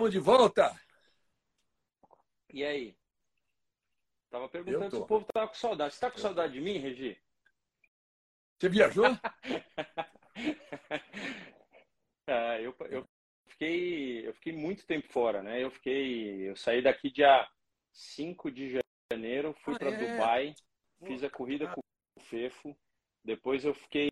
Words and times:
Estamos 0.00 0.12
de 0.12 0.18
volta. 0.18 0.80
E 2.54 2.64
aí? 2.64 2.96
Tava 4.30 4.48
perguntando 4.48 4.96
se 4.96 4.96
o 4.96 5.06
povo 5.06 5.26
tava 5.30 5.48
com 5.48 5.54
saudade. 5.54 5.92
Você 5.92 6.00
tá 6.00 6.10
com 6.10 6.16
saudade 6.16 6.54
de 6.54 6.60
mim, 6.60 6.78
Regi? 6.78 7.20
Você 8.58 8.70
viajou? 8.70 9.04
é, 12.26 12.62
eu, 12.64 12.74
eu, 12.88 13.06
fiquei, 13.48 14.26
eu 14.26 14.32
fiquei 14.32 14.54
muito 14.54 14.86
tempo 14.86 15.06
fora, 15.12 15.42
né? 15.42 15.62
Eu 15.62 15.70
fiquei. 15.70 16.48
Eu 16.48 16.56
saí 16.56 16.80
daqui 16.80 17.10
dia 17.10 17.46
5 17.92 18.50
de 18.50 18.80
janeiro, 19.12 19.54
fui 19.62 19.74
ah, 19.74 19.78
para 19.78 19.90
é? 19.90 19.96
Dubai, 19.98 20.54
fiz 21.04 21.22
a 21.22 21.28
corrida 21.28 21.68
com 21.74 21.80
o 21.80 22.20
Fefo. 22.22 22.74
Depois 23.22 23.66
eu 23.66 23.74
fiquei. 23.74 24.10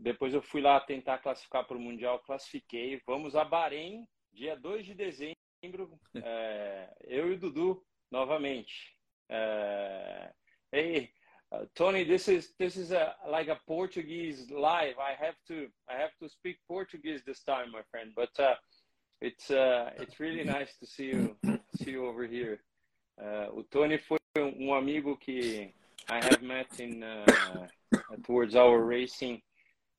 Depois 0.00 0.32
eu 0.32 0.40
fui 0.40 0.62
lá 0.62 0.80
tentar 0.80 1.18
classificar 1.18 1.66
para 1.66 1.76
o 1.76 1.80
Mundial, 1.80 2.20
classifiquei. 2.20 3.02
Vamos 3.06 3.36
a 3.36 3.44
Bahrein, 3.44 4.08
dia 4.32 4.56
2 4.56 4.86
de 4.86 4.94
dezembro. 4.94 5.98
É, 6.14 6.88
eu 7.06 7.30
e 7.30 7.34
o 7.34 7.38
Dudu 7.38 7.84
novamente. 8.10 8.96
É, 9.28 10.32
hey, 10.72 11.10
uh, 11.52 11.66
Tony, 11.74 12.04
this 12.04 12.28
is 12.28 12.54
this 12.58 12.76
is 12.76 12.92
a 12.92 13.14
like 13.28 13.50
a 13.50 13.56
Portuguese 13.66 14.50
live. 14.50 14.98
I 14.98 15.14
have 15.14 15.36
to 15.48 15.70
I 15.88 15.96
have 15.96 16.12
to 16.20 16.28
speak 16.28 16.58
Portuguese 16.66 17.22
this 17.24 17.42
time, 17.44 17.70
my 17.70 17.82
friend. 17.90 18.12
But 18.14 18.30
uh, 18.38 18.56
it's 19.20 19.50
uh, 19.50 19.90
it's 19.96 20.18
really 20.18 20.44
nice 20.44 20.76
to 20.78 20.86
see 20.86 21.06
you 21.06 21.36
see 21.76 21.92
you 21.92 22.06
over 22.06 22.26
here. 22.26 22.60
Uh, 23.18 23.58
o 23.58 23.62
Tony 23.64 23.98
foi 23.98 24.18
um 24.36 24.72
amigo 24.72 25.16
que 25.16 25.74
I 26.08 26.20
have 26.24 26.42
met 26.42 26.80
in 26.80 27.02
uh, 27.02 27.26
towards 28.24 28.56
our 28.56 28.82
racing 28.82 29.42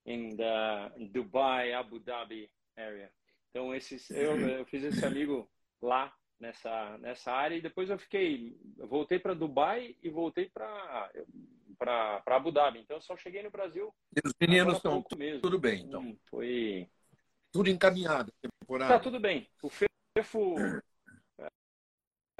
in 0.06 0.36
the 0.36 0.92
Dubai, 1.14 1.73
Abu 1.73 2.00
Dhabi 2.00 2.50
area. 2.78 3.10
Então 3.52 3.76
esses 3.76 4.10
eu, 4.10 4.40
eu 4.40 4.66
fiz 4.66 4.84
esse 4.84 5.06
amigo 5.06 5.50
lá 5.82 6.14
nessa 6.40 6.98
nessa 6.98 7.32
área 7.32 7.56
e 7.56 7.62
depois 7.62 7.90
eu 7.90 8.00
fiquei 8.00 8.58
eu 8.78 8.88
voltei 8.88 9.20
para 9.20 9.36
Dubai 9.36 9.96
e 10.02 10.10
voltei 10.10 10.50
para 10.50 11.12
para 11.78 12.22
Abu 12.28 12.52
Dhabi. 12.52 12.80
Então 12.80 12.98
eu 12.98 13.02
só 13.02 13.16
cheguei 13.18 13.44
no 13.44 13.52
Brasil. 13.52 13.94
E 14.16 14.28
os 14.28 14.34
meninos 14.40 14.78
estão 14.78 15.04
tudo 15.42 15.60
bem, 15.60 15.84
então. 15.84 16.02
Hum, 16.02 16.18
foi 16.30 16.90
tudo 17.52 17.70
encaminhado 17.70 18.32
temporada. 18.42 18.94
Tá 18.94 19.00
tudo 19.00 19.20
bem. 19.20 19.50
O 19.62 19.70
Fefo 19.70 20.56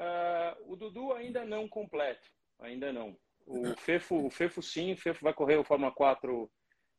Uh, 0.02 0.72
o 0.72 0.74
Dudu 0.74 1.12
ainda 1.12 1.44
não 1.44 1.68
completo, 1.68 2.28
ainda 2.58 2.92
não. 2.92 3.16
O 3.46 3.76
Fefo, 3.76 4.26
o 4.26 4.30
Fefo 4.30 4.60
sim, 4.60 4.92
o 4.92 4.96
Fefo 4.96 5.22
vai 5.22 5.32
correr 5.32 5.56
o 5.56 5.64
Fórmula 5.64 5.92
4 5.92 6.50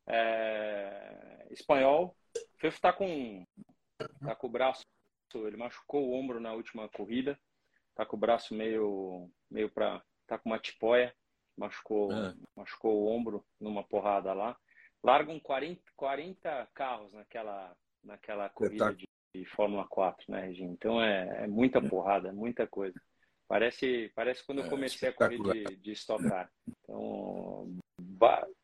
é, 0.07 1.47
espanhol. 1.51 2.15
O 2.35 2.59
Fefo 2.59 2.77
está 2.77 2.93
com, 2.93 3.45
tá 4.19 4.35
com 4.35 4.47
o 4.47 4.49
braço, 4.49 4.83
ele 5.35 5.57
machucou 5.57 6.07
o 6.07 6.13
ombro 6.13 6.39
na 6.39 6.53
última 6.53 6.87
corrida, 6.89 7.39
tá 7.95 8.05
com 8.05 8.15
o 8.15 8.19
braço 8.19 8.53
meio, 8.53 9.29
meio 9.49 9.69
para, 9.69 10.03
tá 10.27 10.37
com 10.37 10.49
uma 10.49 10.59
tipóia, 10.59 11.13
machucou, 11.57 12.11
é. 12.11 12.33
machucou 12.55 13.03
o 13.03 13.07
ombro 13.07 13.45
numa 13.59 13.83
porrada 13.83 14.33
lá. 14.33 14.57
Largam 15.03 15.39
40, 15.39 15.81
40 15.95 16.69
carros 16.73 17.11
naquela, 17.13 17.75
naquela 18.03 18.49
corrida 18.49 18.93
de, 18.93 19.05
de 19.35 19.45
Fórmula 19.45 19.85
4, 19.87 20.31
né, 20.31 20.45
Regina? 20.45 20.71
Então 20.71 21.01
é, 21.01 21.43
é 21.43 21.47
muita 21.47 21.81
porrada, 21.81 22.31
muita 22.31 22.65
coisa. 22.65 22.99
Parece, 23.47 24.11
parece 24.15 24.45
quando 24.45 24.59
eu 24.59 24.65
é, 24.65 24.69
comecei 24.69 25.09
a 25.09 25.13
correr 25.13 25.37
de, 25.37 25.75
de 25.75 25.91
Stock 25.91 26.23
Car. 26.23 26.49
Então, 26.67 27.75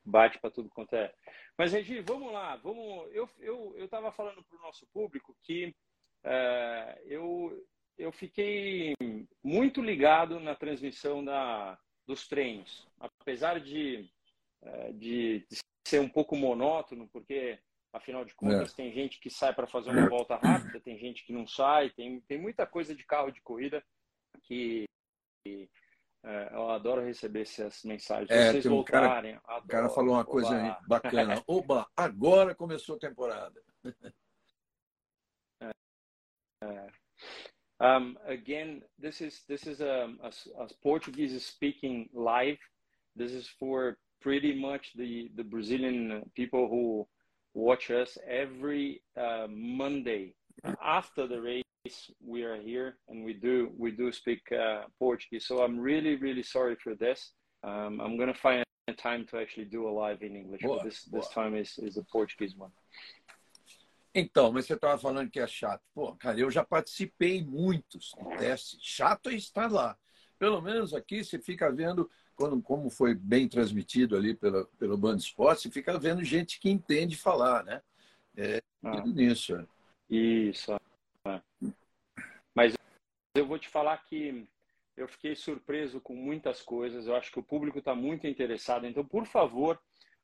bate 0.10 0.40
para 0.40 0.52
tudo 0.52 0.70
quanto 0.70 0.96
é. 0.96 1.14
Mas, 1.58 1.74
Regi, 1.74 2.02
vamos 2.02 2.32
lá. 2.34 2.56
Vamos, 2.58 3.10
eu 3.14 3.30
eu 3.40 3.74
eu 3.78 3.86
estava 3.86 4.12
falando 4.12 4.44
para 4.44 4.58
o 4.58 4.62
nosso 4.62 4.86
público 4.88 5.36
que 5.44 5.76
é, 6.24 7.02
eu, 7.06 7.66
eu 7.98 8.12
fiquei 8.12 8.96
muito 9.44 9.82
ligado 9.82 10.40
na 10.40 10.56
transmissão 10.56 11.24
da, 11.24 11.78
dos 12.06 12.28
treinos. 12.28 12.88
Apesar 13.00 13.60
de, 13.60 14.10
é, 14.62 14.92
de, 14.94 15.46
de 15.50 15.60
ser 15.88 16.00
um 16.02 16.10
pouco 16.10 16.36
monótono, 16.36 17.08
porque 17.08 17.60
Afinal 17.92 18.24
de 18.24 18.36
contas, 18.36 18.72
é. 18.72 18.76
tem 18.76 18.94
gente 18.94 19.20
que 19.20 19.32
sai 19.32 19.54
para 19.54 19.66
fazer 19.66 19.90
uma 19.90 20.08
volta 20.08 20.36
rápida, 20.36 20.80
tem 20.80 20.98
gente 21.00 21.26
que 21.26 21.34
não 21.34 21.48
sai, 21.48 21.90
tem, 21.90 22.22
tem 22.22 22.38
muita 22.38 22.66
coisa 22.68 22.94
de 22.94 23.04
carro 23.04 23.32
de 23.32 23.42
corrida 23.42 23.84
que, 24.44 24.86
que 25.44 25.68
é, 26.24 26.50
eu 26.54 26.70
adoro 26.70 27.06
receber 27.06 27.42
essas 27.42 27.84
mensagens. 27.84 28.30
É, 28.30 28.52
Vocês 28.52 28.66
um 28.66 28.72
voltarem. 28.72 29.36
Cara, 29.36 29.44
adoro, 29.46 29.66
o 29.66 29.68
cara 29.68 29.90
falou 29.90 30.14
uma 30.16 30.26
coisa 30.26 30.78
bacana. 30.88 31.42
Oba, 31.48 31.88
agora 31.96 32.54
começou 32.54 32.98
a 32.98 33.00
temporada. 33.00 33.62
É, 35.62 35.72
é. 36.62 36.88
um, 37.80 38.18
again, 38.26 38.84
this 39.02 39.22
is 39.22 39.44
this 39.46 39.66
is 39.66 39.82
a, 39.82 40.10
a, 40.22 40.64
a 40.64 40.68
Portuguese 40.84 41.40
speaking 41.40 42.10
live. 42.14 42.60
This 43.16 43.32
is 43.32 43.48
for 43.48 43.98
pretty 44.20 44.54
much 44.60 44.92
the 44.96 45.32
the 45.36 45.44
Brazilian 45.44 46.30
people 46.36 46.68
who 46.68 47.08
watch 47.54 47.90
us 47.92 48.18
every 48.28 49.02
uh, 49.16 49.48
Monday 49.50 50.36
after 50.82 51.28
the 51.28 51.42
race. 51.42 51.69
We 52.26 52.44
are 52.44 52.58
here 52.58 52.98
and 53.08 53.24
we 53.24 53.34
do 53.34 53.72
we 53.78 53.92
do 53.92 54.12
speak 54.12 54.42
uh, 54.52 54.84
Portuguese. 55.00 55.46
So 55.48 55.64
I'm 55.64 55.80
really 55.80 56.16
really 56.18 56.44
sorry 56.44 56.76
for 56.76 56.94
this. 56.96 57.32
Um, 57.64 58.02
I'm 58.02 58.18
gonna 58.18 58.34
find 58.34 58.64
a 58.88 58.94
time 58.94 59.26
to 59.28 59.38
actually 59.38 59.66
do 59.66 59.88
a 59.88 59.92
live 59.92 60.22
in 60.22 60.36
English. 60.36 60.62
Boa, 60.62 60.84
this 60.84 61.06
boa. 61.06 61.22
this 61.22 61.30
time 61.32 61.56
is 61.56 61.78
is 61.80 61.98
a 61.98 62.04
Portuguese 62.04 62.56
one. 62.58 62.72
Então, 64.14 64.52
mas 64.52 64.66
você 64.66 64.74
estava 64.74 64.98
falando 64.98 65.30
que 65.30 65.40
é 65.40 65.48
chato. 65.48 65.82
Pô, 65.94 66.14
cara, 66.16 66.38
eu 66.38 66.50
já 66.52 66.66
participei 66.66 67.38
em 67.38 67.46
muitos 67.46 68.12
testes. 68.38 68.80
Chato 68.82 69.30
é 69.30 69.36
estar 69.36 69.72
lá. 69.72 69.98
Pelo 70.38 70.62
menos 70.62 70.94
aqui 70.94 71.24
você 71.24 71.38
fica 71.38 71.72
vendo 71.72 72.10
quando, 72.36 72.62
como 72.62 72.90
foi 72.90 73.14
bem 73.14 73.48
transmitido 73.48 74.16
ali 74.16 74.34
pela, 74.34 74.66
pelo 74.80 74.98
Band 74.98 75.18
Esporte, 75.18 75.64
você 75.64 75.70
fica 75.70 76.00
vendo 76.00 76.24
gente 76.24 76.60
que 76.60 76.70
entende 76.70 77.16
falar, 77.18 77.64
né? 77.64 77.82
É 78.36 78.62
ah, 78.84 79.06
nisso. 79.06 79.56
É. 79.56 79.66
Isso. 80.10 80.79
É. 81.30 81.42
Mas 82.56 82.74
eu 83.36 83.46
vou 83.46 83.60
te 83.60 83.70
falar 83.70 83.98
que 84.04 84.48
eu 84.98 85.08
fiquei 85.08 85.36
surpreso 85.36 86.02
com 86.02 86.16
muitas 86.16 86.62
coisas. 86.62 87.08
Eu 87.08 87.16
acho 87.16 87.32
que 87.32 87.40
o 87.40 87.44
público 87.44 87.80
está 87.80 87.96
muito 87.96 88.28
interessado. 88.28 88.86
Então, 88.86 89.06
por 89.06 89.26
favor, 89.26 89.80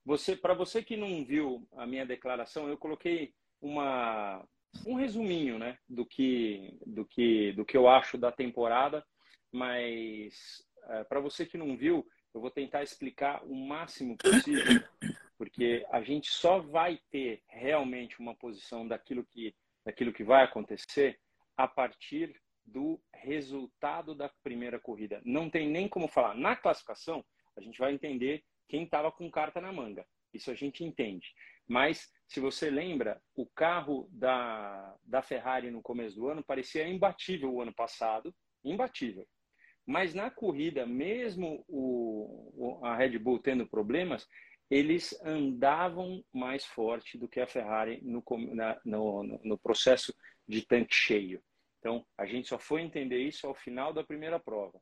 você, 0.06 0.36
para 0.36 0.54
você 0.54 0.84
que 0.84 0.98
não 0.98 1.24
viu 1.24 1.68
a 1.74 1.86
minha 1.86 2.06
declaração, 2.06 2.68
eu 2.68 2.78
coloquei 2.78 3.34
uma 3.62 4.46
um 4.86 4.96
resuminho, 4.96 5.58
né, 5.58 5.78
do 5.88 6.06
que 6.06 6.78
do 6.86 7.06
que 7.06 7.54
do 7.54 7.64
que 7.64 7.78
eu 7.78 7.88
acho 7.88 8.18
da 8.18 8.30
temporada, 8.30 9.06
mas 9.52 10.62
é, 10.90 11.04
para 11.06 11.22
você 11.22 11.46
que 11.46 11.58
não 11.58 11.78
viu, 11.78 12.06
eu 12.34 12.42
vou 12.42 12.52
tentar 12.52 12.84
explicar 12.84 13.44
o 13.46 13.56
máximo 13.56 14.18
possível, 14.18 14.84
porque 15.38 15.86
a 15.90 16.02
gente 16.02 16.30
só 16.30 16.60
vai 16.60 17.00
ter 17.10 17.42
realmente 17.48 18.20
uma 18.20 18.36
posição 18.36 18.86
daquilo 18.86 19.24
que, 19.24 19.56
daquilo 19.86 20.14
que 20.14 20.24
vai 20.24 20.44
acontecer 20.44 21.20
a 21.56 21.68
partir 21.68 22.36
do 22.66 23.00
resultado 23.14 24.16
da 24.16 24.30
primeira 24.44 24.80
corrida. 24.80 25.22
Não 25.24 25.50
tem 25.50 25.70
nem 25.70 25.88
como 25.88 26.08
falar. 26.08 26.34
Na 26.34 26.56
classificação, 26.56 27.24
a 27.56 27.62
gente 27.62 27.78
vai 27.78 27.94
entender 27.94 28.44
quem 28.68 28.84
estava 28.84 29.12
com 29.12 29.30
carta 29.30 29.62
na 29.62 29.72
manga. 29.72 30.06
Isso 30.34 30.50
a 30.52 30.56
gente 30.56 30.84
entende. 30.84 31.34
Mas, 31.68 32.12
se 32.28 32.40
você 32.40 32.70
lembra, 32.70 33.22
o 33.36 33.46
carro 33.46 34.10
da, 34.12 34.96
da 35.04 35.22
Ferrari 35.22 35.72
no 35.72 35.82
começo 35.82 36.16
do 36.16 36.28
ano 36.28 36.44
parecia 36.44 36.88
imbatível 36.88 37.54
o 37.54 37.62
ano 37.62 37.74
passado 37.74 38.36
imbatível. 38.64 39.26
Mas 39.86 40.16
na 40.16 40.32
corrida, 40.32 40.86
mesmo 40.86 41.64
o, 41.68 42.82
a 42.84 42.96
Red 42.96 43.20
Bull 43.20 43.40
tendo 43.40 43.68
problemas, 43.68 44.28
eles 44.70 45.18
andavam 45.24 46.24
mais 46.34 46.66
forte 46.66 47.18
do 47.18 47.28
que 47.28 47.40
a 47.40 47.48
Ferrari 47.48 48.00
no, 48.02 48.24
na, 48.54 48.80
no, 48.84 49.24
no 49.24 49.58
processo 49.58 50.14
de 50.48 50.66
tanque 50.66 50.94
cheio. 50.94 51.42
Então, 51.80 52.06
a 52.18 52.26
gente 52.26 52.48
só 52.48 52.58
foi 52.58 52.82
entender 52.82 53.20
isso 53.20 53.46
ao 53.46 53.54
final 53.54 53.94
da 53.94 54.04
primeira 54.04 54.40
prova. 54.40 54.82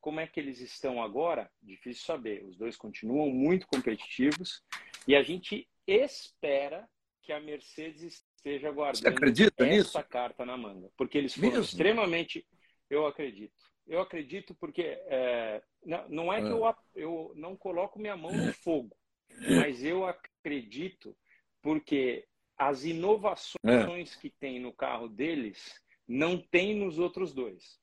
Como 0.00 0.18
é 0.18 0.26
que 0.26 0.40
eles 0.40 0.60
estão 0.60 1.02
agora? 1.02 1.50
Difícil 1.62 2.04
saber. 2.04 2.44
Os 2.44 2.56
dois 2.56 2.76
continuam 2.76 3.30
muito 3.30 3.66
competitivos 3.68 4.62
e 5.06 5.14
a 5.14 5.22
gente 5.22 5.68
espera 5.86 6.88
que 7.22 7.32
a 7.32 7.40
Mercedes 7.40 8.24
esteja 8.36 8.70
guardando 8.72 9.24
essa 9.24 9.64
nisso? 9.64 10.04
carta 10.08 10.44
na 10.44 10.56
manga, 10.56 10.90
porque 10.96 11.18
eles 11.18 11.34
foram 11.34 11.50
Mesmo? 11.50 11.64
extremamente, 11.64 12.46
eu 12.88 13.06
acredito, 13.06 13.54
eu 13.86 14.00
acredito 14.00 14.54
porque 14.54 14.82
é, 14.82 15.62
não, 16.08 16.32
é 16.32 16.40
que 16.40 16.48
eu, 16.48 16.66
ah. 16.66 16.76
eu 16.94 17.32
não 17.36 17.54
coloco 17.54 17.98
minha 17.98 18.16
mão 18.16 18.32
no 18.32 18.52
fogo, 18.54 18.96
mas 19.38 19.82
eu 19.84 20.04
acredito 20.04 21.16
porque 21.62 22.26
as 22.56 22.84
inovações 22.84 24.14
que 24.16 24.30
tem 24.30 24.60
no 24.60 24.72
carro 24.72 25.08
deles 25.08 25.80
não 26.06 26.38
tem 26.38 26.74
nos 26.74 26.98
outros 26.98 27.32
dois. 27.32 27.78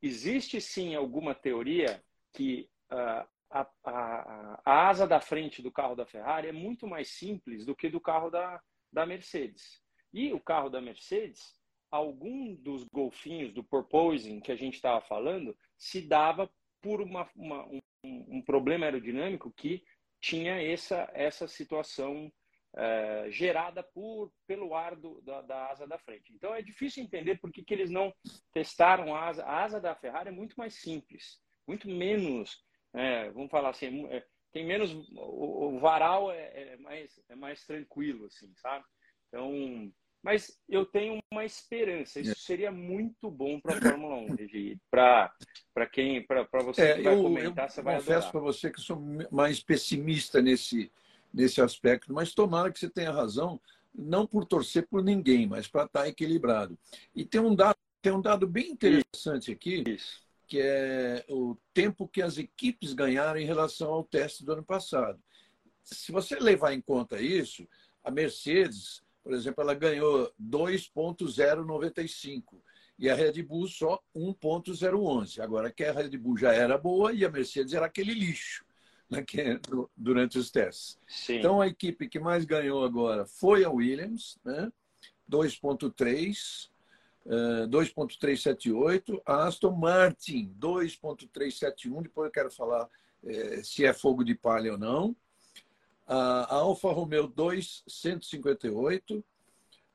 Existe 0.00 0.60
sim 0.60 0.94
alguma 0.94 1.34
teoria 1.34 2.02
que 2.32 2.68
uh, 2.90 3.26
a, 3.50 3.68
a, 3.84 4.60
a, 4.64 4.88
asa 4.88 5.06
da 5.06 5.20
frente 5.20 5.62
do 5.62 5.70
carro 5.70 5.94
da 5.94 6.06
Ferrari 6.06 6.48
é 6.48 6.52
muito 6.52 6.86
mais 6.86 7.08
simples 7.08 7.64
do 7.64 7.74
que 7.74 7.88
do 7.88 8.00
carro 8.00 8.30
da, 8.30 8.60
da 8.92 9.06
Mercedes. 9.06 9.82
E 10.12 10.32
o 10.32 10.40
carro 10.40 10.68
da 10.68 10.80
Mercedes 10.80 11.60
algum 11.92 12.54
dos 12.54 12.84
golfinhos 12.84 13.52
do 13.52 13.62
porpoising 13.62 14.40
que 14.40 14.50
a 14.50 14.56
gente 14.56 14.74
estava 14.74 15.02
falando 15.02 15.54
se 15.76 16.00
dava 16.00 16.50
por 16.80 17.02
uma, 17.02 17.28
uma 17.36 17.66
um, 17.66 17.80
um, 18.02 18.42
problema 18.42 18.86
aerodinâmico 18.86 19.52
que 19.52 19.84
tinha 20.22 20.62
essa, 20.62 21.10
essa 21.12 21.48
situação 21.48 22.32
é, 22.74 23.26
gerada 23.30 23.82
por, 23.82 24.32
pelo 24.46 24.74
ar 24.74 24.96
do, 24.96 25.20
da, 25.20 25.42
da, 25.42 25.70
asa 25.70 25.86
da 25.86 25.98
frente. 25.98 26.32
Então 26.32 26.54
é 26.54 26.62
difícil 26.62 27.02
entender 27.02 27.38
por 27.38 27.50
que, 27.52 27.64
que 27.64 27.74
eles 27.74 27.90
não 27.90 28.14
testaram 28.54 29.14
a 29.14 29.26
asa. 29.26 29.44
A 29.44 29.64
asa 29.64 29.80
da 29.80 29.94
Ferrari 29.96 30.28
é 30.28 30.32
muito 30.32 30.54
mais 30.54 30.80
simples, 30.80 31.42
muito 31.66 31.88
menos, 31.88 32.64
é, 32.94 33.30
vamos 33.30 33.50
falar 33.50 33.70
assim, 33.70 34.06
é, 34.06 34.24
tem 34.52 34.64
menos. 34.64 34.92
O, 35.12 35.76
o 35.76 35.80
varal 35.80 36.30
é, 36.30 36.72
é, 36.72 36.76
mais, 36.76 37.20
é 37.28 37.34
mais 37.34 37.64
tranquilo, 37.66 38.26
assim, 38.26 38.54
sabe? 38.56 38.84
Então. 39.28 39.92
Mas 40.22 40.56
eu 40.68 40.86
tenho 40.86 41.20
uma 41.32 41.44
esperança. 41.44 42.20
Isso 42.20 42.38
seria 42.38 42.70
muito 42.70 43.28
bom 43.28 43.58
para 43.58 43.76
a 43.76 43.80
Fórmula 43.80 44.14
1, 44.16 44.34
Regi. 44.36 44.78
Para 44.88 45.86
quem, 45.90 46.24
para 46.24 46.46
você 46.62 46.82
é, 46.82 46.96
que 46.96 47.02
vai 47.02 47.14
eu, 47.14 47.22
comentar, 47.22 47.66
eu 47.66 47.70
você 47.70 47.82
vai 47.82 47.96
confesso 47.96 48.30
para 48.30 48.40
você 48.40 48.70
que 48.70 48.80
sou 48.80 49.02
mais 49.32 49.60
pessimista 49.60 50.40
nesse, 50.40 50.92
nesse 51.34 51.60
aspecto, 51.60 52.12
mas 52.12 52.34
tomara 52.34 52.70
que 52.70 52.78
você 52.78 52.88
tenha 52.88 53.10
razão, 53.10 53.60
não 53.92 54.24
por 54.24 54.44
torcer 54.44 54.86
por 54.86 55.02
ninguém, 55.02 55.46
mas 55.46 55.66
para 55.66 55.86
estar 55.86 56.02
tá 56.02 56.08
equilibrado. 56.08 56.78
E 57.14 57.24
tem 57.24 57.40
um 57.40 57.54
dado, 57.54 57.76
tem 58.00 58.12
um 58.12 58.22
dado 58.22 58.46
bem 58.46 58.70
interessante 58.70 59.50
aqui, 59.50 59.82
Isso. 59.84 60.22
que 60.46 60.60
é 60.60 61.24
o 61.28 61.56
tempo 61.74 62.06
que 62.06 62.22
as 62.22 62.38
equipes 62.38 62.92
ganharam 62.92 63.40
em 63.40 63.44
relação 63.44 63.90
ao 63.90 64.04
teste 64.04 64.44
do 64.44 64.52
ano 64.52 64.62
passado. 64.62 65.20
Se 65.82 66.12
você 66.12 66.36
levar 66.36 66.72
em 66.72 66.80
conta 66.80 67.20
isso, 67.20 67.66
a 68.04 68.10
Mercedes, 68.10 69.02
por 69.22 69.32
exemplo, 69.32 69.62
ela 69.62 69.74
ganhou 69.74 70.32
2.095 70.40 72.60
e 72.98 73.08
a 73.08 73.14
Red 73.14 73.42
Bull 73.42 73.68
só 73.68 74.02
1.011. 74.14 75.40
Agora 75.40 75.70
que 75.70 75.84
a 75.84 75.92
Red 75.92 76.16
Bull 76.18 76.36
já 76.36 76.52
era 76.52 76.76
boa 76.76 77.12
e 77.12 77.24
a 77.24 77.30
Mercedes 77.30 77.74
era 77.74 77.86
aquele 77.86 78.14
lixo 78.14 78.64
né, 79.08 79.22
que, 79.22 79.60
durante 79.96 80.38
os 80.38 80.50
testes. 80.50 80.98
Sim. 81.06 81.36
Então, 81.36 81.60
a 81.60 81.66
equipe 81.66 82.08
que 82.08 82.18
mais 82.18 82.44
ganhou 82.44 82.84
agora 82.84 83.26
foi 83.26 83.64
a 83.64 83.70
Williams, 83.70 84.38
né? 84.44 84.70
2.3, 85.30 86.68
uh, 87.26 87.68
2.378. 87.68 89.22
A 89.24 89.46
Aston 89.46 89.72
Martin, 89.72 90.54
2.371. 90.58 92.02
Depois 92.02 92.26
eu 92.26 92.32
quero 92.32 92.50
falar 92.50 92.84
uh, 92.84 93.64
se 93.64 93.84
é 93.84 93.92
fogo 93.92 94.24
de 94.24 94.34
palha 94.34 94.72
ou 94.72 94.78
não. 94.78 95.14
A 96.06 96.54
Alfa 96.54 96.90
Romeo, 96.92 97.28
2.158. 97.28 99.22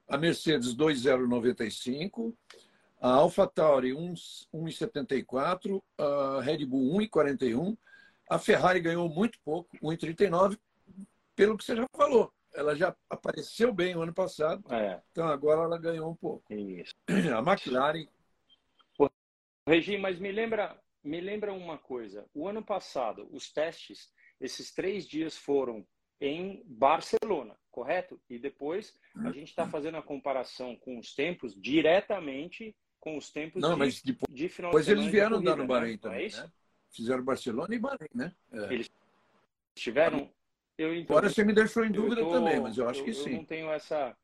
A 0.08 0.18
Mercedes, 0.18 0.76
2.095. 0.76 2.34
A 3.02 3.10
Alfa 3.10 3.46
Tauri, 3.46 3.92
1,74. 3.92 5.82
A 5.98 6.42
Red 6.42 6.66
Bull, 6.66 7.00
1,41 7.00 7.78
a 8.30 8.38
Ferrari 8.38 8.80
ganhou 8.80 9.08
muito 9.08 9.40
pouco, 9.40 9.78
1,39, 9.78 10.60
pelo 11.36 11.58
que 11.58 11.64
você 11.64 11.76
já 11.76 11.88
falou. 11.96 12.32
Ela 12.54 12.76
já 12.76 12.96
apareceu 13.10 13.72
bem 13.72 13.96
o 13.96 14.02
ano 14.02 14.14
passado, 14.14 14.64
é. 14.74 15.00
então 15.12 15.28
agora 15.28 15.62
ela 15.62 15.78
ganhou 15.78 16.10
um 16.10 16.16
pouco. 16.16 16.54
Isso. 16.54 16.94
A 17.08 17.40
McLaren. 17.40 18.08
Regi, 19.68 19.98
mas 19.98 20.18
me 20.18 20.32
lembra, 20.32 20.78
me 21.04 21.22
lembra 21.22 21.54
uma 21.54 21.78
coisa. 21.78 22.26
O 22.34 22.48
ano 22.48 22.64
passado, 22.64 23.28
os 23.32 23.52
testes, 23.52 24.12
esses 24.40 24.74
três 24.74 25.06
dias 25.06 25.38
foram 25.38 25.86
em 26.20 26.64
Barcelona, 26.66 27.56
correto? 27.72 28.20
E 28.30 28.40
depois 28.40 28.98
a 29.24 29.32
gente 29.32 29.50
está 29.50 29.68
fazendo 29.68 29.98
a 29.98 30.02
comparação 30.02 30.76
com 30.76 30.98
os 30.98 31.14
tempos 31.14 31.56
diretamente 31.60 32.76
com 33.00 33.18
os 33.18 33.30
tempos 33.30 33.62
Não, 33.62 33.74
de, 33.74 33.80
mas 33.80 34.02
depois, 34.02 34.34
de 34.34 34.50
final 34.50 34.72
depois 34.72 34.86
de 34.86 34.92
eles 34.92 35.06
vieram 35.06 35.38
corrida, 35.38 35.52
dar 35.52 35.58
no 35.58 35.68
Bahrein 35.68 35.94
né? 35.94 35.98
também, 35.98 36.28
é 36.28 36.36
né? 36.36 36.52
Fizeram 36.90 37.24
Barcelona 37.24 37.76
e 37.76 37.80
Bahrein, 37.80 38.10
né? 38.14 38.36
É. 38.52 38.74
Eles 38.74 38.92
tiveram. 39.76 40.30
Eu, 40.78 40.94
então, 40.94 41.16
Agora 41.16 41.30
você 41.30 41.44
me 41.44 41.54
deixou 41.54 41.86
em 41.86 41.92
dúvida 41.92 42.22
tô, 42.22 42.32
também, 42.32 42.60
mas 42.60 42.78
eu 42.78 42.90
acho 42.90 43.02
eu, 43.02 43.06
que 43.06 43.14
sim. 43.14 43.32
Eu 43.32 43.38
não 43.38 43.46
tenho 43.46 43.72
essa. 43.72 44.18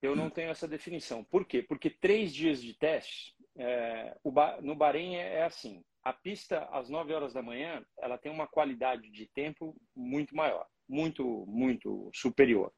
Eu 0.00 0.16
não 0.16 0.30
tenho 0.30 0.50
essa 0.50 0.68
definição. 0.68 1.24
Por 1.24 1.44
quê? 1.44 1.62
Porque 1.62 1.90
três 1.90 2.32
dias 2.32 2.62
de 2.62 2.72
teste, 2.74 3.34
é, 3.56 4.16
no 4.62 4.74
Bahrein 4.74 5.16
é, 5.16 5.36
é 5.36 5.44
assim. 5.44 5.82
A 6.08 6.12
pista, 6.14 6.66
às 6.72 6.88
9 6.88 7.12
horas 7.12 7.34
da 7.34 7.42
manhã, 7.42 7.84
ela 7.98 8.16
tem 8.16 8.32
uma 8.32 8.46
qualidade 8.46 9.10
de 9.10 9.26
tempo 9.26 9.76
muito 9.94 10.34
maior, 10.34 10.66
muito, 10.88 11.44
muito 11.46 12.10
superior. 12.14 12.72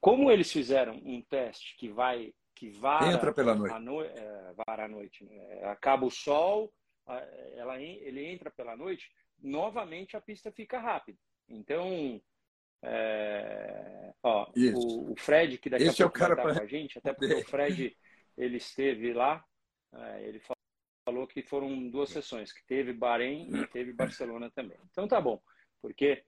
Como 0.00 0.30
eles 0.30 0.50
fizeram 0.50 0.94
um 1.04 1.20
teste 1.20 1.76
que 1.76 1.90
vai 1.90 2.32
que 2.54 2.70
vara 2.70 3.12
Entra 3.12 3.34
pela 3.34 3.54
noite. 3.54 3.74
A 3.74 3.78
no, 3.78 4.00
é, 4.00 4.54
vara 4.66 4.86
à 4.86 4.88
noite, 4.88 5.26
né? 5.26 5.64
acaba 5.64 6.06
o 6.06 6.10
sol, 6.10 6.72
ela, 7.54 7.78
ele 7.78 8.24
entra 8.24 8.50
pela 8.50 8.74
noite, 8.74 9.10
novamente 9.38 10.16
a 10.16 10.20
pista 10.20 10.50
fica 10.50 10.78
rápida. 10.78 11.18
Então, 11.50 12.18
é, 12.82 14.14
ó, 14.22 14.50
o, 14.56 15.12
o, 15.12 15.16
Fred, 15.18 15.58
que 15.58 15.68
daqui 15.68 15.84
Esse 15.84 16.02
a 16.02 16.06
pouco 16.06 16.18
é 16.18 16.24
o 16.24 16.28
cara 16.28 16.34
pra... 16.34 16.54
com 16.54 16.62
a 16.62 16.66
gente, 16.66 16.96
até 16.96 17.12
porque 17.12 17.34
o 17.34 17.44
Fred 17.44 17.94
ele 18.38 18.56
esteve 18.56 19.12
lá, 19.12 19.44
é, 19.92 20.22
ele 20.28 20.40
falou 20.40 20.61
que 21.26 21.42
foram 21.42 21.88
duas 21.88 22.10
sessões, 22.10 22.52
que 22.52 22.64
teve 22.66 22.92
Bahrein 22.92 23.48
e 23.54 23.66
teve 23.68 23.92
Barcelona 23.92 24.50
também. 24.50 24.78
Então 24.90 25.06
tá 25.06 25.20
bom, 25.20 25.40
porque 25.80 26.24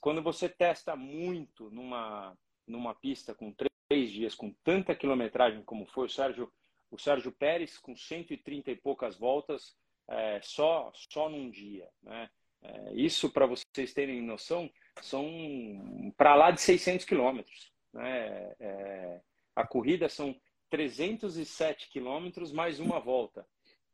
quando 0.00 0.22
você 0.22 0.48
testa 0.48 0.96
muito 0.96 1.70
numa, 1.70 2.36
numa 2.66 2.94
pista 2.94 3.34
com 3.34 3.52
três 3.52 4.10
dias, 4.10 4.34
com 4.34 4.52
tanta 4.64 4.94
quilometragem 4.94 5.62
como 5.64 5.86
foi 5.86 6.06
o 6.06 6.10
Sérgio, 6.10 6.52
o 6.90 6.98
Sérgio 6.98 7.32
Pérez, 7.32 7.78
com 7.78 7.96
130 7.96 8.70
e 8.70 8.76
poucas 8.76 9.16
voltas, 9.18 9.76
é, 10.08 10.40
só, 10.42 10.90
só 10.94 11.28
num 11.28 11.50
dia. 11.50 11.88
Né? 12.02 12.28
É, 12.62 12.94
isso, 12.94 13.30
para 13.30 13.46
vocês 13.46 13.92
terem 13.94 14.22
noção, 14.22 14.70
são 15.00 16.12
para 16.16 16.34
lá 16.34 16.50
de 16.50 16.60
600 16.60 17.04
quilômetros. 17.04 17.72
Né? 17.92 18.54
É, 18.58 19.20
a 19.54 19.66
corrida 19.66 20.08
são 20.08 20.38
307 20.68 21.90
quilômetros 21.90 22.52
mais 22.52 22.80
uma 22.80 23.00
volta. 23.00 23.46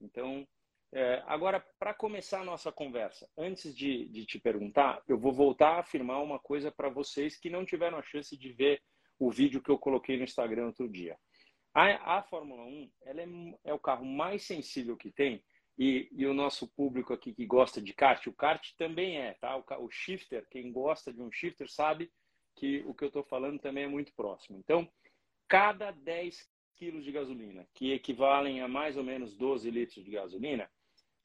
Então, 0.07 0.47
é, 0.93 1.23
agora, 1.27 1.65
para 1.79 1.93
começar 1.93 2.41
a 2.41 2.45
nossa 2.45 2.71
conversa, 2.71 3.29
antes 3.37 3.75
de, 3.75 4.09
de, 4.09 4.25
te 4.25 4.39
perguntar, 4.39 5.03
eu 5.07 5.19
vou 5.19 5.33
voltar 5.33 5.71
a 5.73 5.81
afirmar 5.81 6.23
uma 6.23 6.39
coisa 6.39 6.71
para 6.71 6.89
vocês 6.89 7.37
que 7.37 7.51
não 7.51 7.67
tiveram 7.67 7.99
a 7.99 8.03
chance 8.03 8.37
de 8.37 8.53
ver 8.53 8.81
o 9.19 9.31
vídeo 9.31 9.63
que 9.63 9.71
eu 9.71 9.79
coloquei 9.79 10.17
no 10.17 10.25
Instagram 10.25 10.67
outro 10.67 10.89
dia. 10.89 11.19
A, 11.75 12.19
a 12.19 12.23
Fórmula 12.23 12.65
1 12.65 12.91
ela 13.03 13.21
é, 13.21 13.27
é, 13.65 13.75
o 13.75 13.79
carro 13.79 14.05
mais 14.05 14.47
sensível 14.47 14.97
que 14.97 15.11
tem 15.11 15.45
e, 15.79 16.09
e, 16.13 16.27
o 16.27 16.33
nosso 16.33 16.67
público 16.69 17.13
aqui 17.13 17.35
que 17.35 17.45
gosta 17.45 17.83
de 17.83 17.93
kart, 17.93 18.27
o 18.27 18.33
kart 18.33 18.73
também 18.79 19.19
é, 19.19 19.35
tá? 19.35 19.57
O, 19.57 19.65
o 19.85 19.91
shifter, 19.91 20.47
quem 20.49 20.73
gosta 20.73 21.13
de 21.13 21.21
um 21.21 21.31
shifter 21.31 21.71
sabe 21.71 22.11
que 22.55 22.83
o 22.87 22.95
que 22.95 23.05
eu 23.05 23.09
estou 23.09 23.25
falando 23.25 23.61
também 23.61 23.85
é 23.85 23.89
muito 23.89 24.15
próximo. 24.15 24.59
Então, 24.59 24.89
cada 25.47 25.91
10 25.91 26.49
quilos 26.77 27.05
de 27.05 27.11
gasolina, 27.11 27.67
que 27.75 27.93
equivalem 27.93 28.61
a 28.61 28.69
mais 28.69 28.97
ou 28.97 29.03
menos 29.03 29.35
12 29.37 29.71
litros 29.71 30.05
de 30.05 30.11
gasolina, 30.11 30.71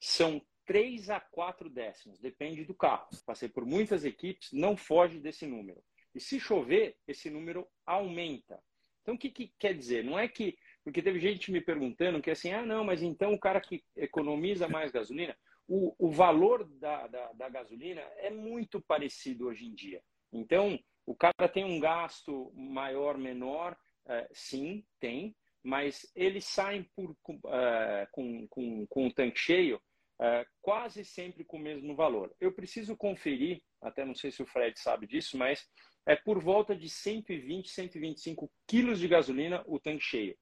são 0.00 0.42
3 0.64 1.10
a 1.10 1.20
4 1.20 1.68
décimos, 1.70 2.18
depende 2.18 2.64
do 2.64 2.74
carro. 2.74 3.08
Passei 3.26 3.48
por 3.48 3.64
muitas 3.64 4.04
equipes, 4.04 4.50
não 4.52 4.76
foge 4.76 5.20
desse 5.20 5.46
número. 5.46 5.82
E 6.14 6.20
se 6.20 6.38
chover, 6.40 6.96
esse 7.06 7.30
número 7.30 7.66
aumenta. 7.86 8.60
Então, 9.02 9.14
o 9.14 9.18
que, 9.18 9.30
que 9.30 9.52
quer 9.58 9.74
dizer? 9.74 10.04
Não 10.04 10.18
é 10.18 10.28
que. 10.28 10.56
Porque 10.84 11.02
teve 11.02 11.20
gente 11.20 11.52
me 11.52 11.60
perguntando 11.60 12.20
que 12.20 12.30
assim, 12.30 12.52
ah, 12.52 12.64
não, 12.64 12.84
mas 12.84 13.02
então 13.02 13.32
o 13.32 13.38
cara 13.38 13.60
que 13.60 13.84
economiza 13.96 14.68
mais 14.68 14.90
gasolina, 14.90 15.36
o, 15.68 15.94
o 15.98 16.10
valor 16.10 16.64
da, 16.64 17.06
da, 17.06 17.32
da 17.32 17.48
gasolina 17.48 18.00
é 18.16 18.30
muito 18.30 18.80
parecido 18.80 19.46
hoje 19.46 19.66
em 19.66 19.74
dia. 19.74 20.02
Então, 20.32 20.78
o 21.06 21.14
cara 21.14 21.48
tem 21.48 21.64
um 21.64 21.78
gasto 21.78 22.52
maior, 22.54 23.16
menor, 23.16 23.76
é, 24.06 24.28
sim, 24.32 24.84
tem, 24.98 25.34
mas 25.62 26.10
eles 26.14 26.44
saem 26.44 26.84
por, 26.94 27.16
é, 27.46 28.08
com, 28.10 28.46
com, 28.48 28.86
com 28.86 29.06
o 29.06 29.12
tanque 29.12 29.38
cheio 29.38 29.80
é, 30.20 30.46
quase 30.60 31.04
sempre 31.04 31.44
com 31.44 31.56
o 31.56 31.60
mesmo 31.60 31.96
valor. 31.96 32.34
Eu 32.40 32.52
preciso 32.52 32.96
conferir, 32.96 33.60
até 33.80 34.04
não 34.04 34.14
sei 34.14 34.30
se 34.30 34.42
o 34.42 34.46
Fred 34.46 34.78
sabe 34.78 35.06
disso, 35.06 35.36
mas 35.36 35.68
é 36.06 36.14
por 36.14 36.40
volta 36.40 36.76
de 36.76 36.88
120, 36.88 37.68
125 37.68 38.50
quilos 38.66 39.00
de 39.00 39.08
gasolina 39.08 39.64
o 39.66 39.80
tanque 39.80 40.04
cheio. 40.04 40.36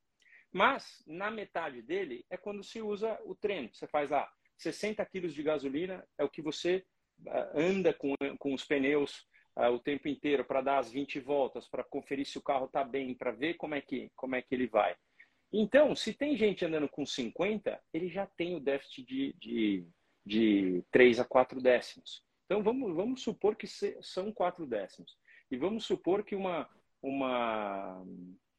Mas 0.53 1.03
na 1.07 1.31
metade 1.31 1.81
dele 1.81 2.25
é 2.29 2.37
quando 2.37 2.63
se 2.63 2.83
usa 2.83 3.19
o 3.25 3.35
treino. 3.35 3.71
Você 3.73 3.87
faz 3.87 4.11
lá 4.11 4.31
60 4.59 5.05
quilos 5.07 5.33
de 5.33 5.43
gasolina, 5.43 6.07
é 6.19 6.25
o 6.25 6.29
que 6.29 6.43
você 6.43 6.85
uh, 7.21 7.59
anda 7.59 7.95
com, 7.95 8.15
com 8.39 8.53
os 8.53 8.65
pneus 8.65 9.27
uh, 9.57 9.71
o 9.73 9.79
tempo 9.79 10.09
inteiro 10.09 10.45
para 10.45 10.61
dar 10.61 10.79
as 10.79 10.91
20 10.91 11.21
voltas, 11.21 11.69
para 11.69 11.85
conferir 11.85 12.27
se 12.27 12.37
o 12.37 12.43
carro 12.43 12.67
está 12.67 12.85
bem, 12.85 13.15
para 13.15 13.31
ver 13.31 13.55
como 13.55 13.75
é, 13.75 13.81
que, 13.81 14.11
como 14.17 14.35
é 14.35 14.43
que 14.43 14.55
ele 14.55 14.67
vai. 14.67 14.95
Então, 15.53 15.97
se 15.97 16.13
tem 16.13 16.37
gente 16.37 16.65
andando 16.65 16.89
com 16.89 17.05
50, 17.05 17.81
ele 17.93 18.09
já 18.09 18.27
tem 18.27 18.55
o 18.55 18.61
déficit 18.61 19.05
de, 19.05 19.35
de, 19.39 19.85
de 20.25 20.85
3 20.93 21.21
a 21.21 21.25
4 21.25 21.61
décimos. 21.61 22.23
Então, 22.47 22.63
vamos, 22.63 22.95
vamos 22.95 23.23
supor 23.23 23.57
que 23.57 23.67
são 23.67 24.33
4 24.33 24.67
décimos. 24.67 25.17
E 25.51 25.57
vamos 25.57 25.85
supor 25.85 26.25
que 26.25 26.37
uma, 26.37 26.69
uma, 27.03 28.05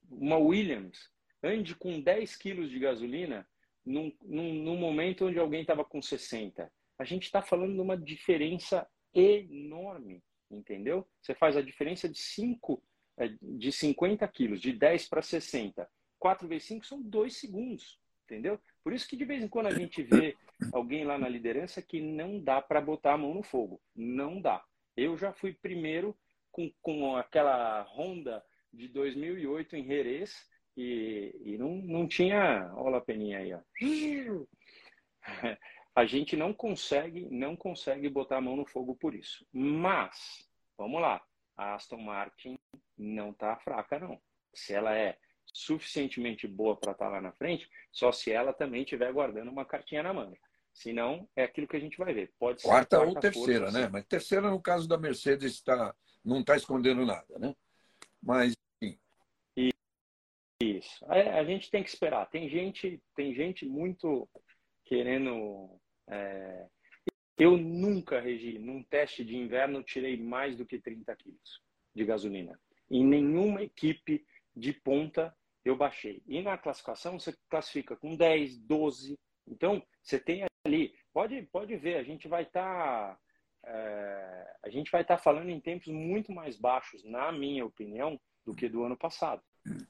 uma 0.09 0.37
Williams 0.37 1.09
ande 1.41 1.75
com 1.75 2.01
10 2.01 2.35
quilos 2.35 2.69
de 2.69 2.79
gasolina 2.79 3.47
num, 3.85 4.11
num, 4.21 4.53
num 4.53 4.77
momento 4.77 5.25
onde 5.25 5.39
alguém 5.39 5.61
estava 5.61 5.85
com 5.85 6.01
60. 6.01 6.71
A 6.99 7.03
gente 7.03 7.23
está 7.23 7.41
falando 7.41 7.73
de 7.73 7.81
uma 7.81 7.97
diferença 7.97 8.87
enorme, 9.13 10.21
entendeu? 10.49 11.07
Você 11.21 11.33
faz 11.33 11.55
a 11.55 11.61
diferença 11.61 12.07
de 12.07 12.19
5, 12.19 12.83
é, 13.17 13.29
de 13.41 13.71
50 13.71 14.27
quilos, 14.27 14.61
de 14.61 14.73
10 14.73 15.07
para 15.07 15.21
60. 15.21 15.89
4 16.21 16.47
vezes 16.47 16.67
5 16.67 16.85
são 16.85 17.01
2 17.01 17.35
segundos, 17.35 17.99
entendeu? 18.25 18.59
Por 18.83 18.93
isso 18.93 19.07
que 19.09 19.17
de 19.17 19.25
vez 19.25 19.43
em 19.43 19.47
quando 19.47 19.65
a 19.67 19.73
gente 19.73 20.03
vê 20.03 20.37
alguém 20.71 21.03
lá 21.03 21.17
na 21.17 21.27
liderança 21.27 21.81
que 21.81 21.99
não 21.99 22.39
dá 22.39 22.61
para 22.61 22.79
botar 22.79 23.13
a 23.13 23.17
mão 23.17 23.33
no 23.33 23.41
fogo. 23.41 23.81
Não 23.95 24.39
dá. 24.39 24.63
Eu 24.95 25.17
já 25.17 25.33
fui 25.33 25.53
primeiro 25.53 26.15
com, 26.51 26.71
com 26.79 27.17
aquela 27.17 27.81
Honda 27.81 28.43
de 28.71 28.87
2008 28.87 29.75
em 29.75 29.85
Jerez 29.85 30.47
e, 30.77 31.35
e 31.43 31.57
não, 31.57 31.75
não 31.77 32.07
tinha. 32.07 32.71
Olha 32.75 32.97
a 32.97 33.01
peninha 33.01 33.39
aí, 33.39 33.53
ó. 33.53 33.59
A 35.93 36.05
gente 36.05 36.37
não 36.37 36.53
consegue, 36.53 37.27
não 37.29 37.53
consegue 37.53 38.07
botar 38.07 38.37
a 38.37 38.41
mão 38.41 38.55
no 38.55 38.65
fogo 38.65 38.95
por 38.95 39.13
isso. 39.13 39.45
Mas, 39.51 40.47
vamos 40.77 41.01
lá, 41.01 41.21
a 41.57 41.75
Aston 41.75 41.97
Martin 41.97 42.57
não 42.97 43.33
tá 43.33 43.57
fraca, 43.57 43.99
não. 43.99 44.17
Se 44.53 44.73
ela 44.73 44.95
é 44.95 45.17
suficientemente 45.45 46.47
boa 46.47 46.75
para 46.75 46.91
estar 46.91 47.05
tá 47.05 47.11
lá 47.11 47.21
na 47.21 47.31
frente, 47.33 47.69
só 47.91 48.11
se 48.11 48.31
ela 48.31 48.53
também 48.53 48.83
estiver 48.83 49.11
guardando 49.11 49.49
uma 49.49 49.65
cartinha 49.65 50.03
na 50.03 50.13
manga. 50.13 50.37
Senão, 50.73 51.27
é 51.35 51.43
aquilo 51.43 51.67
que 51.67 51.75
a 51.75 51.79
gente 51.79 51.97
vai 51.97 52.13
ver. 52.13 52.31
Pode 52.39 52.63
quarta, 52.63 52.97
quarta 52.97 53.13
ou 53.13 53.19
terceira, 53.19 53.65
força, 53.65 53.79
né? 53.79 53.89
Mas 53.91 54.05
terceira, 54.05 54.49
no 54.49 54.61
caso 54.61 54.87
da 54.87 54.97
Mercedes, 54.97 55.53
está 55.53 55.93
não 56.23 56.39
está 56.39 56.55
escondendo 56.55 57.05
nada, 57.05 57.39
né? 57.39 57.55
Mas 58.21 58.53
isso. 60.61 61.03
É, 61.11 61.39
a 61.39 61.43
gente 61.43 61.69
tem 61.69 61.83
que 61.83 61.89
esperar. 61.89 62.29
Tem 62.29 62.47
gente, 62.49 63.01
tem 63.15 63.33
gente 63.33 63.65
muito 63.65 64.29
querendo. 64.85 65.79
É... 66.07 66.67
Eu 67.37 67.57
nunca, 67.57 68.19
Regi, 68.19 68.59
num 68.59 68.83
teste 68.83 69.25
de 69.25 69.35
inverno, 69.35 69.83
tirei 69.83 70.15
mais 70.17 70.55
do 70.55 70.65
que 70.65 70.79
30 70.79 71.15
quilos 71.15 71.61
de 71.95 72.05
gasolina. 72.05 72.59
Em 72.89 73.03
nenhuma 73.03 73.63
equipe 73.63 74.23
de 74.55 74.73
ponta 74.73 75.35
eu 75.63 75.75
baixei. 75.75 76.21
E 76.27 76.41
na 76.41 76.57
classificação 76.57 77.19
você 77.19 77.35
classifica 77.49 77.95
com 77.95 78.15
10, 78.15 78.57
12. 78.59 79.17
Então, 79.47 79.83
você 80.01 80.19
tem 80.19 80.43
ali. 80.65 80.93
Pode, 81.13 81.41
pode 81.51 81.75
ver, 81.75 81.95
a 81.95 82.03
gente 82.03 82.27
vai 82.27 82.43
estar. 82.43 83.15
Tá, 83.15 83.19
é... 83.65 84.55
a 84.63 84.69
gente 84.69 84.91
vai 84.91 85.01
estar 85.01 85.17
tá 85.17 85.23
falando 85.23 85.49
em 85.49 85.59
tempos 85.59 85.87
muito 85.87 86.31
mais 86.31 86.57
baixos, 86.57 87.03
na 87.03 87.31
minha 87.31 87.65
opinião, 87.65 88.19
do 88.45 88.55
que 88.55 88.67
do 88.67 88.83
ano 88.83 88.97
passado. 88.97 89.41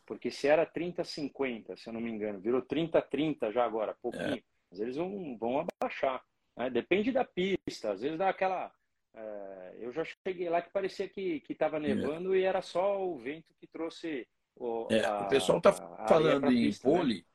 Porque 0.05 0.29
se 0.29 0.47
era 0.47 0.65
30-50, 0.65 1.77
se 1.77 1.87
eu 1.87 1.93
não 1.93 2.01
me 2.01 2.11
engano, 2.11 2.39
virou 2.39 2.61
30-30 2.61 3.51
já 3.51 3.63
agora, 3.63 3.97
pouquinho. 4.01 4.35
É. 4.35 4.43
Mas 4.69 4.79
eles 4.79 4.95
vão, 4.95 5.37
vão 5.37 5.65
abaixar. 5.81 6.23
Né? 6.57 6.69
Depende 6.69 7.11
da 7.11 7.23
pista. 7.23 7.91
Às 7.91 8.01
vezes 8.01 8.17
dá 8.17 8.29
aquela. 8.29 8.71
É, 9.13 9.75
eu 9.79 9.91
já 9.91 10.03
cheguei 10.05 10.49
lá 10.49 10.61
que 10.61 10.71
parecia 10.71 11.07
que 11.07 11.43
estava 11.49 11.79
nevando 11.79 12.33
é. 12.33 12.39
e 12.39 12.43
era 12.43 12.61
só 12.61 13.01
o 13.05 13.17
vento 13.17 13.53
que 13.59 13.67
trouxe. 13.67 14.27
O, 14.61 14.87
é, 14.91 15.03
a, 15.03 15.21
o 15.21 15.27
pessoal 15.27 15.57
está 15.57 15.73
falando 15.73 16.51
em 16.51 16.67
pista, 16.67 16.87
né? 16.87 16.95
pole 16.95 17.25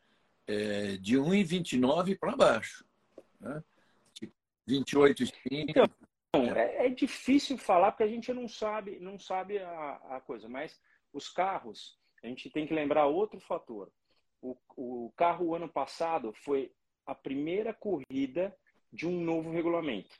né? 0.47 0.97
de 0.99 1.16
1,29 1.16 2.16
para 2.16 2.37
baixo. 2.37 2.85
Né? 3.40 3.61
28 4.64 5.25
espinhos. 5.25 5.66
Então, 5.68 5.88
é, 6.54 6.87
é, 6.87 6.88
difícil 6.88 7.59
falar 7.59 7.90
porque 7.90 8.04
a 8.04 8.09
gente 8.09 8.33
não 8.33 8.47
sabe, 8.47 9.00
não 9.00 9.18
sabe 9.18 9.59
a, 9.59 10.00
a 10.11 10.21
coisa, 10.21 10.49
mas 10.49 10.80
os 11.12 11.28
carros 11.28 11.99
a 12.23 12.28
gente 12.28 12.49
tem 12.49 12.64
que 12.64 12.75
lembrar 12.75 13.06
outro 13.06 13.40
fator. 13.40 13.90
O, 14.40 14.56
o 14.76 15.12
carro, 15.16 15.47
o 15.47 15.54
ano 15.54 15.68
passado, 15.68 16.33
foi 16.33 16.73
a 17.04 17.14
primeira 17.14 17.75
corrida 17.75 18.56
de 18.92 19.06
um 19.06 19.21
novo 19.21 19.50
regulamento. 19.50 20.14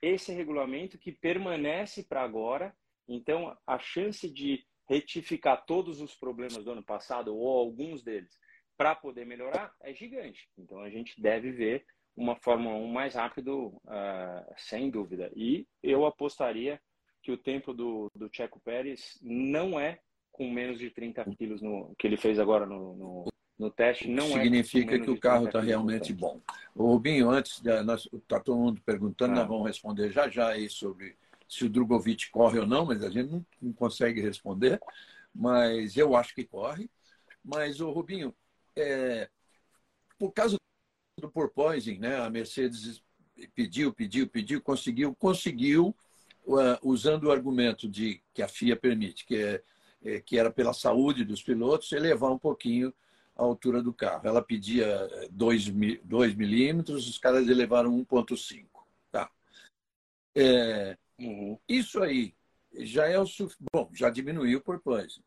Esse 0.00 0.32
regulamento 0.32 0.96
que 0.96 1.12
permanece 1.12 2.04
para 2.04 2.22
agora, 2.22 2.74
então 3.06 3.56
a 3.66 3.78
chance 3.78 4.30
de 4.30 4.66
retificar 4.88 5.64
todos 5.66 6.00
os 6.00 6.14
problemas 6.14 6.64
do 6.64 6.72
ano 6.72 6.82
passado, 6.82 7.36
ou 7.36 7.58
alguns 7.58 8.02
deles, 8.02 8.38
para 8.76 8.94
poder 8.94 9.26
melhorar, 9.26 9.72
é 9.82 9.92
gigante. 9.92 10.48
Então 10.56 10.80
a 10.80 10.88
gente 10.88 11.20
deve 11.20 11.52
ver 11.52 11.84
uma 12.16 12.36
Fórmula 12.36 12.76
1 12.76 12.86
mais 12.88 13.14
rápido, 13.14 13.68
uh, 13.84 14.54
sem 14.56 14.90
dúvida. 14.90 15.30
E 15.36 15.66
eu 15.82 16.06
apostaria 16.06 16.80
que 17.22 17.30
o 17.30 17.36
tempo 17.36 17.72
do, 17.74 18.10
do 18.14 18.28
Checo 18.32 18.60
Pérez 18.60 19.18
não 19.20 19.78
é 19.78 20.00
com 20.32 20.50
menos 20.50 20.78
de 20.78 20.90
30 20.90 21.24
quilos 21.36 21.60
no 21.60 21.94
que 21.98 22.06
ele 22.06 22.16
fez 22.16 22.38
agora 22.38 22.64
no, 22.64 22.94
no, 22.94 23.24
no 23.58 23.70
teste 23.70 24.08
não 24.08 24.26
é 24.26 24.42
significa 24.42 24.94
é 24.94 24.98
que 25.00 25.10
o 25.10 25.18
carro 25.18 25.46
está 25.46 25.60
realmente 25.60 26.12
bom. 26.12 26.40
O 26.74 26.86
Rubinho, 26.92 27.28
antes 27.28 27.60
está 28.12 28.38
todo 28.38 28.58
mundo 28.58 28.80
perguntando, 28.84 29.32
ah. 29.32 29.36
nós 29.36 29.48
vamos 29.48 29.66
responder 29.66 30.10
já 30.10 30.28
já 30.28 30.48
aí 30.48 30.70
sobre 30.70 31.16
se 31.48 31.64
o 31.64 31.68
Drogovic 31.68 32.30
corre 32.30 32.58
ou 32.58 32.66
não, 32.66 32.84
mas 32.84 33.02
a 33.02 33.10
gente 33.10 33.44
não, 33.60 33.72
consegue 33.72 34.20
responder. 34.20 34.80
Mas 35.34 35.96
eu 35.96 36.16
acho 36.16 36.34
que 36.34 36.44
corre. 36.44 36.90
Mas 37.44 37.80
o 37.80 37.90
Rubinho, 37.90 38.34
é, 38.76 39.28
por 40.18 40.32
causa 40.32 40.56
do 41.20 41.30
porpoising, 41.30 41.98
né? 41.98 42.16
A 42.20 42.30
Mercedes 42.30 43.02
pediu, 43.54 43.92
pediu, 43.92 44.28
pediu, 44.28 44.60
conseguiu, 44.60 45.14
conseguiu 45.14 45.94
uh, 46.44 46.78
usando 46.82 47.24
o 47.24 47.32
argumento 47.32 47.88
de 47.88 48.22
que 48.34 48.42
a 48.42 48.48
FIA 48.48 48.76
permite, 48.76 49.24
que 49.24 49.36
é 49.36 49.62
é, 50.02 50.20
que 50.20 50.38
era 50.38 50.50
pela 50.50 50.72
saúde 50.72 51.24
dos 51.24 51.42
pilotos, 51.42 51.92
elevar 51.92 52.30
um 52.30 52.38
pouquinho 52.38 52.92
a 53.36 53.42
altura 53.42 53.82
do 53.82 53.92
carro. 53.92 54.26
Ela 54.26 54.42
pedia 54.42 55.08
2 55.30 55.68
milímetros, 55.68 57.08
os 57.08 57.18
caras 57.18 57.48
elevaram 57.48 57.90
1,5. 58.04 58.66
Tá. 59.10 59.30
É, 60.34 60.96
uhum. 61.18 61.58
Isso 61.68 62.02
aí 62.02 62.34
já 62.74 63.06
é 63.06 63.18
o 63.18 63.26
bom, 63.72 63.90
já 63.94 64.10
diminuiu 64.10 64.60
por 64.60 64.80
coisa, 64.80 65.20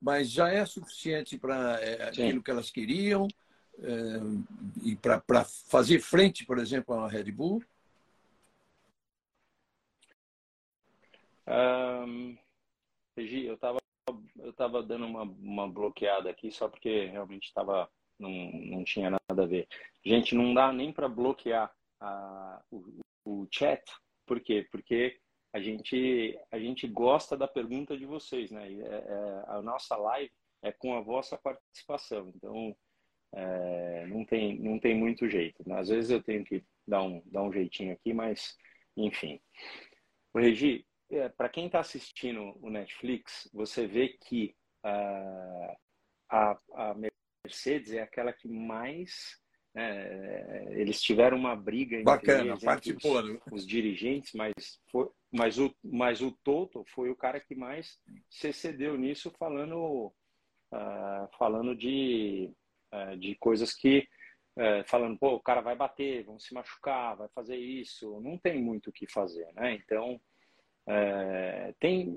mas 0.00 0.30
já 0.30 0.48
é 0.50 0.64
suficiente 0.64 1.38
para 1.38 1.80
é, 1.80 2.08
aquilo 2.08 2.42
que 2.42 2.50
elas 2.50 2.70
queriam 2.70 3.26
é, 3.78 4.20
e 4.82 4.96
para 4.96 5.44
fazer 5.68 6.00
frente, 6.00 6.46
por 6.46 6.58
exemplo, 6.58 6.94
à 6.94 7.08
Red 7.08 7.30
Bull. 7.32 7.62
Um, 11.46 12.38
eu 13.16 13.54
estava 13.54 13.78
eu 14.36 14.50
estava 14.50 14.82
dando 14.82 15.06
uma, 15.06 15.22
uma 15.22 15.68
bloqueada 15.68 16.30
aqui 16.30 16.50
só 16.50 16.68
porque 16.68 17.06
realmente 17.06 17.44
estava 17.44 17.90
não, 18.18 18.30
não 18.52 18.84
tinha 18.84 19.10
nada 19.10 19.42
a 19.42 19.46
ver. 19.46 19.66
Gente, 20.04 20.34
não 20.34 20.52
dá 20.54 20.72
nem 20.72 20.92
para 20.92 21.08
bloquear 21.08 21.72
a, 22.00 22.62
o, 22.70 23.00
o 23.24 23.48
chat, 23.50 23.82
por 24.26 24.40
quê? 24.40 24.66
Porque 24.70 25.18
a 25.54 25.60
gente 25.60 26.36
a 26.50 26.58
gente 26.58 26.88
gosta 26.88 27.36
da 27.36 27.46
pergunta 27.46 27.96
de 27.96 28.04
vocês, 28.04 28.50
né? 28.50 28.72
É, 28.72 28.84
é, 28.84 29.44
a 29.46 29.62
nossa 29.62 29.96
live 29.96 30.30
é 30.60 30.72
com 30.72 30.96
a 30.96 31.00
vossa 31.00 31.38
participação, 31.38 32.28
então 32.34 32.76
é, 33.32 34.06
não 34.08 34.24
tem 34.24 34.58
não 34.58 34.80
tem 34.80 34.96
muito 34.96 35.28
jeito. 35.28 35.62
Às 35.72 35.88
vezes 35.88 36.10
eu 36.10 36.20
tenho 36.20 36.44
que 36.44 36.64
dar 36.86 37.02
um 37.02 37.22
dar 37.26 37.42
um 37.42 37.52
jeitinho 37.52 37.92
aqui, 37.92 38.12
mas 38.12 38.56
enfim. 38.96 39.40
O 40.32 40.40
Regi, 40.40 40.84
é, 41.08 41.28
para 41.28 41.48
quem 41.48 41.66
está 41.66 41.78
assistindo 41.78 42.58
o 42.60 42.68
Netflix, 42.68 43.48
você 43.52 43.86
vê 43.86 44.08
que 44.08 44.56
uh, 44.84 45.76
a, 46.28 46.58
a, 46.74 46.94
Mercedes 47.44 47.92
é 47.92 48.02
aquela 48.02 48.32
que 48.32 48.48
mais. 48.48 49.40
Né, 49.74 50.80
eles 50.80 51.02
tiveram 51.02 51.36
uma 51.36 51.56
briga 51.56 51.96
entre 51.96 52.04
Bacana, 52.04 52.52
eles, 52.52 52.62
participou. 52.62 53.20
Os, 53.20 53.40
os, 53.52 53.66
dirigentes, 53.66 54.32
mas, 54.32 54.52
foi, 54.90 55.08
mas, 55.32 55.58
o, 55.58 55.74
mas 55.82 56.20
o 56.20 56.30
Toto 56.30 56.84
foi 56.94 57.10
o 57.10 57.16
cara 57.16 57.40
que 57.40 57.54
mais 57.54 57.98
se 58.30 58.48
excedeu 58.48 58.96
nisso, 58.96 59.32
falando, 59.38 60.12
uh, 60.72 61.28
falando 61.36 61.74
de, 61.74 62.52
uh, 62.92 63.16
de 63.16 63.34
coisas 63.36 63.74
que. 63.74 64.06
Uh, 64.56 64.86
falando, 64.86 65.18
pô, 65.18 65.34
o 65.34 65.40
cara 65.40 65.60
vai 65.60 65.74
bater, 65.74 66.22
vão 66.22 66.38
se 66.38 66.54
machucar, 66.54 67.16
vai 67.16 67.28
fazer 67.34 67.56
isso, 67.56 68.20
não 68.20 68.38
tem 68.38 68.62
muito 68.62 68.90
o 68.90 68.92
que 68.92 69.04
fazer, 69.10 69.52
né? 69.52 69.74
Então, 69.74 70.20
é, 70.86 71.74
tem 71.80 72.08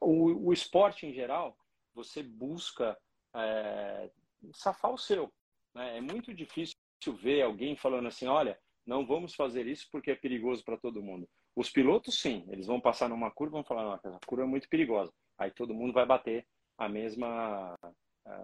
o, 0.00 0.48
o, 0.48 0.52
esporte 0.52 1.06
em 1.06 1.12
geral, 1.14 1.56
você 1.94 2.22
busca 2.22 2.96
é, 3.34 4.10
safar 4.52 4.92
o 4.92 4.98
seu. 4.98 5.32
Né? 5.74 5.98
É 5.98 6.00
muito 6.00 6.34
difícil 6.34 6.74
ver 7.22 7.42
alguém 7.42 7.76
falando 7.76 8.08
assim, 8.08 8.26
olha, 8.26 8.58
não 8.86 9.06
vamos 9.06 9.34
fazer 9.34 9.66
isso 9.66 9.86
porque 9.92 10.10
é 10.10 10.16
perigoso 10.16 10.64
para 10.64 10.76
todo 10.76 11.02
mundo. 11.02 11.28
Os 11.54 11.70
pilotos, 11.70 12.20
sim, 12.20 12.46
eles 12.48 12.66
vão 12.66 12.80
passar 12.80 13.08
numa 13.08 13.30
curva 13.30 13.56
e 13.56 13.58
vão 13.58 13.64
falar, 13.64 13.84
não, 13.84 13.94
essa 13.94 14.18
curva 14.26 14.44
é 14.44 14.46
muito 14.46 14.68
perigosa. 14.68 15.12
Aí 15.36 15.50
todo 15.50 15.74
mundo 15.74 15.92
vai 15.92 16.06
bater 16.06 16.46
a 16.76 16.88
mesma, 16.88 17.74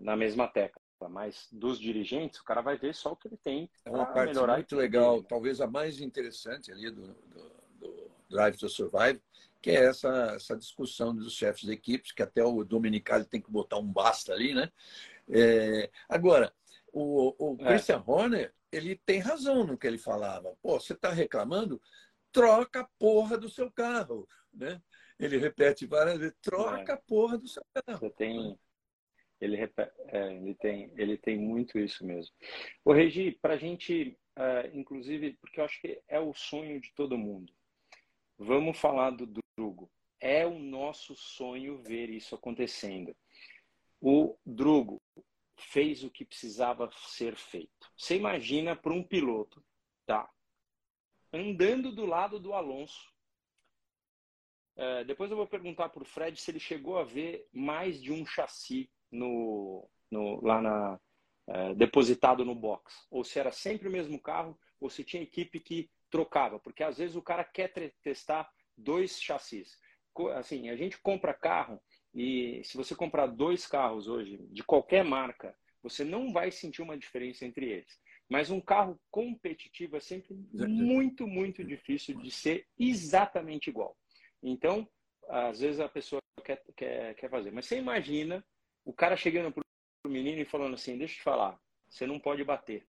na 0.01 0.17
mesma 0.17 0.49
tecla. 0.49 0.81
Mas 1.11 1.49
dos 1.53 1.79
dirigentes, 1.79 2.41
o 2.41 2.45
cara 2.45 2.63
vai 2.63 2.79
ver 2.79 2.95
só 2.95 3.13
o 3.13 3.17
que 3.17 3.29
ele 3.29 3.37
tem. 3.37 3.71
É 3.85 3.91
uma 3.91 4.07
parte 4.07 4.29
melhorar 4.29 4.55
muito 4.55 4.77
legal, 4.77 5.23
talvez 5.23 5.61
a 5.61 5.67
mais 5.67 6.01
interessante 6.01 6.73
ali 6.73 6.91
do, 6.91 7.15
do 7.79 8.11
Drive 8.31 8.57
to 8.57 8.69
Survive, 8.69 9.21
que 9.61 9.71
é 9.71 9.85
essa, 9.85 10.33
essa 10.35 10.57
discussão 10.57 11.15
dos 11.15 11.35
chefes 11.35 11.63
de 11.63 11.73
equipes, 11.73 12.13
que 12.13 12.23
até 12.23 12.43
o 12.43 12.65
Dominicali 12.65 13.25
tem 13.25 13.41
que 13.41 13.51
botar 13.51 13.79
um 13.79 13.87
basta 13.87 14.33
ali, 14.33 14.55
né? 14.55 14.71
É, 15.29 15.91
agora, 16.09 16.53
o, 16.95 17.35
o 17.39 17.57
é. 17.61 17.67
Christian 17.67 18.03
Horner, 18.07 18.55
ele 18.71 18.97
tem 19.05 19.19
razão 19.19 19.67
no 19.67 19.77
que 19.77 19.87
ele 19.87 19.99
falava. 19.99 20.57
Pô, 20.63 20.79
você 20.79 20.93
está 20.93 21.11
reclamando? 21.11 21.81
Troca 22.33 22.81
a 22.81 22.89
porra 22.99 23.37
do 23.37 23.49
seu 23.49 23.71
carro, 23.71 24.29
né? 24.53 24.81
Ele 25.19 25.37
repete 25.37 25.87
várias 25.87 26.19
vezes, 26.19 26.37
troca 26.41 26.93
é. 26.93 26.95
a 26.95 26.97
porra 26.97 27.39
do 27.39 27.47
seu 27.49 27.65
carro. 27.73 27.99
Você 27.99 28.11
tem, 28.11 28.59
ele, 29.41 29.57
é, 29.57 30.35
ele, 30.35 30.55
tem, 30.55 30.93
ele 30.97 31.17
tem 31.17 31.39
muito 31.39 31.79
isso 31.79 32.05
mesmo. 32.05 32.35
O 32.85 32.93
Regi, 32.93 33.39
para 33.41 33.55
a 33.55 33.59
gente, 33.59 34.19
uh, 34.37 34.77
inclusive, 34.77 35.37
porque 35.41 35.61
eu 35.61 35.65
acho 35.65 35.81
que 35.81 36.01
é 36.09 36.19
o 36.19 36.35
sonho 36.35 36.81
de 36.81 36.93
todo 36.95 37.19
mundo. 37.19 37.53
Vamos 38.39 38.79
falar 38.79 39.11
do 39.11 39.33
Drugo. 39.57 39.91
É 40.21 40.47
o 40.47 40.59
nosso 40.59 41.15
sonho 41.15 41.83
ver 41.83 42.09
isso 42.11 42.35
acontecendo. 42.35 43.15
O 44.01 44.37
Drugo 44.45 45.01
fez 45.57 46.03
o 46.03 46.11
que 46.11 46.25
precisava 46.25 46.91
ser 46.97 47.37
feito. 47.37 47.91
Você 47.97 48.17
imagina 48.17 48.75
para 48.75 48.93
um 48.93 49.03
piloto, 49.03 49.65
tá? 50.07 50.29
Andando 51.33 51.93
do 51.93 52.05
lado 52.05 52.39
do 52.39 52.53
Alonso. 52.53 53.13
É, 54.77 55.05
depois 55.05 55.31
eu 55.31 55.37
vou 55.37 55.47
perguntar 55.47 55.89
para 55.89 56.03
o 56.03 56.07
Fred 56.07 56.41
se 56.41 56.51
ele 56.51 56.59
chegou 56.59 56.99
a 56.99 57.05
ver 57.05 57.49
mais 57.53 58.03
de 58.03 58.13
um 58.13 58.27
chassi 58.27 58.91
no, 59.11 59.89
no 60.11 60.45
lá 60.45 60.61
na, 60.61 61.01
é, 61.47 61.75
depositado 61.75 62.45
no 62.45 62.55
box. 62.55 63.07
Ou 63.11 63.25
se 63.25 63.39
era 63.39 63.53
sempre 63.53 63.89
o 63.89 63.93
mesmo 63.93 64.21
carro, 64.21 64.59
ou 64.81 64.91
se 64.91 65.05
tinha 65.05 65.23
equipe 65.23 65.61
que 65.61 65.91
trocava. 66.11 66.59
Porque 66.59 66.83
às 66.83 66.99
vezes 66.99 67.17
o 67.17 67.23
cara 67.23 67.45
quer 67.45 67.73
testar 68.03 68.51
dois 68.77 69.21
chassis. 69.21 69.79
Assim, 70.37 70.69
a 70.69 70.77
gente 70.77 71.01
compra 71.01 71.35
carro 71.35 71.81
e 72.15 72.63
se 72.63 72.77
você 72.77 72.95
comprar 72.95 73.27
dois 73.27 73.67
carros 73.67 74.07
hoje, 74.07 74.39
de 74.51 74.63
qualquer 74.63 75.05
marca, 75.05 75.57
você 75.83 76.05
não 76.05 76.33
vai 76.33 76.51
sentir 76.51 76.81
uma 76.81 76.97
diferença 76.97 77.45
entre 77.45 77.67
eles. 77.67 78.01
Mas 78.29 78.51
um 78.51 78.61
carro 78.61 78.99
competitivo 79.11 79.97
é 79.97 80.01
sempre 80.01 80.35
muito, 80.53 81.27
muito 81.27 81.63
difícil 81.63 82.17
de 82.19 82.31
ser 82.31 82.67
exatamente 82.79 83.69
igual. 83.69 83.97
Então, 84.43 84.89
às 85.29 85.61
vezes 85.61 85.81
a 85.81 85.89
pessoa 85.89 86.23
quer, 86.45 86.63
quer, 86.77 87.15
quer 87.15 87.31
fazer. 87.31 87.51
Mas 87.51 87.67
você 87.67 87.79
imagina 87.79 88.45
o 88.85 88.93
cara 88.93 89.17
chegando 89.17 89.53
para 89.53 89.63
o 90.07 90.09
menino 90.09 90.41
e 90.41 90.45
falando 90.45 90.75
assim: 90.75 90.97
deixa 90.97 91.15
eu 91.15 91.19
te 91.19 91.23
falar, 91.23 91.61
você 91.89 92.07
não 92.07 92.19
pode 92.19 92.45
bater. 92.45 92.87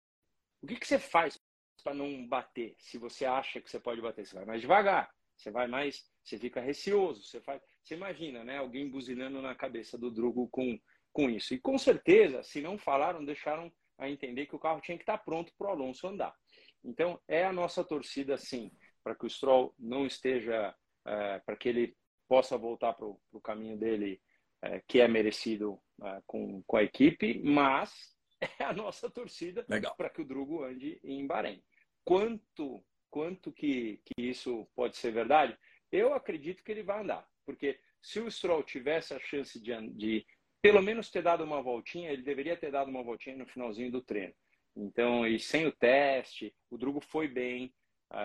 O 0.62 0.66
que, 0.66 0.76
que 0.76 0.86
você 0.86 0.98
faz 0.98 1.38
para 1.82 1.94
não 1.94 2.26
bater? 2.26 2.74
Se 2.78 2.98
você 2.98 3.24
acha 3.24 3.60
que 3.60 3.70
você 3.70 3.78
pode 3.78 4.00
bater, 4.00 4.26
você 4.26 4.34
vai 4.34 4.44
mais 4.44 4.60
devagar, 4.60 5.12
você 5.36 5.50
vai 5.50 5.66
mais, 5.66 6.06
você 6.22 6.38
fica 6.38 6.60
receoso, 6.60 7.22
você 7.22 7.40
faz. 7.40 7.62
Você 7.82 7.94
imagina, 7.94 8.44
né? 8.44 8.58
Alguém 8.58 8.88
buzinando 8.88 9.40
na 9.40 9.54
cabeça 9.54 9.98
do 9.98 10.10
Drugo 10.10 10.48
com, 10.48 10.78
com 11.12 11.30
isso. 11.30 11.54
E 11.54 11.60
com 11.60 11.78
certeza, 11.78 12.42
se 12.42 12.60
não 12.60 12.78
falaram, 12.78 13.24
deixaram 13.24 13.72
a 13.98 14.08
entender 14.08 14.46
que 14.46 14.56
o 14.56 14.58
carro 14.58 14.80
tinha 14.80 14.96
que 14.96 15.02
estar 15.02 15.18
pronto 15.18 15.52
para 15.56 15.68
o 15.68 15.70
Alonso 15.70 16.06
andar. 16.06 16.34
Então, 16.82 17.20
é 17.28 17.44
a 17.44 17.52
nossa 17.52 17.84
torcida, 17.84 18.38
sim, 18.38 18.70
para 19.04 19.14
que 19.14 19.26
o 19.26 19.30
Stroll 19.30 19.74
não 19.78 20.06
esteja, 20.06 20.74
é, 21.06 21.38
para 21.40 21.56
que 21.56 21.68
ele 21.68 21.96
possa 22.26 22.56
voltar 22.56 22.94
para 22.94 23.06
o 23.06 23.40
caminho 23.42 23.76
dele, 23.76 24.20
é, 24.62 24.80
que 24.86 25.00
é 25.00 25.08
merecido 25.08 25.80
é, 26.02 26.22
com, 26.26 26.62
com 26.62 26.76
a 26.76 26.82
equipe, 26.82 27.40
mas 27.44 28.14
é 28.58 28.64
a 28.64 28.72
nossa 28.72 29.10
torcida 29.10 29.66
para 29.96 30.08
que 30.08 30.22
o 30.22 30.24
Drugo 30.24 30.64
ande 30.64 30.98
em 31.04 31.26
Bahrein. 31.26 31.62
Quanto, 32.04 32.82
quanto 33.10 33.52
que, 33.52 34.00
que 34.04 34.22
isso 34.22 34.66
pode 34.74 34.96
ser 34.96 35.12
verdade? 35.12 35.56
Eu 35.92 36.14
acredito 36.14 36.62
que 36.62 36.72
ele 36.72 36.82
vai 36.82 37.02
andar. 37.02 37.28
Porque 37.44 37.78
se 38.00 38.20
o 38.20 38.30
Stroll 38.30 38.62
tivesse 38.62 39.14
a 39.14 39.20
chance 39.20 39.60
de, 39.60 39.74
de 39.90 40.26
pelo 40.62 40.82
menos 40.82 41.10
ter 41.10 41.22
dado 41.22 41.44
uma 41.44 41.62
voltinha, 41.62 42.10
ele 42.10 42.22
deveria 42.22 42.56
ter 42.56 42.70
dado 42.70 42.88
uma 42.88 43.02
voltinha 43.02 43.36
no 43.36 43.46
finalzinho 43.46 43.90
do 43.90 44.02
treino. 44.02 44.34
Então, 44.76 45.26
e 45.26 45.38
sem 45.38 45.66
o 45.66 45.72
teste, 45.72 46.54
o 46.70 46.78
Drugo 46.78 47.00
foi 47.00 47.28
bem, 47.28 47.74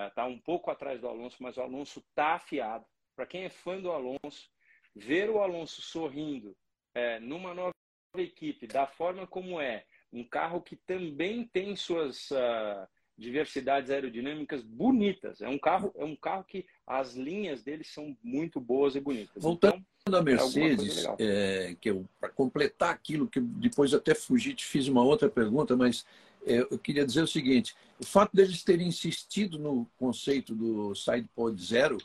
está 0.07 0.25
uh, 0.25 0.29
um 0.29 0.39
pouco 0.39 0.69
atrás 0.69 0.99
do 1.01 1.07
Alonso, 1.07 1.37
mas 1.39 1.57
o 1.57 1.61
Alonso 1.61 1.99
está 1.99 2.35
afiado. 2.35 2.85
Para 3.15 3.25
quem 3.25 3.43
é 3.43 3.49
fã 3.49 3.79
do 3.79 3.91
Alonso, 3.91 4.49
ver 4.95 5.29
o 5.29 5.39
Alonso 5.39 5.81
sorrindo 5.81 6.55
é, 6.93 7.19
numa 7.19 7.53
nova 7.53 7.73
equipe, 8.17 8.67
da 8.67 8.87
forma 8.87 9.27
como 9.27 9.59
é, 9.59 9.85
um 10.11 10.23
carro 10.23 10.61
que 10.61 10.75
também 10.75 11.45
tem 11.47 11.75
suas 11.75 12.31
uh, 12.31 12.87
diversidades 13.17 13.89
aerodinâmicas 13.89 14.61
bonitas. 14.61 15.41
É 15.41 15.47
um 15.47 15.57
carro, 15.57 15.93
é 15.95 16.03
um 16.03 16.15
carro 16.15 16.43
que 16.43 16.65
as 16.85 17.15
linhas 17.15 17.63
dele 17.63 17.83
são 17.83 18.15
muito 18.23 18.59
boas 18.59 18.95
e 18.95 18.99
bonitas. 18.99 19.41
Voltando 19.41 19.83
então, 20.07 20.19
à 20.19 20.23
Mercedes, 20.23 21.05
é, 21.17 21.71
é, 21.71 21.75
que 21.75 21.91
para 22.19 22.29
completar 22.29 22.93
aquilo 22.93 23.27
que 23.27 23.39
depois 23.39 23.93
até 23.93 24.13
fugi, 24.13 24.53
te 24.53 24.65
fiz 24.65 24.87
uma 24.87 25.03
outra 25.03 25.29
pergunta, 25.29 25.75
mas 25.75 26.05
é, 26.45 26.59
eu 26.59 26.77
queria 26.77 27.05
dizer 27.05 27.23
o 27.23 27.27
seguinte: 27.27 27.75
o 27.99 28.05
fato 28.05 28.35
deles 28.35 28.63
terem 28.63 28.87
insistido 28.87 29.57
no 29.57 29.89
conceito 29.97 30.53
do 30.53 30.93
side 30.93 31.27
pod 31.35 31.59
zero, 31.63 31.97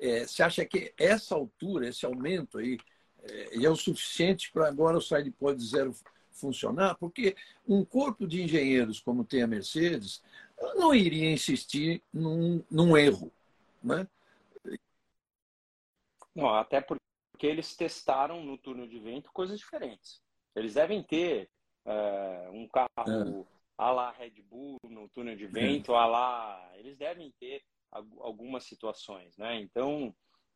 é, 0.00 0.26
você 0.26 0.42
acha 0.42 0.64
que 0.64 0.92
essa 0.98 1.34
altura, 1.34 1.88
esse 1.88 2.04
aumento 2.04 2.58
aí, 2.58 2.78
é, 3.22 3.64
é 3.64 3.70
o 3.70 3.76
suficiente 3.76 4.50
para 4.50 4.66
agora 4.66 4.96
o 4.96 5.02
side 5.02 5.30
pod 5.30 5.62
zero 5.64 5.94
funcionar, 6.38 6.94
porque 6.96 7.36
um 7.66 7.84
corpo 7.84 8.26
de 8.26 8.42
engenheiros 8.42 9.00
como 9.00 9.24
tem 9.24 9.42
a 9.42 9.46
Mercedes 9.46 10.22
não 10.76 10.94
iria 10.94 11.30
insistir 11.30 12.02
num, 12.12 12.62
num 12.70 12.96
erro. 12.96 13.32
Né? 13.82 14.06
Não, 16.34 16.48
até 16.54 16.80
porque 16.80 17.46
eles 17.46 17.76
testaram 17.76 18.44
no 18.44 18.58
túnel 18.58 18.86
de 18.86 18.98
vento 18.98 19.30
coisas 19.32 19.58
diferentes. 19.58 20.20
Eles 20.54 20.74
devem 20.74 21.02
ter 21.02 21.48
é, 21.84 22.48
um 22.52 22.68
carro 22.68 22.88
é. 23.40 23.44
a 23.76 23.90
la 23.90 24.10
Red 24.10 24.42
Bull 24.42 24.78
no 24.84 25.08
túnel 25.08 25.36
de 25.36 25.46
vento, 25.46 25.92
é. 25.92 25.96
a 25.96 26.06
lá. 26.06 26.70
Eles 26.74 26.96
devem 26.96 27.32
ter 27.38 27.62
algumas 28.20 28.64
situações, 28.64 29.36
né? 29.36 29.60
Então 29.60 30.14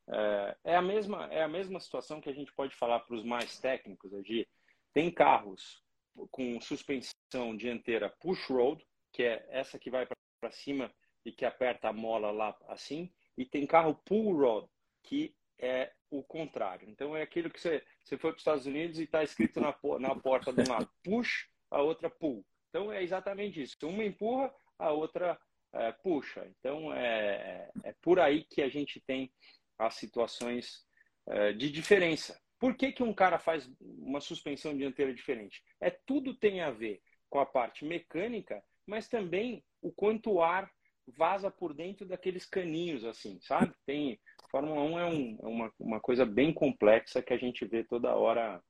é, 0.09 0.57
é, 0.65 0.77
a 0.77 0.83
mesma 0.83 1.27
é 1.33 1.43
a 1.43 1.49
mesma 1.49 1.79
situação 1.81 2.21
que 2.21 2.29
a 2.29 2.35
gente 2.35 2.53
pode 2.53 2.75
falar 2.75 3.01
para 3.01 3.17
os 3.17 3.25
mais 3.25 3.59
técnicos, 3.59 4.11
de 4.25 4.47
tem 4.93 5.11
carros 5.11 5.83
com 6.31 6.61
suspensão 6.61 7.57
dianteira 7.57 8.11
push 8.21 8.49
road, 8.49 8.85
que 9.13 9.23
é 9.23 9.47
essa 9.51 9.79
que 9.79 9.91
vai 9.91 10.07
para 10.07 10.51
cima 10.51 10.93
e 11.25 11.33
que 11.33 11.45
aperta 11.45 11.89
a 11.89 11.93
mola 11.93 12.31
lá 12.31 12.57
assim, 12.69 13.13
e 13.37 13.45
tem 13.45 13.67
carro 13.67 13.95
pull 14.05 14.37
rod, 14.37 14.69
que 15.03 15.35
é 15.59 15.93
o 16.11 16.23
contrário. 16.23 16.89
Então 16.91 17.17
é 17.17 17.23
aquilo 17.23 17.51
que 17.51 17.61
você, 17.61 17.85
você 18.03 18.19
foi 18.19 18.31
para 18.31 18.37
os 18.37 18.41
Estados 18.41 18.67
Unidos 18.67 18.99
e 18.99 19.05
está 19.05 19.23
escrito 19.23 19.61
na, 19.61 19.75
na 20.01 20.15
porta 20.15 20.53
de 20.53 20.61
um 20.63 20.73
lado 20.73 20.91
push, 21.05 21.49
a 21.71 21.81
outra 21.81 22.11
pull. 22.11 22.45
Então 22.69 22.93
é 22.93 23.03
exatamente 23.03 23.63
isso. 23.63 23.77
Uma 23.83 24.05
empurra, 24.05 24.53
a 24.79 24.91
outra 24.91 25.39
é, 25.73 25.93
puxa. 25.93 26.47
Então 26.59 26.93
é, 26.93 27.71
é 27.85 27.95
por 28.03 28.19
aí 28.19 28.45
que 28.45 28.63
a 28.63 28.69
gente 28.69 29.01
tem 29.01 29.33
as 29.79 29.95
situações 29.95 30.85
é, 31.27 31.53
de 31.53 31.71
diferença. 31.71 32.41
Por 32.63 32.77
que, 32.77 32.93
que 32.93 33.03
um 33.03 33.13
cara 33.13 33.41
faz 33.41 33.69
uma 33.81 34.21
suspensão 34.21 34.77
dianteira 34.77 35.13
diferente? 35.13 35.65
É 35.81 35.91
tudo 35.91 36.33
tem 36.33 36.61
a 36.61 36.71
ver 36.71 37.03
com 37.29 37.41
a 37.41 37.45
parte 37.45 37.85
mecânica, 37.85 38.63
mas 38.87 39.09
também 39.09 39.65
o 39.81 39.91
quanto 39.91 40.31
o 40.31 40.41
ar 40.41 40.71
vaza 41.19 41.51
por 41.51 41.75
dentro 41.75 42.07
daqueles 42.07 42.47
caninhos, 42.47 43.05
assim, 43.05 43.41
sabe? 43.41 43.75
Tem 43.85 44.17
Fórmula 44.49 44.81
1 44.81 44.99
é, 45.01 45.07
um, 45.07 45.39
é 45.43 45.47
uma, 45.49 45.73
uma 45.77 46.01
coisa 46.01 46.25
bem 46.25 46.55
complexa 46.55 47.21
que 47.21 47.33
a 47.33 47.37
gente 47.37 47.65
vê 47.65 47.83
toda 47.83 48.15
hora. 48.15 48.63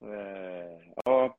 É... 0.00 0.92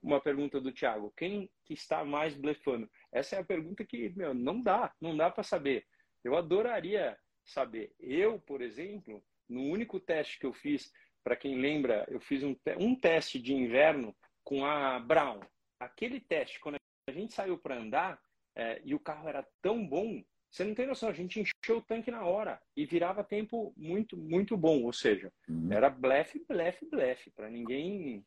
Uma 0.03 0.21
pergunta 0.21 0.61
do 0.61 0.71
Thiago: 0.71 1.11
quem 1.17 1.49
que 1.65 1.73
está 1.73 2.05
mais 2.05 2.35
blefando? 2.35 2.87
Essa 3.11 3.37
é 3.37 3.39
a 3.39 3.43
pergunta 3.43 3.83
que 3.83 4.09
meu, 4.15 4.35
não 4.35 4.61
dá, 4.61 4.93
não 5.01 5.17
dá 5.17 5.31
para 5.31 5.41
saber. 5.41 5.83
Eu 6.23 6.35
adoraria 6.35 7.17
saber. 7.43 7.91
Eu, 7.99 8.39
por 8.39 8.61
exemplo, 8.61 9.23
no 9.49 9.63
único 9.63 9.99
teste 9.99 10.37
que 10.37 10.45
eu 10.45 10.53
fiz 10.53 10.91
para 11.27 11.35
quem 11.35 11.59
lembra, 11.59 12.05
eu 12.07 12.21
fiz 12.21 12.41
um, 12.41 12.55
um 12.79 12.95
teste 12.95 13.37
de 13.37 13.53
inverno 13.53 14.15
com 14.45 14.65
a 14.65 14.97
Brown. 14.97 15.41
Aquele 15.77 16.21
teste, 16.21 16.57
quando 16.57 16.77
a 17.05 17.11
gente 17.11 17.33
saiu 17.33 17.57
para 17.57 17.75
andar 17.75 18.17
é, 18.55 18.81
e 18.85 18.95
o 18.95 18.99
carro 18.99 19.27
era 19.27 19.45
tão 19.61 19.85
bom, 19.85 20.23
você 20.49 20.63
não 20.63 20.73
tem 20.73 20.87
noção, 20.87 21.09
a 21.09 21.13
gente 21.13 21.41
encheu 21.41 21.79
o 21.79 21.81
tanque 21.81 22.09
na 22.09 22.23
hora 22.23 22.61
e 22.77 22.85
virava 22.85 23.25
tempo 23.25 23.73
muito, 23.75 24.15
muito 24.15 24.55
bom. 24.55 24.83
Ou 24.83 24.93
seja, 24.93 25.29
uhum. 25.49 25.67
era 25.69 25.89
blefe, 25.89 26.45
blefe, 26.47 26.85
blefe, 26.85 27.29
para 27.31 27.49
ninguém 27.49 28.25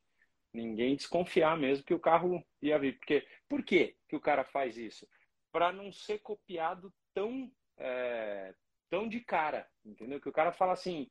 ninguém 0.53 0.95
desconfiar 0.95 1.57
mesmo 1.57 1.87
que 1.87 1.95
o 1.95 1.99
carro 1.99 2.45
ia 2.61 2.79
vir. 2.79 2.99
Porque, 2.99 3.27
por 3.49 3.63
que 3.65 3.97
o 4.13 4.21
cara 4.21 4.45
faz 4.45 4.77
isso? 4.77 5.09
Para 5.51 5.73
não 5.73 5.91
ser 5.91 6.19
copiado 6.19 6.93
tão, 7.15 7.51
é, 7.79 8.55
tão 8.91 9.09
de 9.09 9.21
cara, 9.21 9.67
entendeu? 9.87 10.21
Que 10.21 10.29
o 10.29 10.33
cara 10.33 10.53
fala 10.53 10.75
assim, 10.75 11.11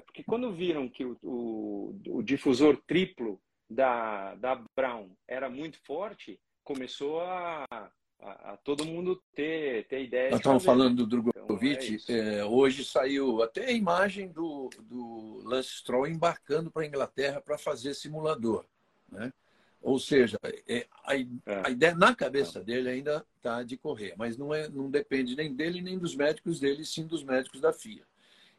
porque 0.00 0.22
quando 0.22 0.52
viram 0.52 0.88
que 0.88 1.04
o, 1.04 1.18
o, 1.22 2.00
o, 2.08 2.22
difusor 2.22 2.76
triplo 2.86 3.40
da, 3.68 4.34
da 4.36 4.62
Brown 4.76 5.10
era 5.26 5.50
muito 5.50 5.78
forte, 5.84 6.38
começou 6.62 7.20
a, 7.20 7.66
a, 8.20 8.52
a 8.52 8.56
todo 8.58 8.84
mundo 8.84 9.20
ter, 9.34 9.86
ter 9.88 10.04
ideia. 10.04 10.30
Nós 10.30 10.40
estamos 10.40 10.64
falando 10.64 11.04
do 11.04 11.06
Drogovic. 11.06 11.94
Então, 11.94 12.14
é 12.14 12.38
é, 12.38 12.44
hoje 12.44 12.84
saiu 12.84 13.42
até 13.42 13.66
a 13.66 13.72
imagem 13.72 14.28
do, 14.28 14.70
do 14.82 15.42
Lance 15.44 15.70
Stroll 15.70 16.06
embarcando 16.06 16.70
para 16.70 16.82
a 16.82 16.86
Inglaterra 16.86 17.40
para 17.40 17.58
fazer 17.58 17.94
simulador. 17.94 18.64
Né? 19.10 19.32
Ou 19.82 19.98
seja, 19.98 20.38
é, 20.68 20.86
a, 21.04 21.16
é. 21.16 21.26
a 21.64 21.70
ideia 21.70 21.94
na 21.94 22.14
cabeça 22.14 22.60
é. 22.60 22.62
dele 22.62 22.88
ainda 22.88 23.26
está 23.36 23.64
de 23.64 23.76
correr, 23.76 24.14
mas 24.16 24.36
não, 24.38 24.54
é, 24.54 24.68
não 24.68 24.88
depende 24.88 25.34
nem 25.34 25.52
dele 25.52 25.82
nem 25.82 25.98
dos 25.98 26.14
médicos 26.14 26.60
dele, 26.60 26.84
sim 26.84 27.04
dos 27.04 27.24
médicos 27.24 27.60
da 27.60 27.72
FIA, 27.72 28.06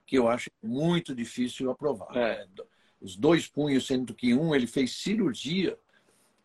que 0.05 0.17
eu 0.17 0.27
acho 0.27 0.49
muito 0.61 1.15
difícil 1.15 1.69
aprovar. 1.69 2.15
É. 2.15 2.45
Né? 2.45 2.47
Os 3.01 3.15
dois 3.15 3.47
punhos, 3.47 3.85
sendo 3.85 4.13
que 4.13 4.33
um 4.33 4.55
ele 4.55 4.67
fez 4.67 4.93
cirurgia, 4.93 5.77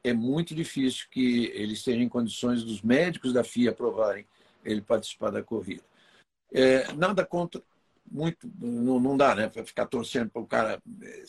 é 0.02 0.12
muito 0.12 0.54
difícil 0.54 1.06
que 1.10 1.46
ele 1.54 1.74
esteja 1.74 2.00
em 2.00 2.08
condições 2.08 2.62
dos 2.62 2.82
médicos 2.82 3.32
da 3.32 3.44
FIA 3.44 3.70
aprovarem 3.70 4.26
ele 4.64 4.80
participar 4.80 5.30
da 5.30 5.42
corrida. 5.42 5.84
É, 6.52 6.92
nada 6.94 7.24
contra, 7.24 7.62
muito, 8.10 8.50
não, 8.58 8.98
não 8.98 9.16
dá, 9.16 9.34
né? 9.34 9.48
Para 9.48 9.64
ficar 9.64 9.86
torcendo 9.86 10.30
para 10.30 10.42
o 10.42 10.46
cara 10.46 10.82
é, 11.02 11.22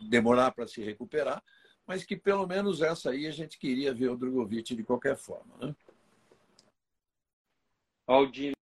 demorar 0.00 0.52
para 0.52 0.66
se 0.66 0.82
recuperar, 0.82 1.42
mas 1.86 2.04
que 2.04 2.16
pelo 2.16 2.46
menos 2.46 2.82
essa 2.82 3.10
aí 3.10 3.26
a 3.26 3.30
gente 3.30 3.58
queria 3.58 3.94
ver 3.94 4.08
o 4.08 4.16
Drogovic 4.16 4.74
de 4.74 4.82
qualquer 4.82 5.16
forma. 5.16 5.56
Né? 5.58 5.74
Olha 8.06 8.28
o 8.28 8.30
Dino 8.30 8.54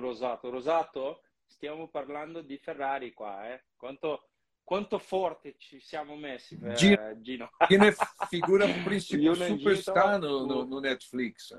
Rosato. 0.00 0.50
Rosato, 0.50 1.16
stiamo 1.58 1.88
parlando 1.88 2.40
di 2.40 2.56
Ferrari 2.58 3.12
qua, 3.12 3.52
eh? 3.52 3.64
Quanto, 3.76 4.30
quanto 4.62 4.98
forte 5.00 5.56
ci 5.58 5.80
siamo 5.80 6.16
messi, 6.16 6.56
eh, 6.62 6.74
Gino. 6.74 7.20
Gino. 7.20 7.50
Gino 7.66 7.84
é 7.84 7.92
figura 8.30 8.66
principal, 8.84 9.36
superstar 9.36 10.20
no, 10.20 10.46
no, 10.46 10.64
no, 10.64 10.80
Netflix. 10.80 11.52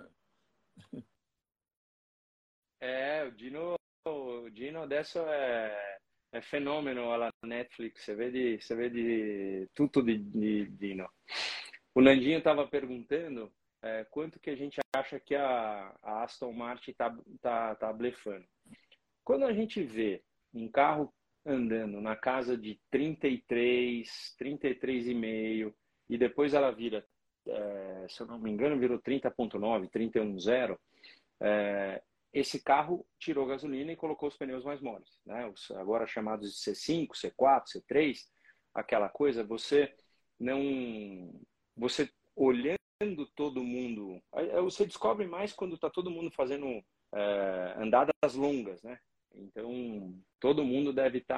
É, 2.82 3.26
o 3.26 3.32
Dino, 3.32 3.76
o 4.08 4.50
Dino 4.50 4.84
adesso 4.84 5.28
è 5.28 6.00
è 6.32 6.42
fenomeno 6.42 7.12
alla 7.12 7.30
Netflix, 7.44 8.04
você 8.04 8.16
vê, 8.16 8.60
você 8.62 8.76
vê 8.76 9.68
tudo 9.74 10.04
de, 10.04 10.18
de 10.18 10.66
Dino. 10.66 11.10
O 11.94 12.02
Nandinho 12.02 12.38
estava 12.38 12.68
perguntando 12.68 13.52
é, 13.82 14.06
quanto 14.06 14.40
que 14.40 14.50
a 14.50 14.56
gente 14.56 14.80
acha 14.96 15.20
que 15.20 15.36
a, 15.36 15.96
a 16.04 16.24
Aston 16.24 16.54
Martin 16.54 16.92
está 16.92 17.18
tá, 17.42 17.76
tá 17.76 17.94
blefando. 17.94 18.46
Quando 19.30 19.46
a 19.46 19.54
gente 19.54 19.84
vê 19.84 20.24
um 20.52 20.68
carro 20.68 21.13
andando 21.46 22.02
na 22.02 22.15
casa 22.15 22.58
de 22.58 22.82
33, 22.89 24.36
33,5 24.42 25.72
e 26.10 26.18
depois 26.18 26.56
ela 26.56 26.72
vira, 26.72 27.06
é, 27.48 28.08
se 28.10 28.22
eu 28.22 28.26
não 28.26 28.39
me 28.39 28.50
engano, 28.50 28.80
virou 28.80 28.98
30.9, 28.98 29.88
31.0, 29.92 30.80
é, 31.42 32.02
esse 32.34 32.60
carro 32.63 33.06
tirou 33.20 33.46
gasolina 33.46 33.92
e 33.92 33.96
colocou 33.96 34.30
os 34.30 34.36
pneus 34.36 34.65
mais 34.65 34.82
moles, 34.82 35.22
né? 35.24 35.46
Os 35.46 35.70
agora 35.78 36.08
chamados 36.08 36.52
de 36.52 36.72
C5, 36.72 37.10
C4, 37.10 37.65
C3, 37.65 38.18
aquela 38.74 39.10
coisa, 39.10 39.44
você 39.44 39.94
não 40.39 41.39
você 41.78 42.10
olhando 42.36 42.80
todo 43.36 43.63
mundo, 43.63 44.20
você 44.63 44.88
descobre 44.88 45.28
mais 45.28 45.54
quando 45.54 45.76
está 45.76 45.88
todo 45.88 46.10
mundo 46.10 46.32
fazendo 46.32 46.84
é, 47.13 47.76
andadas 47.78 48.34
longas, 48.34 48.82
né? 48.82 49.00
Então 49.34 50.18
todo 50.39 50.63
mundo 50.63 50.94
deve 50.94 51.20
estar 51.20 51.36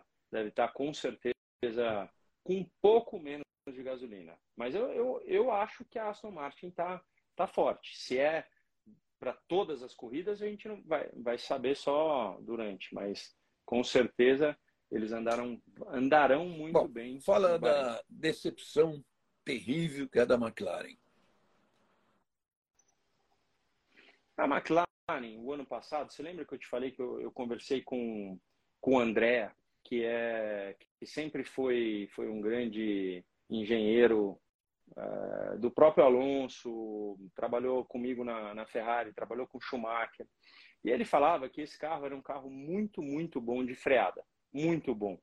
tá, 0.00 0.04
deve 0.30 0.48
estar 0.48 0.68
tá, 0.68 0.72
com 0.72 0.92
certeza 0.92 1.34
com 2.42 2.56
um 2.56 2.70
pouco 2.80 3.18
menos 3.18 3.44
de 3.66 3.82
gasolina, 3.82 4.38
mas 4.54 4.74
eu, 4.74 4.90
eu, 4.92 5.22
eu 5.24 5.50
acho 5.50 5.84
que 5.86 5.98
a 5.98 6.10
Aston 6.10 6.30
Martin 6.30 6.66
está 6.68 7.02
tá 7.34 7.46
forte. 7.46 7.96
Se 7.96 8.18
é 8.18 8.46
para 9.18 9.32
todas 9.48 9.82
as 9.82 9.94
corridas, 9.94 10.42
a 10.42 10.46
gente 10.46 10.68
não 10.68 10.82
vai, 10.82 11.08
vai 11.14 11.38
saber 11.38 11.74
só 11.74 12.38
durante, 12.42 12.94
mas 12.94 13.34
com 13.64 13.82
certeza 13.82 14.56
eles 14.90 15.12
andaram, 15.12 15.60
andarão 15.88 16.46
muito 16.46 16.74
Bom, 16.74 16.88
bem. 16.88 17.20
Fala 17.20 17.58
da 17.58 18.02
decepção 18.08 19.02
terrível 19.44 20.08
que 20.08 20.18
é 20.18 20.26
da 20.26 20.34
McLaren. 20.34 20.96
A 24.36 24.44
McLaren, 24.44 24.83
o 25.38 25.52
ano 25.52 25.66
passado, 25.66 26.10
você 26.10 26.22
lembra 26.22 26.46
que 26.46 26.54
eu 26.54 26.58
te 26.58 26.66
falei 26.66 26.90
que 26.90 27.00
eu, 27.00 27.20
eu 27.20 27.30
conversei 27.30 27.82
com, 27.82 28.38
com 28.80 28.94
o 28.94 28.98
André, 28.98 29.52
que, 29.84 30.02
é, 30.02 30.74
que 30.98 31.06
sempre 31.06 31.44
foi, 31.44 32.08
foi 32.14 32.28
um 32.30 32.40
grande 32.40 33.22
engenheiro 33.50 34.40
uh, 34.96 35.58
do 35.58 35.70
próprio 35.70 36.06
Alonso, 36.06 37.18
trabalhou 37.34 37.84
comigo 37.84 38.24
na, 38.24 38.54
na 38.54 38.66
Ferrari, 38.66 39.12
trabalhou 39.12 39.46
com 39.46 39.60
Schumacher. 39.60 40.26
E 40.82 40.90
ele 40.90 41.04
falava 41.04 41.50
que 41.50 41.60
esse 41.60 41.78
carro 41.78 42.06
era 42.06 42.16
um 42.16 42.22
carro 42.22 42.48
muito, 42.48 43.02
muito 43.02 43.40
bom 43.42 43.64
de 43.64 43.74
freada, 43.74 44.24
muito 44.52 44.94
bom. 44.94 45.18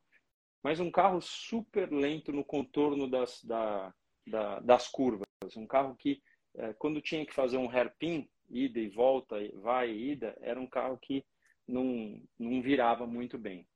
Mas 0.63 0.79
um 0.79 0.91
carro 0.91 1.19
super 1.21 1.91
lento 1.91 2.31
no 2.31 2.45
contorno 2.45 3.09
das, 3.09 3.43
da, 3.43 3.91
da, 4.27 4.59
das 4.59 4.87
curvas. 4.87 5.25
Um 5.57 5.65
carro 5.65 5.95
que, 5.95 6.21
uh, 6.53 6.73
quando 6.77 7.01
tinha 7.01 7.25
que 7.25 7.33
fazer 7.33 7.57
um 7.57 7.67
hairpin, 7.67 8.29
ida 8.51 8.79
e 8.79 8.89
volta, 8.89 9.35
vai 9.55 9.91
e 9.91 10.11
ida, 10.11 10.37
era 10.41 10.59
um 10.59 10.67
carro 10.67 10.97
que 11.01 11.23
não, 11.67 12.21
não 12.37 12.61
virava 12.61 13.07
muito 13.07 13.37
bem. 13.37 13.67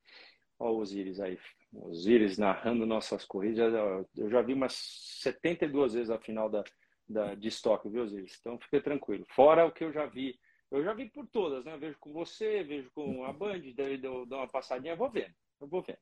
Olha 0.59 0.71
o 0.71 0.77
Osiris 0.79 1.19
aí 1.19 1.37
Osiris 1.83 2.37
narrando 2.37 2.85
nossas 2.85 3.25
corridas. 3.25 3.73
Eu 4.15 4.29
já 4.29 4.41
vi 4.41 4.53
umas 4.53 4.73
72 5.21 5.93
vezes 5.93 6.09
a 6.09 6.19
final 6.19 6.49
da, 6.49 6.63
da, 7.07 7.35
de 7.35 7.47
estoque, 7.47 7.89
viu, 7.89 8.03
Osiris? 8.03 8.37
Então 8.39 8.59
fique 8.59 8.79
tranquilo. 8.81 9.25
Fora 9.29 9.65
o 9.65 9.71
que 9.71 9.83
eu 9.83 9.91
já 9.91 10.05
vi. 10.05 10.39
Eu 10.71 10.83
já 10.83 10.93
vi 10.93 11.09
por 11.09 11.27
todas, 11.27 11.63
né? 11.63 11.73
Eu 11.73 11.79
vejo 11.79 11.97
com 11.99 12.11
você, 12.11 12.63
vejo 12.63 12.89
com 12.91 13.23
a 13.23 13.31
Band, 13.31 13.61
daí 13.75 13.97
dou, 13.97 14.25
dou 14.25 14.39
uma 14.39 14.47
passadinha, 14.47 14.95
vou 14.95 15.09
vendo, 15.09 15.33
eu 15.61 15.67
vou 15.67 15.81
vendo. 15.81 15.99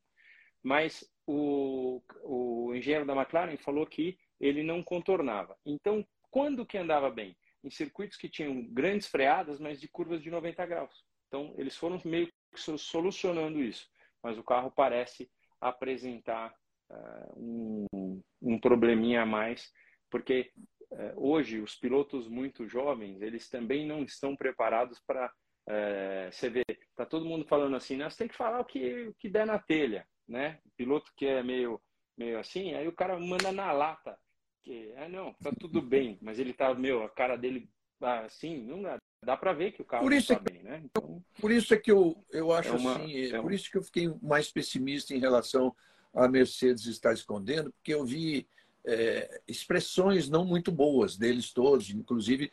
Mas 0.64 1.04
o, 1.28 2.02
o 2.24 2.74
engenheiro 2.74 3.06
da 3.06 3.14
McLaren 3.14 3.58
falou 3.58 3.86
que 3.86 4.18
ele 4.40 4.64
não 4.64 4.82
contornava. 4.82 5.58
Então, 5.66 6.06
quando 6.32 6.66
que 6.66 6.78
andava 6.78 7.10
bem? 7.10 7.36
Em 7.64 7.70
circuitos 7.70 8.18
que 8.18 8.30
tinham 8.30 8.64
grandes 8.66 9.08
freadas, 9.08 9.60
mas 9.60 9.80
de 9.80 9.88
curvas 9.88 10.22
de 10.22 10.30
90 10.30 10.66
graus. 10.66 11.06
Então, 11.28 11.54
eles 11.58 11.76
foram 11.78 12.02
meio 12.06 12.28
que 12.28 12.60
solucionando 12.78 13.62
isso. 13.62 13.90
Mas 14.22 14.38
o 14.38 14.44
carro 14.44 14.72
parece 14.72 15.30
apresentar 15.60 16.54
uh, 16.90 17.88
um, 17.94 18.22
um 18.42 18.60
probleminha 18.60 19.22
a 19.22 19.26
mais, 19.26 19.72
porque 20.10 20.52
uh, 20.92 21.14
hoje 21.16 21.60
os 21.60 21.76
pilotos 21.76 22.28
muito 22.28 22.68
jovens, 22.68 23.22
eles 23.22 23.50
também 23.50 23.86
não 23.86 24.04
estão 24.04 24.36
preparados 24.36 25.00
para 25.06 25.32
uh, 25.70 26.32
você 26.32 26.50
vê, 26.50 26.64
tá 26.96 27.06
todo 27.06 27.26
mundo 27.26 27.46
falando 27.46 27.76
assim, 27.76 27.98
nós 27.98 28.16
tem 28.16 28.28
que 28.28 28.36
falar 28.36 28.60
o 28.60 28.66
que, 28.66 29.08
o 29.08 29.14
que 29.16 29.30
der 29.30 29.46
na 29.46 29.60
telha, 29.60 30.08
né? 30.28 30.60
O 30.66 30.70
piloto 30.76 31.12
que 31.16 31.26
é 31.26 31.42
meio, 31.44 31.82
meio 32.18 32.40
assim, 32.40 32.74
aí 32.74 32.88
o 32.88 32.96
cara 32.96 33.20
manda 33.20 33.52
na 33.52 33.72
lata, 33.72 34.18
que, 34.64 34.94
ah, 34.98 35.10
não, 35.10 35.34
tá 35.34 35.52
tudo 35.60 35.82
bem, 35.82 36.18
mas 36.22 36.40
ele 36.40 36.54
tá, 36.54 36.74
meu, 36.74 37.04
a 37.04 37.10
cara 37.10 37.36
dele 37.36 37.70
assim, 38.02 38.66
não 38.66 38.82
dá, 38.82 38.98
dá 39.24 39.38
para 39.38 39.54
ver 39.54 39.72
que 39.72 39.82
o 39.82 39.86
carro 39.86 40.04
por 40.04 40.14
isso 40.14 40.28
tá 40.28 40.34
é 40.34 40.38
que, 40.38 40.52
bem, 40.52 40.64
né? 40.64 40.82
Então, 40.84 41.24
por 41.40 41.52
isso 41.52 41.74
é 41.74 41.78
que 41.78 41.92
eu, 41.92 42.26
eu 42.32 42.52
acho 42.52 42.70
é 42.70 42.72
uma, 42.74 42.96
assim, 42.98 43.16
é, 43.16 43.30
é 43.30 43.42
por 43.42 43.54
isso 43.54 43.70
que 43.70 43.78
eu 43.78 43.84
fiquei 43.84 44.14
mais 44.22 44.52
pessimista 44.52 45.14
em 45.14 45.20
relação 45.20 45.76
a 46.14 46.28
Mercedes 46.28 46.86
estar 46.86 47.14
escondendo, 47.14 47.72
porque 47.72 47.94
eu 47.94 48.06
vi 48.06 48.48
é, 48.86 49.42
expressões 49.48 50.30
não 50.30 50.46
muito 50.46 50.72
boas 50.72 51.18
deles 51.18 51.54
todos, 51.54 51.90
inclusive 51.90 52.52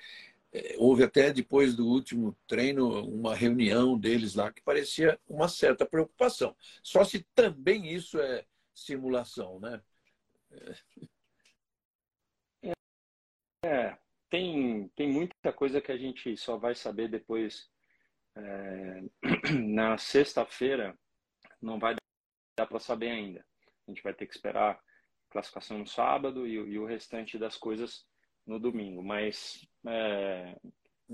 é, 0.52 0.76
houve 0.78 1.02
até 1.02 1.32
depois 1.32 1.74
do 1.74 1.86
último 1.86 2.36
treino 2.46 3.04
uma 3.04 3.34
reunião 3.34 3.98
deles 3.98 4.34
lá 4.34 4.52
que 4.52 4.62
parecia 4.62 5.18
uma 5.28 5.48
certa 5.48 5.84
preocupação. 5.84 6.56
Só 6.82 7.04
se 7.04 7.26
também 7.34 7.92
isso 7.92 8.18
é 8.18 8.44
simulação, 8.74 9.60
né? 9.60 9.80
É, 13.62 13.96
tem, 14.30 14.88
tem 14.96 15.08
muita 15.08 15.52
coisa 15.52 15.80
que 15.80 15.92
a 15.92 15.96
gente 15.96 16.36
só 16.36 16.56
vai 16.56 16.74
saber 16.74 17.08
depois. 17.08 17.68
É, 18.36 19.02
na 19.66 19.98
sexta-feira 19.98 20.96
não 21.60 21.78
vai 21.78 21.96
dar 22.56 22.66
para 22.66 22.78
saber 22.78 23.10
ainda. 23.10 23.44
A 23.86 23.90
gente 23.90 24.02
vai 24.02 24.14
ter 24.14 24.26
que 24.26 24.34
esperar 24.34 24.74
a 24.74 24.80
classificação 25.32 25.78
no 25.78 25.86
sábado 25.86 26.46
e, 26.46 26.52
e 26.52 26.78
o 26.78 26.86
restante 26.86 27.38
das 27.38 27.56
coisas 27.56 28.06
no 28.46 28.58
domingo. 28.58 29.02
Mas 29.02 29.66
é, 29.86 30.56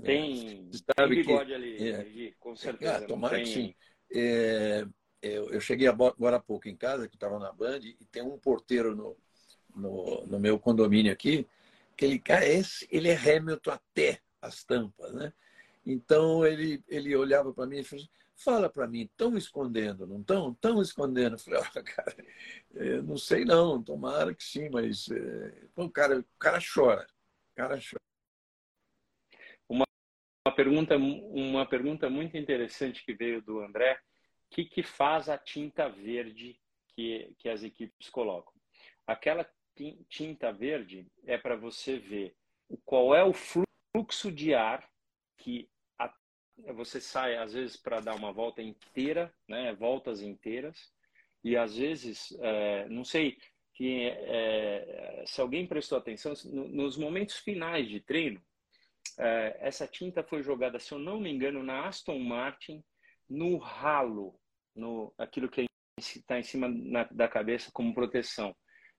tem, 0.03 0.69
é, 0.73 0.93
tem 0.95 1.09
bigode 1.09 1.49
que, 1.49 1.53
ali, 1.53 2.27
é, 2.27 2.33
com 2.39 2.55
certeza. 2.55 3.03
É, 3.03 3.07
tomara 3.07 3.35
tem... 3.35 3.43
que 3.43 3.49
sim. 3.51 3.75
É, 4.13 4.85
eu, 5.21 5.49
eu, 5.49 5.59
cheguei 5.59 5.87
agora 5.87 6.37
há 6.37 6.39
pouco 6.39 6.69
em 6.69 6.77
casa, 6.77 7.09
que 7.09 7.15
estava 7.15 7.39
na 7.39 7.51
Band, 7.51 7.79
e 7.79 8.05
tem 8.11 8.21
um 8.21 8.37
porteiro 8.37 8.95
no, 8.95 9.17
no, 9.75 10.25
no 10.27 10.39
meu 10.39 10.57
condomínio 10.57 11.11
aqui, 11.11 11.45
aquele 11.97 12.19
cara, 12.19 12.45
ele 12.91 13.09
é 13.09 13.15
Hamilton 13.15 13.71
até 13.71 14.21
as 14.39 14.63
tampas, 14.63 15.11
né? 15.15 15.33
Então 15.83 16.45
ele, 16.45 16.83
ele 16.87 17.15
olhava 17.15 17.51
para 17.51 17.65
mim 17.65 17.79
e 17.79 17.83
falou 17.83 18.03
assim, 18.03 18.13
fala 18.35 18.69
para 18.69 18.87
mim, 18.87 19.01
estão 19.01 19.35
escondendo, 19.35 20.05
não 20.05 20.21
estão? 20.21 20.51
Estão 20.51 20.81
escondendo. 20.81 21.33
Eu 21.33 21.39
falei, 21.39 21.59
olha, 21.59 21.71
cara, 21.83 22.15
não 23.03 23.17
sei 23.17 23.43
não, 23.43 23.81
tomara 23.81 24.35
que 24.35 24.43
sim, 24.43 24.69
mas 24.69 25.09
é... 25.09 25.67
o, 25.75 25.89
cara, 25.89 26.19
o 26.19 26.25
cara 26.37 26.59
chora, 26.61 27.07
o 27.51 27.55
cara 27.55 27.79
chora. 27.79 28.01
Uma, 29.67 29.85
uma, 30.45 30.55
pergunta, 30.55 30.95
uma 30.97 31.65
pergunta 31.65 32.09
muito 32.09 32.37
interessante 32.37 33.03
que 33.03 33.13
veio 33.13 33.41
do 33.41 33.59
André, 33.59 33.99
o 34.45 34.55
que, 34.55 34.65
que 34.65 34.83
faz 34.83 35.29
a 35.29 35.37
tinta 35.37 35.89
verde 35.89 36.59
que, 36.89 37.33
que 37.39 37.49
as 37.49 37.63
equipes 37.63 38.09
colocam? 38.09 38.53
Aquela 39.07 39.49
tinta 40.09 40.51
verde 40.51 41.07
é 41.25 41.37
para 41.37 41.55
você 41.55 41.97
ver 41.97 42.35
qual 42.85 43.15
é 43.15 43.23
o 43.23 43.33
fluxo 43.33 44.31
de 44.31 44.53
ar 44.53 44.87
que 45.37 45.69
a, 45.97 46.13
você 46.73 46.99
sai 46.99 47.37
às 47.37 47.53
vezes 47.53 47.77
para 47.77 47.99
dar 47.99 48.15
uma 48.15 48.31
volta 48.31 48.61
inteira, 48.61 49.33
né, 49.47 49.73
voltas 49.73 50.21
inteiras, 50.21 50.91
e 51.43 51.55
às 51.55 51.77
vezes, 51.77 52.37
é, 52.41 52.89
não 52.89 53.05
sei 53.05 53.37
que 53.73 54.09
é, 54.09 55.23
se 55.25 55.39
alguém 55.39 55.67
prestou 55.67 55.97
atenção, 55.97 56.33
nos 56.45 56.97
momentos 56.97 57.37
finais 57.37 57.87
de 57.87 57.99
treino, 57.99 58.41
é, 59.19 59.57
essa 59.61 59.87
tinta 59.87 60.23
foi 60.23 60.41
jogada, 60.41 60.79
se 60.79 60.91
eu 60.91 60.99
não 60.99 61.19
me 61.19 61.31
engano, 61.31 61.63
na 61.63 61.87
Aston 61.87 62.19
Martin, 62.19 62.83
no 63.29 63.57
ralo, 63.57 64.39
no 64.75 65.13
aquilo 65.17 65.49
que 65.49 65.65
está 65.97 66.39
em 66.39 66.43
cima 66.43 66.67
na, 66.67 67.03
da 67.05 67.27
cabeça 67.27 67.71
como 67.71 67.93
proteção, 67.93 68.55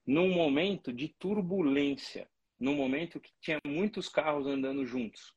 num 0.08 0.30
momento 0.30 0.90
de 0.90 1.06
turbulência, 1.06 2.26
num 2.58 2.74
momento 2.74 3.20
que 3.20 3.30
tinha 3.42 3.58
muitos 3.66 4.08
carros 4.08 4.46
andando 4.46 4.86
juntos. 4.86 5.34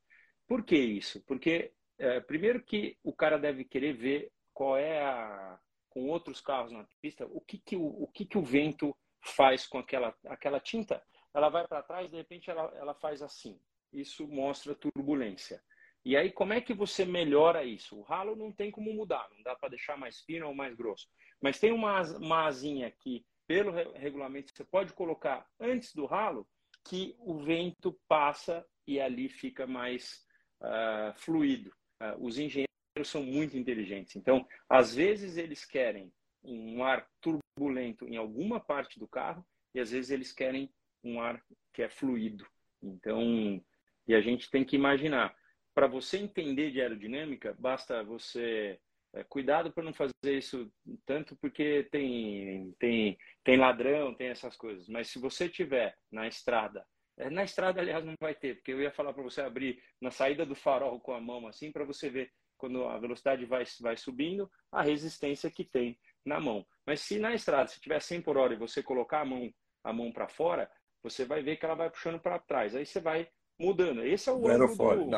Por 0.47 0.63
que 0.63 0.77
isso? 0.77 1.21
Porque 1.27 1.73
é, 1.97 2.21
primeiro 2.21 2.63
que 2.63 2.97
o 3.03 3.11
cara 3.11 3.37
deve 3.37 3.65
querer 3.65 3.91
ver 3.91 4.31
qual 4.53 4.77
é 4.77 5.03
a 5.03 5.59
com 5.89 6.07
outros 6.07 6.39
carros 6.39 6.71
na 6.71 6.87
pista, 7.01 7.25
o 7.25 7.41
que 7.41 7.57
que 7.57 7.75
o, 7.75 7.85
o 7.85 8.07
que 8.07 8.25
que 8.25 8.37
o 8.37 8.41
vento 8.41 8.95
faz 9.35 9.67
com 9.67 9.77
aquela 9.77 10.15
aquela 10.25 10.57
tinta? 10.61 11.03
Ela 11.33 11.49
vai 11.49 11.67
para 11.67 11.83
trás, 11.83 12.09
de 12.09 12.15
repente 12.15 12.49
ela, 12.49 12.71
ela 12.77 12.93
faz 12.93 13.21
assim. 13.21 13.59
Isso 13.91 14.25
mostra 14.25 14.73
turbulência. 14.73 15.61
E 16.05 16.15
aí, 16.15 16.31
como 16.31 16.53
é 16.53 16.61
que 16.61 16.73
você 16.73 17.03
melhora 17.03 17.65
isso? 17.65 17.99
O 17.99 18.03
ralo 18.03 18.37
não 18.37 18.53
tem 18.53 18.71
como 18.71 18.93
mudar, 18.93 19.27
não 19.35 19.43
dá 19.43 19.53
para 19.53 19.69
deixar 19.69 19.97
mais 19.97 20.21
fino 20.21 20.47
ou 20.47 20.55
mais 20.55 20.73
grosso. 20.75 21.09
Mas 21.41 21.59
tem 21.59 21.73
uma, 21.73 22.01
uma 22.17 22.45
asinha 22.45 22.89
que, 22.89 23.25
pelo 23.51 23.73
regulamento, 23.95 24.53
você 24.55 24.63
pode 24.63 24.93
colocar 24.93 25.45
antes 25.59 25.93
do 25.93 26.05
ralo, 26.05 26.47
que 26.85 27.13
o 27.19 27.37
vento 27.37 27.99
passa 28.07 28.65
e 28.87 28.97
ali 28.97 29.27
fica 29.27 29.67
mais 29.67 30.25
uh, 30.61 31.13
fluido. 31.17 31.69
Uh, 32.01 32.25
os 32.25 32.37
engenheiros 32.39 32.69
são 33.03 33.21
muito 33.21 33.57
inteligentes. 33.57 34.15
Então, 34.15 34.47
às 34.69 34.95
vezes, 34.95 35.35
eles 35.35 35.65
querem 35.65 36.13
um 36.41 36.81
ar 36.81 37.05
turbulento 37.19 38.07
em 38.07 38.15
alguma 38.15 38.57
parte 38.57 38.97
do 38.97 39.05
carro 39.05 39.45
e 39.75 39.81
às 39.81 39.91
vezes 39.91 40.11
eles 40.11 40.31
querem 40.31 40.73
um 41.03 41.19
ar 41.19 41.43
que 41.73 41.83
é 41.83 41.89
fluido. 41.89 42.47
Então, 42.81 43.61
e 44.07 44.15
a 44.15 44.21
gente 44.21 44.49
tem 44.49 44.63
que 44.63 44.77
imaginar 44.77 45.35
para 45.75 45.87
você 45.87 46.19
entender 46.19 46.71
de 46.71 46.79
aerodinâmica, 46.79 47.53
basta 47.59 48.01
você 48.01 48.79
é, 49.13 49.23
cuidado 49.23 49.71
para 49.71 49.83
não 49.83 49.93
fazer 49.93 50.13
isso 50.37 50.71
tanto 51.05 51.35
porque 51.35 51.87
tem 51.91 52.73
tem 52.79 53.17
tem 53.43 53.57
ladrão, 53.57 54.13
tem 54.13 54.27
essas 54.27 54.55
coisas. 54.55 54.87
Mas 54.87 55.09
se 55.09 55.19
você 55.19 55.49
tiver 55.49 55.97
na 56.11 56.27
estrada, 56.27 56.85
é, 57.17 57.29
na 57.29 57.43
estrada 57.43 57.81
aliás 57.81 58.05
não 58.05 58.15
vai 58.19 58.33
ter, 58.33 58.55
porque 58.55 58.71
eu 58.71 58.81
ia 58.81 58.91
falar 58.91 59.13
para 59.13 59.23
você 59.23 59.41
abrir 59.41 59.81
na 59.99 60.11
saída 60.11 60.45
do 60.45 60.55
farol 60.55 60.99
com 60.99 61.13
a 61.13 61.21
mão 61.21 61.47
assim 61.47 61.71
para 61.71 61.85
você 61.85 62.09
ver 62.09 62.31
quando 62.57 62.85
a 62.85 62.97
velocidade 62.99 63.45
vai 63.45 63.63
vai 63.81 63.97
subindo 63.97 64.49
a 64.71 64.81
resistência 64.81 65.51
que 65.51 65.65
tem 65.65 65.99
na 66.25 66.39
mão. 66.39 66.65
Mas 66.85 67.01
se 67.01 67.19
na 67.19 67.33
estrada 67.33 67.67
se 67.67 67.81
tiver 67.81 67.99
100 67.99 68.21
por 68.21 68.37
hora 68.37 68.53
e 68.53 68.57
você 68.57 68.81
colocar 68.81 69.21
a 69.21 69.25
mão 69.25 69.51
a 69.83 69.91
mão 69.91 70.11
para 70.11 70.27
fora, 70.27 70.69
você 71.03 71.25
vai 71.25 71.41
ver 71.41 71.57
que 71.57 71.65
ela 71.65 71.75
vai 71.75 71.89
puxando 71.89 72.19
para 72.19 72.39
trás. 72.39 72.75
Aí 72.75 72.85
você 72.85 72.99
vai 72.99 73.27
mudando. 73.59 74.03
Esse 74.03 74.29
é 74.29 74.31
o 74.31 74.47
ângulo 74.47 75.09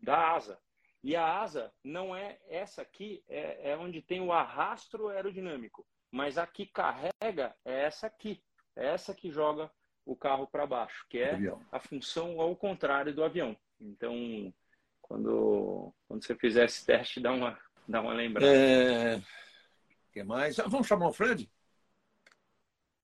da, 0.00 0.34
asa. 0.34 0.58
E 1.06 1.14
a 1.14 1.40
asa 1.40 1.72
não 1.84 2.16
é 2.16 2.36
essa 2.48 2.82
aqui, 2.82 3.22
é, 3.28 3.70
é 3.70 3.76
onde 3.76 4.02
tem 4.02 4.20
o 4.20 4.32
arrastro 4.32 5.06
aerodinâmico. 5.06 5.86
Mas 6.10 6.36
a 6.36 6.44
que 6.48 6.66
carrega 6.66 7.54
é 7.64 7.84
essa 7.84 8.08
aqui. 8.08 8.42
É 8.74 8.86
essa 8.88 9.14
que 9.14 9.30
joga 9.30 9.70
o 10.04 10.16
carro 10.16 10.48
para 10.48 10.66
baixo, 10.66 11.06
que 11.08 11.18
é 11.18 11.34
avião. 11.34 11.64
a 11.70 11.78
função 11.78 12.40
ao 12.40 12.56
contrário 12.56 13.14
do 13.14 13.22
avião. 13.22 13.56
Então, 13.80 14.52
quando, 15.00 15.94
quando 16.08 16.24
você 16.24 16.34
fizer 16.34 16.64
esse 16.64 16.84
teste, 16.84 17.20
dá 17.20 17.30
uma, 17.30 17.56
dá 17.86 18.00
uma 18.00 18.12
lembrada. 18.12 18.52
É... 18.52 19.22
que 20.12 20.24
mais? 20.24 20.58
Ah, 20.58 20.66
vamos 20.66 20.88
chamar 20.88 21.06
o 21.06 21.12
Fred? 21.12 21.48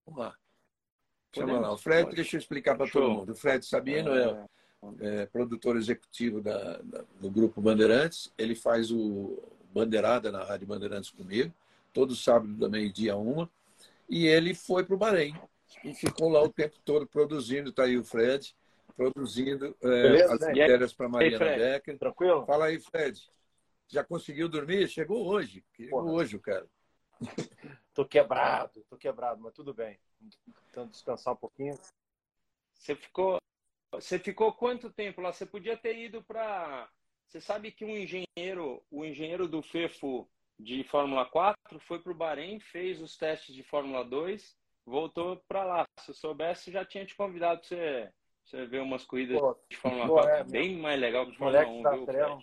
Vamos 0.04 0.22
lá. 0.22 0.36
Chama 1.32 1.60
lá. 1.60 1.72
O 1.72 1.78
Fred, 1.78 2.02
pode. 2.02 2.16
deixa 2.16 2.34
eu 2.34 2.40
explicar 2.40 2.76
para 2.76 2.90
todo 2.90 3.08
mundo. 3.08 3.30
O 3.30 3.36
Fred 3.36 3.64
Sabino 3.64 4.12
é, 4.12 4.24
é 4.24 4.46
produtor 5.30 5.76
executivo 5.76 6.40
da, 6.40 6.78
da, 6.78 7.04
do 7.20 7.30
Grupo 7.30 7.60
Bandeirantes. 7.60 8.32
Ele 8.36 8.54
faz 8.54 8.90
o 8.90 9.42
Bandeirada 9.72 10.30
na 10.30 10.44
Rádio 10.44 10.66
Bandeirantes 10.66 11.10
comigo, 11.10 11.52
todo 11.92 12.14
sábado 12.14 12.54
da 12.54 12.68
meio-dia 12.68 13.16
uma. 13.16 13.50
E 14.08 14.26
ele 14.26 14.54
foi 14.54 14.84
para 14.84 14.94
o 14.94 14.98
Bahrein 14.98 15.34
e 15.84 15.94
ficou 15.94 16.28
lá 16.28 16.42
o 16.42 16.48
tempo 16.48 16.76
todo 16.84 17.06
produzindo. 17.06 17.70
Está 17.70 17.84
aí 17.84 17.96
o 17.96 18.04
Fred, 18.04 18.54
produzindo 18.96 19.74
é, 19.82 20.22
as 20.24 20.40
matérias 20.40 20.92
para 20.92 21.08
Mariana 21.08 21.44
aí, 21.44 21.58
Becker. 21.58 21.98
Tranquilo? 21.98 22.44
Fala 22.44 22.66
aí, 22.66 22.78
Fred. 22.78 23.30
Já 23.88 24.04
conseguiu 24.04 24.48
dormir? 24.48 24.88
Chegou 24.88 25.26
hoje. 25.26 25.64
Chegou 25.76 26.10
hoje, 26.10 26.38
cara. 26.38 26.66
Tô 27.94 28.06
quebrado, 28.06 28.82
tô 28.88 28.96
quebrado, 28.96 29.42
mas 29.42 29.52
tudo 29.52 29.74
bem. 29.74 29.98
Tentando 30.66 30.90
descansar 30.90 31.34
um 31.34 31.36
pouquinho. 31.36 31.78
Você 32.72 32.96
ficou, 32.96 33.38
você 33.92 34.18
ficou 34.18 34.52
quanto 34.52 34.90
tempo 34.90 35.20
lá? 35.20 35.32
Você 35.32 35.46
podia 35.46 35.76
ter 35.76 35.96
ido 35.98 36.22
para. 36.22 36.88
Você 37.26 37.40
sabe 37.40 37.70
que 37.70 37.84
um 37.84 37.96
engenheiro, 37.96 38.82
o 38.90 39.04
engenheiro 39.04 39.48
do 39.48 39.62
FEFO 39.62 40.28
de 40.58 40.84
Fórmula 40.84 41.24
4 41.24 41.80
foi 41.80 41.98
para 41.98 42.12
o 42.12 42.14
Bahrein, 42.14 42.60
fez 42.60 43.00
os 43.00 43.16
testes 43.16 43.54
de 43.54 43.62
Fórmula 43.62 44.04
2, 44.04 44.56
voltou 44.84 45.36
para 45.48 45.64
lá. 45.64 45.84
Se 46.00 46.10
eu 46.10 46.14
soubesse, 46.14 46.70
já 46.70 46.84
tinha 46.84 47.06
te 47.06 47.14
convidado 47.14 47.60
para 47.60 47.68
você, 47.68 48.12
você 48.44 48.66
ver 48.66 48.82
umas 48.82 49.04
corridas 49.04 49.38
Pô, 49.40 49.56
de 49.68 49.76
Fórmula 49.76 50.08
4. 50.08 50.30
É, 50.30 50.44
bem 50.44 50.76
mais 50.76 51.00
legal 51.00 51.26
que 51.26 51.36
Fórmula 51.36 51.66
1, 51.66 51.82
viu? 51.96 52.06
Treino, 52.06 52.42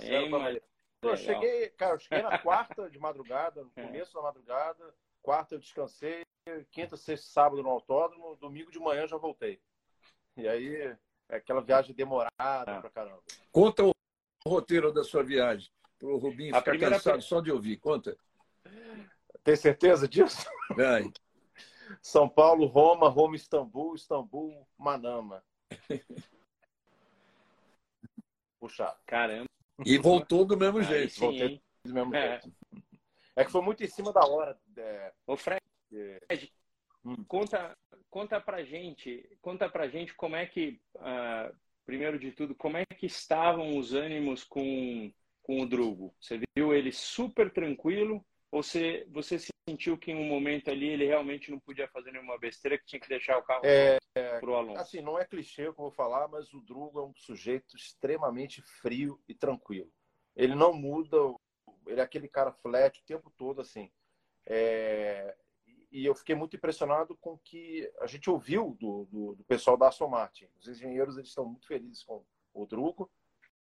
bem 0.00 0.28
mais 0.28 0.58
eu 1.02 1.16
cheguei, 1.16 1.68
cara, 1.70 1.94
eu 1.94 1.98
cheguei 1.98 2.22
na 2.22 2.38
quarta 2.38 2.90
de 2.90 2.98
madrugada, 2.98 3.62
no 3.62 3.70
é. 3.76 3.82
começo 3.82 4.14
da 4.14 4.22
madrugada, 4.22 4.94
quarta 5.22 5.54
eu 5.54 5.58
descansei, 5.58 6.24
quinta, 6.70 6.96
sexta, 6.96 7.26
sábado 7.28 7.62
no 7.62 7.70
autódromo, 7.70 8.36
domingo 8.36 8.70
de 8.70 8.78
manhã 8.78 9.06
já 9.06 9.16
voltei. 9.16 9.60
E 10.36 10.46
aí, 10.46 10.96
é 11.28 11.36
aquela 11.36 11.62
viagem 11.62 11.94
demorada 11.94 12.30
ah. 12.36 12.80
pra 12.80 12.90
caramba. 12.90 13.22
Conta 13.50 13.84
o 13.84 13.92
roteiro 14.46 14.92
da 14.92 15.02
sua 15.02 15.22
viagem, 15.22 15.70
pro 15.98 16.18
Rubinho 16.18 16.54
ficar 16.54 16.70
primeira... 16.70 16.96
cansado 16.96 17.22
só 17.22 17.40
de 17.40 17.50
ouvir. 17.50 17.78
Conta. 17.78 18.16
Tem 19.42 19.56
certeza 19.56 20.06
disso? 20.08 20.46
Vai. 20.74 21.10
São 22.02 22.28
Paulo, 22.28 22.66
Roma, 22.66 23.08
Roma, 23.08 23.36
Istambul, 23.36 23.94
Istambul, 23.94 24.66
Manama. 24.76 25.42
Puxado. 28.58 28.98
Caramba. 29.06 29.46
E 29.84 29.98
voltou 29.98 30.44
do 30.44 30.56
mesmo 30.56 30.82
jeito. 30.82 31.12
Sim, 31.12 31.20
Voltei 31.20 31.62
do 31.84 31.94
mesmo 31.94 32.14
é. 32.14 32.40
jeito. 32.40 32.56
É 33.36 33.44
que 33.44 33.52
foi 33.52 33.62
muito 33.62 33.84
em 33.84 33.88
cima 33.88 34.12
da 34.12 34.26
hora. 34.26 34.58
É... 34.76 35.12
Ô, 35.26 35.36
Fred, 35.36 35.62
é... 35.92 36.18
hum. 37.04 37.22
conta, 37.28 37.76
conta 38.16 38.40
pra 38.40 38.64
gente, 38.64 39.28
conta 39.42 39.68
pra 39.68 39.88
gente 39.88 40.14
como 40.14 40.36
é 40.36 40.46
que, 40.46 40.80
uh, 40.94 41.54
primeiro 41.84 42.18
de 42.18 42.32
tudo, 42.32 42.54
como 42.54 42.78
é 42.78 42.86
que 42.86 43.04
estavam 43.04 43.76
os 43.76 43.92
ânimos 43.92 44.42
com, 44.42 45.12
com 45.42 45.60
o 45.60 45.66
Drugo? 45.66 46.14
Você 46.18 46.40
viu 46.56 46.72
ele 46.72 46.90
super 46.92 47.52
tranquilo 47.52 48.24
ou 48.50 48.62
você, 48.62 49.06
você 49.10 49.36
sentiu 49.68 49.98
que 49.98 50.12
em 50.12 50.14
um 50.14 50.24
momento 50.24 50.70
ali 50.70 50.88
ele 50.88 51.04
realmente 51.04 51.50
não 51.50 51.60
podia 51.60 51.86
fazer 51.88 52.10
nenhuma 52.10 52.38
besteira, 52.38 52.78
que 52.78 52.86
tinha 52.86 52.98
que 52.98 53.06
deixar 53.06 53.36
o 53.36 53.42
carro 53.42 53.60
é, 53.66 53.98
para 54.14 54.50
o 54.50 54.54
Alonso? 54.54 54.80
Assim, 54.80 55.02
não 55.02 55.18
é 55.18 55.26
clichê 55.26 55.68
o 55.68 55.74
que 55.74 55.80
eu 55.80 55.84
vou 55.84 55.92
falar, 55.92 56.26
mas 56.26 56.54
o 56.54 56.62
Drugo 56.62 56.98
é 56.98 57.04
um 57.04 57.14
sujeito 57.14 57.76
extremamente 57.76 58.62
frio 58.80 59.20
e 59.28 59.34
tranquilo. 59.34 59.92
Ele 60.34 60.54
não 60.54 60.72
muda, 60.72 61.18
ele 61.86 62.00
é 62.00 62.02
aquele 62.02 62.28
cara 62.28 62.50
flat 62.50 62.98
o 62.98 63.04
tempo 63.04 63.30
todo, 63.36 63.60
assim. 63.60 63.90
É, 64.46 65.36
e 65.96 66.04
eu 66.04 66.14
fiquei 66.14 66.34
muito 66.34 66.54
impressionado 66.54 67.16
com 67.16 67.32
o 67.32 67.38
que 67.38 67.90
a 68.00 68.06
gente 68.06 68.28
ouviu 68.28 68.76
do, 68.78 69.06
do, 69.06 69.34
do, 69.34 69.44
pessoal 69.44 69.78
da 69.78 69.88
Aston 69.88 70.08
Martin. 70.08 70.46
Os 70.60 70.68
engenheiros 70.68 71.16
eles 71.16 71.30
estão 71.30 71.46
muito 71.46 71.66
felizes 71.66 72.02
com 72.02 72.22
o 72.52 72.66
Drugo. 72.66 73.10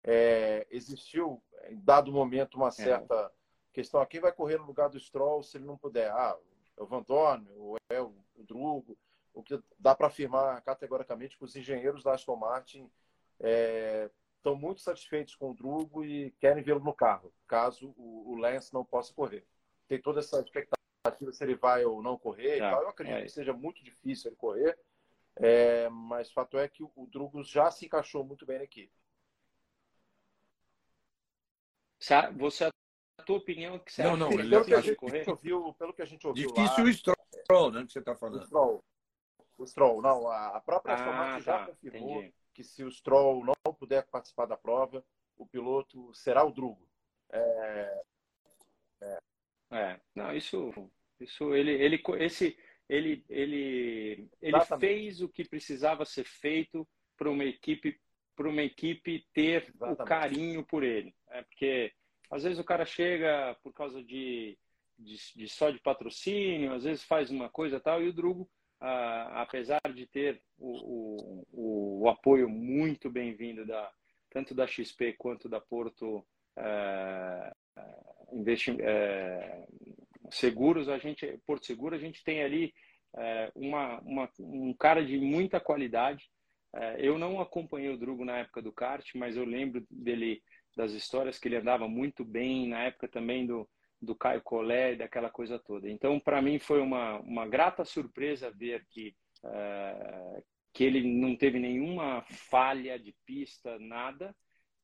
É, 0.02 0.66
existiu, 0.68 1.40
em 1.68 1.78
dado 1.78 2.10
momento, 2.10 2.56
uma 2.56 2.68
é. 2.68 2.72
certa 2.72 3.30
questão 3.72 4.00
a 4.00 4.06
quem 4.06 4.20
vai 4.20 4.32
correr 4.32 4.58
no 4.58 4.66
lugar 4.66 4.88
do 4.88 4.98
Stroll 4.98 5.44
se 5.44 5.58
ele 5.58 5.64
não 5.64 5.78
puder. 5.78 6.10
Ah, 6.10 6.36
é 6.76 6.82
o 6.82 6.86
Van 6.86 7.02
Dorn, 7.02 7.48
ou 7.54 7.76
é 7.88 8.02
o, 8.02 8.12
o 8.34 8.42
Drugo. 8.42 8.98
O 9.32 9.40
que 9.40 9.56
dá 9.78 9.94
para 9.94 10.08
afirmar 10.08 10.60
categoricamente 10.62 11.38
que 11.38 11.44
os 11.44 11.54
engenheiros 11.54 12.02
da 12.02 12.14
Aston 12.14 12.34
Martin 12.34 12.90
é, 13.38 14.10
estão 14.38 14.56
muito 14.56 14.80
satisfeitos 14.80 15.36
com 15.36 15.52
o 15.52 15.54
Drugo 15.54 16.04
e 16.04 16.32
querem 16.40 16.64
vê-lo 16.64 16.80
no 16.80 16.92
carro, 16.92 17.32
caso 17.46 17.94
o, 17.96 18.32
o, 18.32 18.34
Lance 18.34 18.74
não 18.74 18.84
possa 18.84 19.14
correr. 19.14 19.46
Tem 19.86 20.02
toda 20.02 20.18
essa 20.18 20.40
expectativa 20.40 20.73
se 21.32 21.44
ele 21.44 21.54
vai 21.54 21.84
ou 21.84 22.02
não 22.02 22.18
correr. 22.18 22.58
Tá. 22.58 22.72
Eu 22.72 22.88
acredito 22.88 23.18
é. 23.18 23.22
que 23.22 23.28
seja 23.28 23.52
muito 23.52 23.82
difícil 23.82 24.30
ele 24.30 24.36
correr, 24.36 24.78
é, 25.36 25.88
mas 25.88 26.32
fato 26.32 26.58
é 26.58 26.68
que 26.68 26.82
o, 26.82 26.90
o 26.96 27.06
Drugo 27.06 27.42
já 27.42 27.70
se 27.70 27.86
encaixou 27.86 28.24
muito 28.24 28.46
bem 28.46 28.58
na 28.58 28.64
equipe. 28.64 28.92
Você 32.38 32.68
tua 33.24 33.38
opinião 33.38 33.78
que 33.78 33.92
você 33.92 34.02
não, 34.02 34.16
não, 34.16 34.28
pelo, 34.28 34.64
que 34.64 34.74
a 34.74 34.80
gente 34.80 35.30
ouviu, 35.30 35.74
pelo 35.74 35.92
que 35.92 36.02
a 36.02 36.04
gente 36.04 36.26
ouviu 36.26 36.48
Difícil 36.48 36.84
lá, 36.84 36.90
o 36.90 36.92
Stroll, 36.92 37.72
né, 37.72 37.84
que 37.86 37.92
você 37.92 37.98
está 37.98 38.14
falando. 38.14 38.44
Stroll. 38.44 38.84
O 39.56 39.66
Stroll, 39.66 40.02
não. 40.02 40.28
A 40.28 40.60
própria 40.60 40.94
Aston 40.94 41.10
ah, 41.10 41.12
Martin 41.12 41.44
tá. 41.44 41.58
já 41.58 41.66
confirmou 41.66 42.18
Entendi. 42.18 42.34
que 42.52 42.64
se 42.64 42.84
o 42.84 42.90
Stroll 42.90 43.44
não 43.44 43.74
puder 43.74 44.06
participar 44.06 44.46
da 44.46 44.56
prova, 44.56 45.04
o 45.36 45.46
piloto 45.46 46.12
será 46.14 46.44
o 46.44 46.52
Drugo. 46.52 46.86
É, 47.30 48.02
é. 49.00 49.18
É. 49.72 50.00
não, 50.14 50.34
isso, 50.34 50.72
isso 51.20 51.54
ele, 51.54 51.72
ele, 51.72 52.02
esse, 52.18 52.56
ele, 52.88 53.24
ele, 53.28 54.28
ele 54.40 54.60
fez 54.78 55.20
o 55.20 55.28
que 55.28 55.48
precisava 55.48 56.04
ser 56.04 56.24
feito 56.24 56.86
para 57.16 57.30
uma 57.30 57.44
equipe 57.44 57.98
para 58.36 58.48
uma 58.48 58.62
equipe 58.62 59.24
ter 59.32 59.68
Exatamente. 59.68 60.02
o 60.02 60.04
carinho 60.04 60.64
por 60.64 60.82
ele. 60.82 61.14
É 61.30 61.42
porque 61.42 61.92
às 62.28 62.42
vezes 62.42 62.58
o 62.58 62.64
cara 62.64 62.84
chega 62.84 63.56
por 63.62 63.72
causa 63.72 64.02
de, 64.02 64.58
de, 64.98 65.16
de 65.36 65.48
só 65.48 65.70
de 65.70 65.78
patrocínio, 65.78 66.72
às 66.72 66.82
vezes 66.82 67.04
faz 67.04 67.30
uma 67.30 67.48
coisa 67.48 67.78
tal, 67.78 68.02
e 68.02 68.08
o 68.08 68.12
Drugo, 68.12 68.50
ah, 68.80 69.42
apesar 69.42 69.80
de 69.94 70.04
ter 70.06 70.42
o, 70.58 71.44
o, 71.52 72.02
o 72.02 72.08
apoio 72.08 72.48
muito 72.48 73.08
bem-vindo 73.08 73.64
da 73.64 73.92
tanto 74.30 74.52
da 74.52 74.66
XP 74.66 75.12
quanto 75.12 75.48
da 75.48 75.60
Porto 75.60 76.26
eh, 76.56 77.52
investi 78.32 78.76
eh, 78.80 79.66
Seguros, 80.30 80.88
a 80.88 80.98
gente 80.98 81.38
Porto 81.46 81.66
Seguro, 81.66 81.94
a 81.94 81.98
gente 81.98 82.22
tem 82.24 82.42
ali 82.42 82.72
eh, 83.16 83.52
uma, 83.54 84.00
uma, 84.00 84.30
um 84.40 84.74
cara 84.74 85.04
de 85.04 85.18
muita 85.18 85.60
qualidade 85.60 86.24
é, 86.74 86.96
eu 86.98 87.18
não 87.18 87.40
acompanhei 87.40 87.90
o 87.90 87.96
Drugo 87.96 88.24
na 88.24 88.38
época 88.38 88.60
do 88.60 88.72
kart, 88.72 89.08
mas 89.14 89.36
eu 89.36 89.44
lembro 89.44 89.86
dele 89.88 90.42
das 90.76 90.92
histórias 90.92 91.38
que 91.38 91.46
ele 91.46 91.56
andava 91.56 91.86
muito 91.86 92.24
bem 92.24 92.68
na 92.68 92.82
época 92.82 93.06
também 93.06 93.46
do, 93.46 93.68
do 94.02 94.14
Caio 94.14 94.42
Collet, 94.42 94.96
daquela 94.96 95.30
coisa 95.30 95.56
toda. 95.56 95.88
Então, 95.88 96.18
para 96.18 96.42
mim 96.42 96.58
foi 96.58 96.80
uma, 96.80 97.20
uma 97.20 97.46
grata 97.46 97.84
surpresa 97.84 98.50
ver 98.50 98.84
que 98.90 99.14
uh, 99.44 100.42
que 100.72 100.82
ele 100.82 101.06
não 101.06 101.36
teve 101.36 101.60
nenhuma 101.60 102.24
falha 102.28 102.98
de 102.98 103.14
pista, 103.24 103.78
nada, 103.78 104.34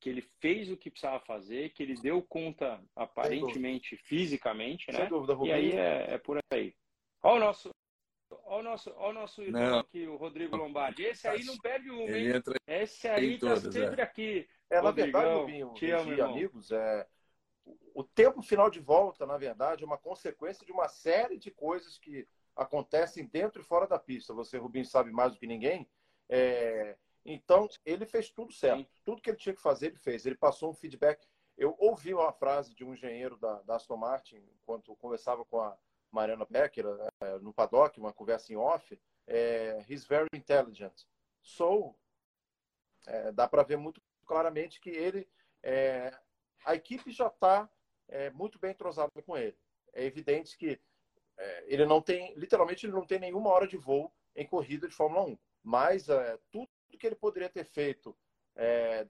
que 0.01 0.09
ele 0.09 0.23
fez 0.41 0.71
o 0.71 0.77
que 0.77 0.91
precisava 0.91 1.21
fazer, 1.21 1.71
que 1.71 1.83
ele 1.83 1.95
deu 1.95 2.23
conta 2.23 2.83
aparentemente 2.97 3.97
fisicamente, 3.97 4.91
né? 4.91 5.07
Dúvida, 5.07 5.37
e 5.45 5.53
aí 5.53 5.73
é, 5.73 6.15
é, 6.15 6.19
por 6.19 6.39
aí. 6.51 6.75
Olha 7.23 7.37
o 7.37 7.39
nosso 7.41 7.71
Olha 8.45 8.61
o 8.61 8.63
nosso, 8.63 8.91
olha 8.97 9.11
o 9.11 9.13
nosso 9.13 9.43
irmão 9.43 9.81
aqui, 9.81 10.07
o 10.07 10.17
Rodrigo 10.17 10.57
Lombardi. 10.57 11.03
Esse 11.03 11.27
aí 11.27 11.43
não 11.45 11.59
perde 11.59 11.91
um, 11.91 12.03
hein? 12.03 12.41
Esse 12.65 13.09
aí 13.09 13.37
tá 13.37 13.55
todas, 13.55 13.75
sempre 13.75 14.01
é. 14.01 14.05
aqui. 14.05 14.49
É, 14.71 14.81
na 14.81 14.93
verdade, 14.93 15.35
Rubinho, 15.35 15.73
te 15.75 15.91
amo, 15.91 16.13
e 16.13 16.21
amigos, 16.21 16.71
é, 16.71 17.09
o 17.93 18.05
tempo 18.05 18.41
final 18.41 18.71
de 18.71 18.79
volta, 18.79 19.27
na 19.27 19.37
verdade, 19.37 19.83
é 19.83 19.87
uma 19.87 19.99
consequência 19.99 20.65
de 20.65 20.71
uma 20.71 20.89
série 20.89 21.39
de 21.39 21.51
coisas 21.51 21.99
que 21.99 22.25
acontecem 22.55 23.27
dentro 23.27 23.63
e 23.63 23.65
fora 23.65 23.87
da 23.87 23.99
pista. 23.99 24.33
Você, 24.33 24.59
Rubinho, 24.59 24.85
sabe 24.85 25.11
mais 25.11 25.33
do 25.33 25.39
que 25.39 25.47
ninguém. 25.47 25.89
É, 26.29 26.97
então, 27.25 27.69
ele 27.85 28.07
fez 28.07 28.31
tudo 28.31 28.53
certo. 28.53 28.81
Sim. 28.81 28.89
Tudo 29.05 29.21
que 29.21 29.31
ele 29.31 29.37
tinha 29.37 29.55
que 29.55 29.61
fazer, 29.61 29.89
ele 29.89 29.99
fez. 29.99 30.25
Ele 30.27 30.37
passou 30.37 30.71
um 30.71 30.75
feedback. 30.75 31.27
Eu 31.57 31.77
ouvi 31.79 32.15
uma 32.15 32.33
frase 32.33 32.75
de 32.75 32.85
um 32.85 32.95
engenheiro 32.95 33.37
da, 33.37 33.61
da 33.63 33.77
Aston 33.77 33.97
Martin, 33.97 34.37
enquanto 34.55 34.97
conversava 34.97 35.45
com 35.45 35.61
a, 35.61 35.77
Mariana 36.11 36.47
Becker 36.49 36.85
é, 37.21 37.39
no 37.39 37.53
paddock, 37.53 37.99
uma 37.99 38.13
conversa 38.13 38.53
em 38.53 38.57
off, 38.57 38.99
é, 39.27 39.85
he's 39.89 40.05
very 40.05 40.29
intelligent. 40.35 41.05
So, 41.41 41.95
é, 43.07 43.33
dá 43.33 43.49
para 43.49 43.63
ver 43.63 43.77
muito 43.77 44.03
claramente 44.27 44.81
que 44.81 44.91
ele, 44.91 45.29
é, 45.63 46.13
a 46.65 46.75
equipe 46.75 47.11
já 47.11 47.29
está 47.29 47.69
é, 48.09 48.31
muito 48.31 48.59
bem 48.59 48.73
entrosada 48.73 49.11
com 49.25 49.37
ele. 49.37 49.57
É 49.93 50.05
evidente 50.05 50.57
que 50.57 50.81
é, 51.37 51.65
ele 51.67 51.87
não 51.87 52.03
tem, 52.03 52.35
literalmente, 52.35 52.87
ele 52.87 52.93
não 52.93 53.07
tem 53.07 53.19
nenhuma 53.19 53.51
hora 53.51 53.67
de 53.67 53.77
voo 53.77 54.13
em 54.35 54.47
corrida 54.47 54.89
de 54.89 54.95
Fórmula 54.95 55.25
1. 55.25 55.39
Mas 55.63 56.09
é, 56.09 56.39
tudo 56.51 56.69
que 57.01 57.07
ele 57.07 57.17
poderia 57.17 57.49
ter 57.49 57.65
feito 57.65 58.17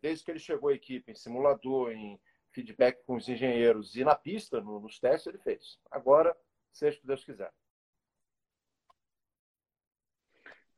desde 0.01 0.25
que 0.25 0.31
ele 0.31 0.39
chegou 0.39 0.71
à 0.71 0.75
equipe, 0.75 1.11
em 1.11 1.15
simulador, 1.15 1.91
em 1.91 2.21
feedback 2.53 3.03
com 3.05 3.17
os 3.17 3.29
engenheiros 3.29 3.97
e 3.97 4.05
na 4.05 4.15
pista, 4.15 4.61
no, 4.61 4.81
nos 4.81 4.99
testes, 4.99 5.27
ele 5.27 5.39
fez. 5.39 5.79
Agora, 5.91 6.37
seja 6.73 6.97
o 6.97 7.01
que 7.01 7.07
Deus 7.07 7.25
quiser. 7.25 7.53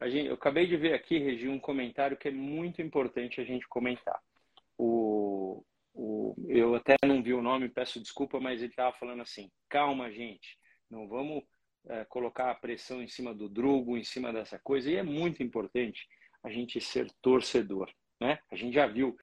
Gente, 0.05 0.29
eu 0.29 0.35
acabei 0.35 0.66
de 0.66 0.77
ver 0.77 0.94
aqui, 0.94 1.18
Regi, 1.18 1.48
um 1.48 1.61
comentário 1.61 2.16
que 2.16 2.29
é 2.29 2.33
muito 2.33 2.83
importante 2.83 3.40
a 3.40 3.44
gente 3.44 3.68
comentar. 3.68 4.20
O, 4.77 5.64
o, 5.94 6.35
eu 6.48 6.75
até 6.75 6.96
não 7.07 7.22
vi 7.22 7.33
o 7.33 7.42
nome, 7.42 7.68
peço 7.68 8.01
desculpa, 8.01 8.40
mas 8.40 8.61
ele 8.61 8.72
estava 8.72 8.92
falando 8.96 9.22
assim: 9.22 9.51
calma, 9.68 10.11
gente, 10.11 10.59
não 10.90 11.07
vamos 11.07 11.44
é, 11.87 12.05
colocar 12.07 12.51
a 12.51 12.55
pressão 12.55 13.01
em 13.01 13.07
cima 13.07 13.33
do 13.33 13.48
Drugo, 13.48 13.96
em 13.96 14.03
cima 14.03 14.33
dessa 14.33 14.59
coisa. 14.59 14.90
E 14.90 14.96
é 14.96 15.05
muito 15.05 15.40
importante 15.40 16.09
a 16.42 16.50
gente 16.50 16.81
ser 16.81 17.11
torcedor. 17.20 17.90
Né? 18.20 18.38
A 18.50 18.57
gente 18.57 18.74
já 18.74 18.87
viu 18.87 19.16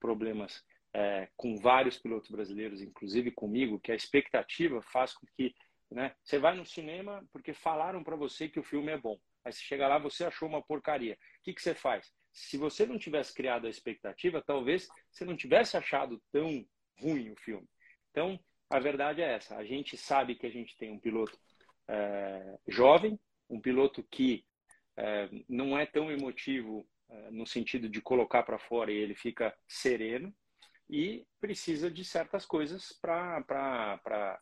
problemas 0.00 0.62
é, 0.92 1.28
com 1.36 1.56
vários 1.56 1.98
pilotos 1.98 2.30
brasileiros, 2.30 2.82
inclusive 2.82 3.30
comigo, 3.30 3.80
que 3.80 3.92
a 3.92 3.96
expectativa 3.96 4.80
faz 4.82 5.14
com 5.14 5.26
que 5.36 5.54
né? 5.94 6.14
Você 6.24 6.38
vai 6.38 6.56
no 6.56 6.64
cinema 6.64 7.24
porque 7.32 7.54
falaram 7.54 8.02
para 8.02 8.16
você 8.16 8.48
que 8.48 8.58
o 8.58 8.64
filme 8.64 8.90
é 8.90 8.98
bom. 8.98 9.18
Aí 9.44 9.52
você 9.52 9.60
chega 9.60 9.86
lá, 9.86 9.98
você 9.98 10.24
achou 10.24 10.48
uma 10.48 10.62
porcaria. 10.62 11.14
O 11.14 11.42
que, 11.44 11.54
que 11.54 11.62
você 11.62 11.74
faz? 11.74 12.12
Se 12.32 12.56
você 12.56 12.84
não 12.84 12.98
tivesse 12.98 13.32
criado 13.32 13.66
a 13.66 13.70
expectativa, 13.70 14.42
talvez 14.44 14.88
você 15.10 15.24
não 15.24 15.36
tivesse 15.36 15.76
achado 15.76 16.20
tão 16.32 16.66
ruim 16.98 17.30
o 17.30 17.36
filme. 17.36 17.68
Então, 18.10 18.38
a 18.68 18.80
verdade 18.80 19.22
é 19.22 19.34
essa. 19.34 19.56
A 19.56 19.64
gente 19.64 19.96
sabe 19.96 20.34
que 20.34 20.46
a 20.46 20.50
gente 20.50 20.76
tem 20.76 20.90
um 20.90 20.98
piloto 20.98 21.38
é, 21.86 22.58
jovem, 22.66 23.18
um 23.48 23.60
piloto 23.60 24.02
que 24.10 24.44
é, 24.96 25.28
não 25.48 25.78
é 25.78 25.86
tão 25.86 26.10
emotivo 26.10 26.86
é, 27.08 27.30
no 27.30 27.46
sentido 27.46 27.88
de 27.88 28.00
colocar 28.00 28.42
para 28.42 28.58
fora 28.58 28.92
e 28.92 28.96
ele 28.96 29.14
fica 29.14 29.54
sereno 29.66 30.34
e 30.88 31.26
precisa 31.40 31.90
de 31.90 32.04
certas 32.04 32.44
coisas 32.44 32.92
para 32.92 34.36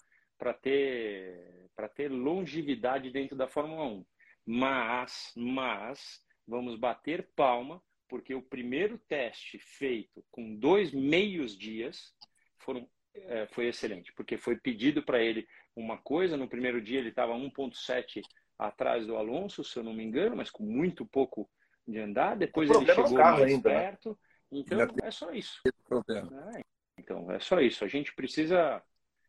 ter, 0.60 1.70
ter 1.94 2.08
longevidade 2.10 3.10
dentro 3.10 3.36
da 3.36 3.48
Fórmula 3.48 3.84
1. 3.84 4.06
Mas, 4.44 5.32
mas, 5.36 6.24
vamos 6.46 6.76
bater 6.76 7.28
palma, 7.36 7.82
porque 8.08 8.34
o 8.34 8.42
primeiro 8.42 8.98
teste 9.08 9.58
feito 9.58 10.24
com 10.30 10.56
dois 10.56 10.92
meios 10.92 11.56
dias 11.56 12.12
foram, 12.58 12.88
é, 13.14 13.46
foi 13.46 13.68
excelente, 13.68 14.12
porque 14.12 14.36
foi 14.36 14.56
pedido 14.56 15.02
para 15.02 15.22
ele 15.22 15.46
uma 15.74 15.96
coisa, 15.96 16.36
no 16.36 16.48
primeiro 16.48 16.80
dia 16.80 16.98
ele 16.98 17.08
estava 17.08 17.32
1.7 17.32 18.22
atrás 18.68 19.06
do 19.06 19.16
Alonso, 19.16 19.64
se 19.64 19.78
eu 19.78 19.82
não 19.82 19.92
me 19.92 20.04
engano, 20.04 20.36
mas 20.36 20.50
com 20.50 20.62
muito 20.62 21.04
pouco 21.06 21.48
de 21.86 21.98
andar, 21.98 22.36
depois 22.36 22.70
ele 22.70 22.86
chegou 22.86 23.10
mais 23.10 23.42
ainda, 23.42 23.68
né? 23.68 23.80
perto, 23.80 24.10
né? 24.10 24.16
então 24.60 24.86
é 25.02 25.10
só 25.10 25.32
isso. 25.32 25.60
É, 25.66 26.62
então, 26.98 27.30
é 27.30 27.40
só 27.40 27.60
isso. 27.60 27.84
A 27.84 27.88
gente 27.88 28.14
precisa 28.14 28.82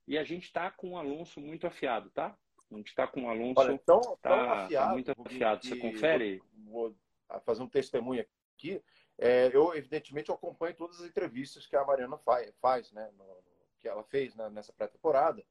e 0.08 0.18
a 0.18 0.24
gente 0.24 0.44
está 0.44 0.70
com 0.70 0.92
o 0.92 0.98
Alonso 0.98 1.40
muito 1.40 1.66
afiado, 1.66 2.10
tá? 2.12 2.38
A 2.72 2.76
gente 2.76 2.88
está 2.88 3.08
com 3.08 3.24
o 3.24 3.30
Alonso 3.30 3.60
Olha, 3.60 3.80
tão, 3.86 4.02
tá, 4.22 4.30
tão 4.30 4.52
afiado, 4.52 4.86
tá 4.86 4.94
muito 4.94 5.12
afiado. 5.12 5.66
Você 5.66 5.76
confere? 5.78 6.42
Vou, 6.66 6.96
vou 7.30 7.40
fazer 7.42 7.64
um 7.64 7.70
testemunho 7.70 8.26
aqui. 8.56 8.82
É, 9.18 9.50
eu, 9.54 9.76
evidentemente, 9.76 10.30
eu 10.30 10.36
acompanho 10.36 10.76
todas 10.76 11.00
as 11.00 11.08
entrevistas 11.08 11.68
que 11.68 11.76
a 11.76 11.86
Mariana 11.86 12.18
faz, 12.18 12.54
faz 12.60 12.92
né? 12.92 13.10
No, 13.18 13.44
que 13.80 13.88
ela 13.88 14.04
fez 14.04 14.34
né, 14.36 14.50
nessa 14.50 14.72
pré-temporada, 14.72 15.44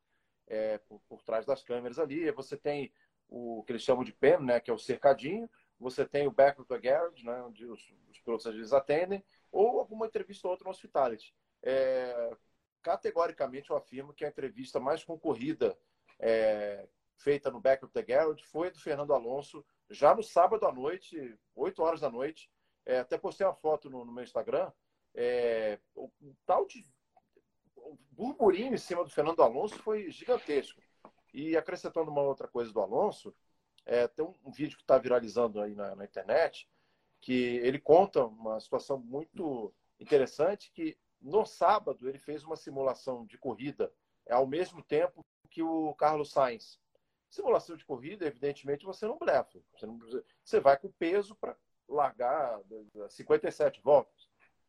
é, 0.48 0.78
por, 0.78 1.00
por, 1.08 1.22
trás 1.22 1.44
das 1.44 1.62
câmeras 1.62 1.98
ali. 1.98 2.30
Você 2.32 2.56
tem 2.56 2.92
o 3.32 3.62
que 3.64 3.72
eles 3.72 3.82
chamam 3.82 4.04
de 4.04 4.12
PEM, 4.12 4.40
né? 4.40 4.60
Que 4.60 4.70
é 4.70 4.74
o 4.74 4.78
cercadinho. 4.78 5.48
Você 5.80 6.04
tem 6.04 6.26
o 6.26 6.30
Back 6.30 6.60
of 6.60 6.68
the 6.68 6.78
Garage, 6.78 7.24
né? 7.24 7.42
Onde 7.42 7.64
os, 7.64 7.92
os 8.10 8.20
pilotos 8.20 8.46
às 8.46 8.54
vezes 8.54 8.72
atendem. 8.74 9.24
Ou 9.50 9.80
alguma 9.80 10.06
entrevista 10.06 10.46
ou 10.46 10.52
outra 10.52 10.66
no 10.66 10.70
Hospitality. 10.70 11.34
É, 11.62 12.36
categoricamente 12.82 13.70
eu 13.70 13.76
afirmo 13.76 14.12
que 14.12 14.24
a 14.24 14.28
entrevista 14.28 14.78
mais 14.78 15.02
concorrida 15.02 15.78
é, 16.18 16.86
feita 17.16 17.50
no 17.50 17.60
Back 17.60 17.84
of 17.84 17.94
the 17.94 18.02
Garage 18.02 18.44
foi 18.44 18.70
do 18.70 18.78
Fernando 18.78 19.14
Alonso, 19.14 19.64
já 19.88 20.14
no 20.14 20.22
sábado 20.22 20.66
à 20.66 20.72
noite, 20.72 21.38
8 21.54 21.82
horas 21.82 22.00
da 22.00 22.10
noite. 22.10 22.50
É, 22.84 22.98
até 22.98 23.16
postei 23.16 23.46
uma 23.46 23.54
foto 23.54 23.88
no, 23.88 24.04
no 24.04 24.12
meu 24.12 24.24
Instagram. 24.24 24.70
É, 25.14 25.78
o, 25.94 26.10
o, 26.20 26.36
tal 26.44 26.66
de 26.66 26.84
o 27.76 27.96
burburinho 28.10 28.74
em 28.74 28.78
cima 28.78 29.04
do 29.04 29.10
Fernando 29.10 29.42
Alonso 29.42 29.78
foi 29.78 30.10
gigantesco. 30.10 30.80
E 31.32 31.56
acrescentando 31.56 32.10
uma 32.10 32.22
outra 32.22 32.46
coisa 32.46 32.72
do 32.72 32.80
Alonso, 32.80 33.34
é, 33.84 34.06
tem 34.06 34.24
um, 34.24 34.50
vídeo 34.50 34.76
que 34.76 34.82
está 34.82 34.98
viralizando 34.98 35.60
aí 35.60 35.74
na, 35.74 35.96
na 35.96 36.04
internet, 36.04 36.68
que 37.20 37.56
ele 37.58 37.78
conta 37.78 38.24
uma 38.24 38.60
situação 38.60 38.98
muito 38.98 39.72
interessante 39.98 40.70
que 40.72 40.96
no 41.22 41.46
sábado, 41.46 42.08
ele 42.08 42.18
fez 42.18 42.42
uma 42.42 42.56
simulação 42.56 43.24
de 43.24 43.38
corrida 43.38 43.92
ao 44.28 44.46
mesmo 44.46 44.82
tempo 44.82 45.24
que 45.48 45.62
o 45.62 45.94
Carlos 45.94 46.32
Sainz. 46.32 46.80
Simulação 47.30 47.76
de 47.76 47.84
corrida, 47.84 48.26
evidentemente, 48.26 48.84
você 48.84 49.06
não 49.06 49.18
blefa. 49.18 49.60
Você, 49.74 49.86
não, 49.86 49.98
você 50.44 50.60
vai 50.60 50.76
com 50.76 50.90
peso 50.90 51.36
para 51.36 51.56
largar 51.88 52.60
57 53.08 53.80
voltas. 53.80 54.28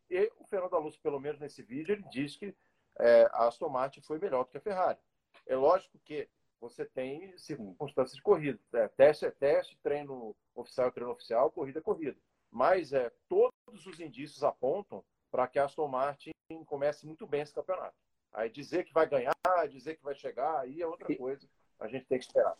E 0.09 0.31
o 0.37 0.45
Fernando 0.45 0.75
Alonso, 0.75 0.99
pelo 1.01 1.19
menos 1.19 1.39
nesse 1.39 1.63
vídeo, 1.63 1.93
ele 1.93 2.05
diz 2.11 2.37
que 2.37 2.55
é, 2.99 3.23
a 3.31 3.47
Aston 3.47 3.69
Martin 3.69 4.01
foi 4.01 4.19
melhor 4.19 4.43
do 4.43 4.51
que 4.51 4.57
a 4.57 4.61
Ferrari. 4.61 4.99
É 5.47 5.55
lógico 5.55 5.97
que 6.05 6.29
você 6.63 6.85
tem 6.85 7.37
circunstâncias 7.37 8.15
de 8.15 8.21
corrida. 8.21 8.57
É, 8.73 8.87
teste 8.87 9.25
é 9.25 9.31
teste, 9.31 9.77
treino 9.83 10.33
oficial 10.55 10.87
é 10.87 10.91
treino 10.91 11.11
oficial, 11.11 11.51
corrida 11.51 11.79
é 11.79 11.81
corrida. 11.81 12.17
Mas 12.49 12.93
é, 12.93 13.11
todos 13.27 13.85
os 13.85 13.99
indícios 13.99 14.43
apontam 14.43 15.03
para 15.29 15.45
que 15.45 15.59
a 15.59 15.65
Aston 15.65 15.89
Martin 15.89 16.31
comece 16.65 17.05
muito 17.05 17.27
bem 17.27 17.41
esse 17.41 17.53
campeonato. 17.53 17.97
Aí 18.31 18.49
dizer 18.49 18.85
que 18.85 18.93
vai 18.93 19.05
ganhar, 19.09 19.35
dizer 19.69 19.97
que 19.97 20.03
vai 20.03 20.15
chegar, 20.15 20.61
aí 20.61 20.81
é 20.81 20.87
outra 20.87 21.13
coisa. 21.17 21.45
A 21.77 21.87
gente 21.89 22.05
tem 22.05 22.17
que 22.17 22.23
esperar. 22.23 22.55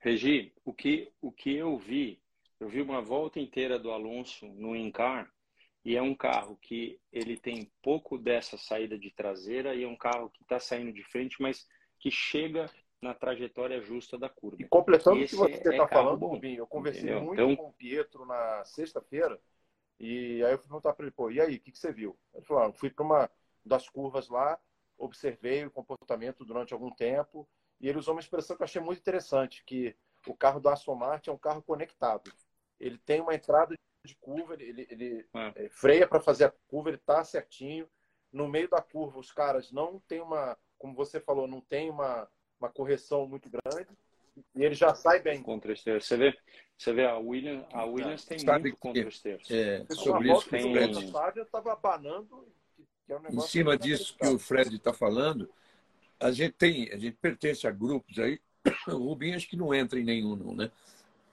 Regi, 0.00 0.52
o 0.64 0.74
que, 0.74 1.12
o 1.20 1.30
que 1.30 1.54
eu 1.54 1.78
vi, 1.78 2.20
eu 2.58 2.68
vi 2.68 2.82
uma 2.82 3.00
volta 3.00 3.38
inteira 3.38 3.78
do 3.78 3.92
Alonso 3.92 4.46
no 4.48 4.74
Incar 4.74 5.32
e 5.84 5.96
é 5.96 6.02
um 6.02 6.14
carro 6.14 6.56
que 6.56 7.00
ele 7.12 7.36
tem 7.36 7.70
pouco 7.80 8.18
dessa 8.18 8.58
saída 8.58 8.98
de 8.98 9.12
traseira 9.12 9.76
e 9.76 9.84
é 9.84 9.88
um 9.88 9.96
carro 9.96 10.28
que 10.28 10.42
está 10.42 10.58
saindo 10.58 10.92
de 10.92 11.04
frente, 11.04 11.40
mas 11.40 11.68
que 12.02 12.10
chega 12.10 12.68
na 13.00 13.14
trajetória 13.14 13.80
justa 13.80 14.18
da 14.18 14.28
curva. 14.28 14.56
E 14.60 14.64
completando 14.64 15.22
o 15.22 15.26
que 15.26 15.36
você 15.36 15.52
está 15.52 15.84
é 15.84 15.88
falando, 15.88 16.18
bom, 16.18 16.34
Rubinho, 16.34 16.58
eu 16.58 16.66
conversei 16.66 17.02
entendeu? 17.02 17.22
muito 17.22 17.40
então... 17.40 17.56
com 17.56 17.68
o 17.68 17.72
Pietro 17.72 18.26
na 18.26 18.64
sexta-feira 18.64 19.40
e 20.02 20.44
aí 20.44 20.52
eu 20.52 20.58
fui 20.58 20.66
perguntar 20.66 20.92
para 20.94 21.04
ele, 21.04 21.14
pô, 21.14 21.30
e 21.30 21.40
aí, 21.40 21.54
o 21.54 21.60
que, 21.60 21.70
que 21.70 21.78
você 21.78 21.92
viu? 21.92 22.18
Ele 22.34 22.44
falou, 22.44 22.64
ah, 22.64 22.72
fui 22.72 22.90
para 22.90 23.04
uma 23.04 23.30
das 23.64 23.88
curvas 23.88 24.28
lá, 24.28 24.58
observei 24.98 25.64
o 25.64 25.70
comportamento 25.70 26.44
durante 26.44 26.72
algum 26.74 26.90
tempo 26.90 27.48
e 27.80 27.88
ele 27.88 27.98
usou 27.98 28.12
uma 28.12 28.20
expressão 28.20 28.56
que 28.56 28.62
eu 28.62 28.64
achei 28.64 28.82
muito 28.82 28.98
interessante, 28.98 29.64
que 29.64 29.96
o 30.26 30.34
carro 30.34 30.58
do 30.58 30.68
Aston 30.68 30.96
Martin 30.96 31.30
é 31.30 31.32
um 31.32 31.38
carro 31.38 31.62
conectado. 31.62 32.32
Ele 32.80 32.98
tem 32.98 33.20
uma 33.20 33.32
entrada 33.32 33.76
de 34.04 34.16
curva, 34.16 34.54
ele, 34.54 34.64
ele, 34.64 34.86
ele 34.90 35.28
é. 35.54 35.68
freia 35.68 36.08
para 36.08 36.20
fazer 36.20 36.46
a 36.46 36.54
curva, 36.66 36.90
ele 36.90 36.96
está 36.96 37.22
certinho. 37.22 37.88
No 38.32 38.48
meio 38.48 38.68
da 38.68 38.82
curva, 38.82 39.20
os 39.20 39.30
caras 39.30 39.70
não 39.70 40.00
tem 40.00 40.20
uma, 40.20 40.58
como 40.82 40.96
você 40.96 41.20
falou, 41.20 41.46
não 41.46 41.60
tem 41.60 41.88
uma, 41.88 42.28
uma 42.58 42.68
correção 42.68 43.24
muito 43.24 43.48
grande 43.48 43.88
e 44.52 44.64
ele 44.64 44.74
já 44.74 44.92
sai 44.96 45.20
bem. 45.22 45.40
Contra 45.40 45.72
esteiro. 45.72 46.00
Você 46.00 46.16
vê, 46.16 46.36
você 46.76 46.92
vê 46.92 47.06
a 47.06 47.16
Williams, 47.18 47.64
a 47.72 47.84
Williams 47.84 48.24
tem 48.24 48.40
Sabe 48.40 48.70
muito 48.70 48.78
contra 48.78 49.08
esteiro. 49.08 49.40
É, 49.48 49.86
sobre 49.94 50.32
isso 50.32 50.50
tem... 50.50 50.74
Eu 50.74 51.44
estava 51.44 51.72
abanando. 51.72 52.48
É 53.08 53.16
um 53.16 53.38
em 53.38 53.40
cima 53.42 53.78
disso 53.78 54.16
que 54.18 54.26
o 54.26 54.40
Fred 54.40 54.74
está 54.74 54.92
falando, 54.92 55.48
a 56.18 56.32
gente 56.32 56.54
tem, 56.54 56.90
a 56.92 56.98
gente 56.98 57.16
pertence 57.20 57.64
a 57.66 57.70
grupos 57.70 58.18
aí. 58.18 58.40
O 58.88 58.96
Rubinho 58.96 59.36
acho 59.36 59.48
que 59.48 59.56
não 59.56 59.72
entra 59.72 59.98
em 60.00 60.04
nenhum, 60.04 60.34
não, 60.34 60.54
né? 60.54 60.70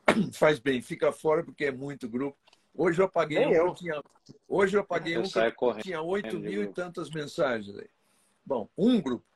Faz 0.34 0.60
bem, 0.60 0.82
fica 0.82 1.12
fora 1.12 1.43
porque 1.43 1.66
é 1.66 1.72
muito 1.72 2.08
grupo. 2.08 2.38
Hoje 2.76 3.02
eu 3.02 3.06
apaguei 3.06 3.45
um 3.45 3.52
eu. 3.52 3.74
tinha. 3.74 4.02
Hoje 4.47 4.78
eu 4.78 4.82
apaguei 4.82 5.16
eu 5.16 5.22
um 5.22 5.24
que 5.24 5.84
tinha 5.84 6.02
8 6.02 6.39
mil 6.39 6.64
e 6.64 6.68
tantas 6.68 7.10
mensagens 7.10 7.76
aí. 7.78 7.89
Bom, 8.45 8.68
um 8.78 9.02
grupo. 9.02 9.28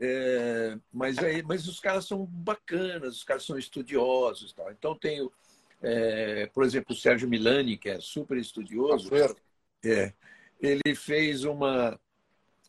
É, 0.00 0.78
mas, 0.90 1.18
é, 1.18 1.42
mas 1.42 1.68
os 1.68 1.78
caras 1.78 2.06
são 2.06 2.24
bacanas, 2.24 3.16
os 3.16 3.24
caras 3.24 3.44
são 3.44 3.58
estudiosos. 3.58 4.52
Tal. 4.54 4.70
Então 4.72 4.94
tenho, 4.94 5.30
é, 5.82 6.46
por 6.46 6.64
exemplo, 6.64 6.94
o 6.94 6.98
Sérgio 6.98 7.28
Milani, 7.28 7.76
que 7.76 7.90
é 7.90 8.00
super 8.00 8.38
estudioso. 8.38 9.10
É, 9.84 10.14
ele 10.58 10.94
fez 10.94 11.44
uma, 11.44 12.00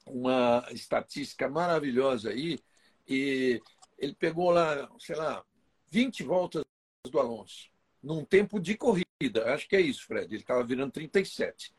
uma 0.05 0.65
estatística 0.71 1.49
maravilhosa 1.49 2.29
aí 2.31 2.59
e 3.07 3.61
ele 3.97 4.13
pegou 4.13 4.49
lá, 4.51 4.89
sei 4.99 5.15
lá, 5.15 5.43
20 5.89 6.23
voltas 6.23 6.63
do 7.09 7.19
Alonso, 7.19 7.69
num 8.03 8.25
tempo 8.25 8.59
de 8.59 8.75
corrida. 8.75 9.05
Acho 9.53 9.69
que 9.69 9.75
é 9.75 9.81
isso, 9.81 10.05
Fred. 10.05 10.33
Ele 10.33 10.41
estava 10.41 10.63
virando 10.63 10.91
37. 10.91 11.73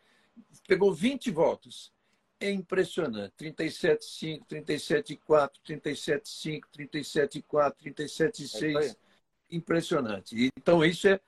Pegou 0.67 0.95
20 0.95 1.31
voltas. 1.31 1.93
É 2.43 2.51
impressionante. 2.51 3.33
37,5, 3.37 4.45
37,4, 4.49 5.61
37,5, 5.65 6.63
37,4, 6.77 7.77
37,6. 7.81 8.97
Impressionante. 9.49 10.51
Então, 10.59 10.85
isso 10.85 11.07
é 11.07 11.21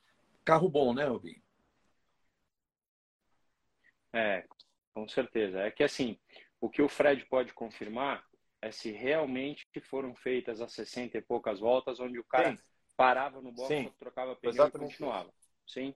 carro 0.45 0.69
bom, 0.69 0.93
né, 0.93 1.05
Rubinho? 1.05 1.41
É, 4.13 4.45
com 4.93 5.07
certeza. 5.07 5.61
É 5.61 5.71
que 5.71 5.85
assim, 5.85 6.19
o 6.61 6.69
que 6.69 6.83
o 6.83 6.89
Fred 6.89 7.25
pode 7.27 7.55
confirmar 7.55 8.25
é 8.61 8.73
se 8.73 8.91
realmente 8.91 9.65
foram 9.83 10.17
feitas 10.17 10.61
as 10.61 10.73
60 10.73 11.19
e 11.19 11.23
poucas 11.23 11.61
voltas, 11.61 12.01
onde 12.01 12.19
o 12.19 12.25
cara 12.25 12.57
Sim. 12.57 12.63
parava 12.97 13.41
no 13.41 13.53
box, 13.53 13.93
trocava 13.99 14.35
pneu 14.35 14.53
Exatamente. 14.53 14.77
e 14.77 14.93
continuava. 14.93 15.33
Sim, 15.65 15.95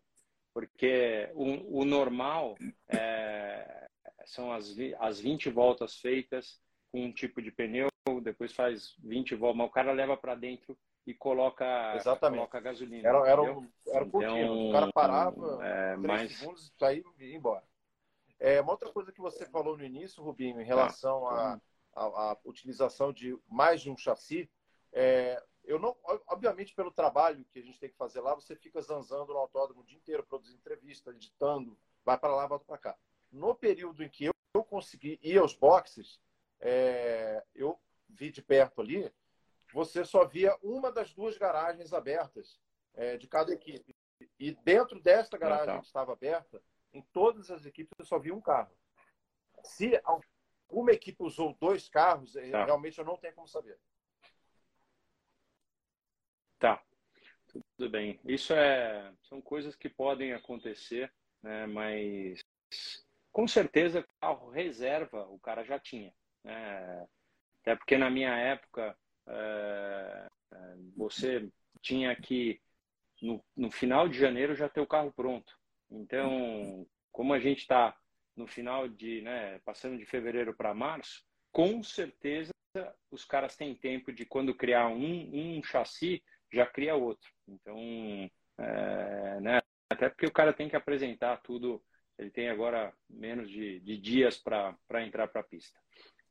porque 0.54 1.28
o, 1.34 1.80
o 1.80 1.84
normal 1.84 2.56
é, 2.88 3.87
são 4.28 4.52
as, 4.52 4.76
as 5.00 5.20
20 5.20 5.50
voltas 5.50 5.96
feitas 5.96 6.60
com 6.92 7.06
um 7.06 7.12
tipo 7.12 7.40
de 7.40 7.50
pneu, 7.50 7.88
depois 8.22 8.52
faz 8.52 8.94
20 8.98 9.34
voltas, 9.34 9.58
mas 9.58 9.68
o 9.68 9.72
cara 9.72 9.92
leva 9.92 10.16
para 10.16 10.34
dentro 10.34 10.76
e 11.06 11.14
coloca, 11.14 11.94
Exatamente. 11.96 12.40
coloca 12.40 12.60
gasolina. 12.60 13.08
Era, 13.08 13.26
era, 13.26 13.42
um, 13.42 13.70
era 13.86 14.04
um 14.04 14.08
então, 14.08 14.68
O 14.68 14.72
cara 14.72 14.92
parava, 14.92 15.66
é, 15.66 15.94
três 15.94 16.06
mas... 16.06 16.38
segundos, 16.38 16.72
saía 16.78 17.02
e 17.18 17.24
ia 17.24 17.36
embora. 17.36 17.64
É, 18.38 18.60
uma 18.60 18.72
outra 18.72 18.92
coisa 18.92 19.10
que 19.10 19.20
você 19.20 19.46
falou 19.46 19.76
no 19.76 19.84
início, 19.84 20.22
Rubinho, 20.22 20.60
em 20.60 20.64
relação 20.64 21.26
à 21.26 21.58
ah. 21.96 22.38
utilização 22.44 23.12
de 23.12 23.36
mais 23.48 23.80
de 23.80 23.90
um 23.90 23.96
chassi, 23.96 24.48
é, 24.92 25.42
eu 25.64 25.78
não, 25.78 25.96
obviamente, 26.28 26.74
pelo 26.74 26.90
trabalho 26.90 27.44
que 27.50 27.58
a 27.58 27.62
gente 27.62 27.80
tem 27.80 27.90
que 27.90 27.96
fazer 27.96 28.20
lá, 28.20 28.34
você 28.34 28.54
fica 28.54 28.80
zanzando 28.80 29.32
no 29.32 29.38
autódromo 29.38 29.80
o 29.80 29.84
dia 29.84 29.96
inteiro, 29.96 30.22
produzindo 30.22 30.58
entrevista, 30.58 31.10
editando, 31.10 31.76
vai 32.04 32.18
para 32.18 32.34
lá, 32.34 32.46
volta 32.46 32.64
para 32.66 32.78
cá. 32.78 32.98
No 33.30 33.54
período 33.54 34.02
em 34.02 34.08
que 34.08 34.26
eu, 34.26 34.32
eu 34.54 34.64
consegui 34.64 35.18
ir 35.22 35.38
aos 35.38 35.54
boxes, 35.54 36.20
é, 36.60 37.44
eu 37.54 37.78
vi 38.08 38.30
de 38.30 38.42
perto 38.42 38.80
ali, 38.80 39.12
você 39.72 40.04
só 40.04 40.26
via 40.26 40.56
uma 40.62 40.90
das 40.90 41.12
duas 41.12 41.36
garagens 41.36 41.92
abertas 41.92 42.58
é, 42.94 43.16
de 43.16 43.28
cada 43.28 43.52
equipe. 43.52 43.94
E 44.38 44.52
dentro 44.64 45.00
desta 45.00 45.36
ah, 45.36 45.40
garagem 45.40 45.66
tá. 45.66 45.80
que 45.80 45.86
estava 45.86 46.12
aberta, 46.12 46.62
em 46.92 47.02
todas 47.12 47.50
as 47.50 47.64
equipes 47.66 47.92
eu 47.98 48.04
só 48.04 48.18
vi 48.18 48.32
um 48.32 48.40
carro. 48.40 48.76
Se 49.62 50.00
alguma 50.04 50.92
equipe 50.92 51.22
usou 51.22 51.56
dois 51.60 51.88
carros, 51.88 52.34
eh, 52.36 52.50
tá. 52.50 52.64
realmente 52.64 52.98
eu 52.98 53.04
não 53.04 53.16
tenho 53.16 53.34
como 53.34 53.46
saber. 53.46 53.78
Tá, 56.58 56.82
tudo 57.46 57.90
bem. 57.90 58.18
Isso 58.24 58.52
é, 58.52 59.12
são 59.22 59.40
coisas 59.40 59.76
que 59.76 59.88
podem 59.88 60.32
acontecer, 60.32 61.12
né? 61.42 61.66
mas 61.66 62.40
com 63.38 63.46
certeza 63.46 64.04
carro 64.20 64.50
reserva 64.50 65.24
o 65.28 65.38
cara 65.38 65.62
já 65.62 65.78
tinha. 65.78 66.12
Né? 66.42 67.06
Até 67.60 67.76
porque 67.76 67.96
na 67.96 68.10
minha 68.10 68.34
época 68.36 68.98
é, 69.28 70.26
você 70.96 71.48
tinha 71.80 72.16
que 72.16 72.60
no, 73.22 73.40
no 73.56 73.70
final 73.70 74.08
de 74.08 74.18
janeiro 74.18 74.56
já 74.56 74.68
ter 74.68 74.80
o 74.80 74.88
carro 74.88 75.12
pronto. 75.12 75.56
Então, 75.88 76.84
como 77.12 77.32
a 77.32 77.38
gente 77.38 77.58
está 77.58 77.96
no 78.34 78.48
final 78.48 78.88
de, 78.88 79.22
né, 79.22 79.60
passando 79.60 79.96
de 79.96 80.04
fevereiro 80.04 80.52
para 80.52 80.74
março, 80.74 81.24
com 81.52 81.80
certeza 81.80 82.50
os 83.08 83.24
caras 83.24 83.54
têm 83.54 83.72
tempo 83.72 84.12
de 84.12 84.26
quando 84.26 84.52
criar 84.52 84.88
um, 84.88 85.58
um 85.58 85.62
chassi, 85.62 86.24
já 86.52 86.66
cria 86.66 86.96
outro. 86.96 87.30
Então, 87.46 87.78
é, 88.58 89.40
né, 89.40 89.60
até 89.88 90.08
porque 90.08 90.26
o 90.26 90.32
cara 90.32 90.52
tem 90.52 90.68
que 90.68 90.74
apresentar 90.74 91.36
tudo, 91.36 91.80
ele 92.18 92.30
tem 92.30 92.48
agora 92.48 92.92
menos 93.08 93.48
de, 93.48 93.80
de 93.80 93.96
dias 93.96 94.36
para 94.36 94.76
entrar 95.06 95.28
para 95.28 95.40
a 95.40 95.44
pista. 95.44 95.78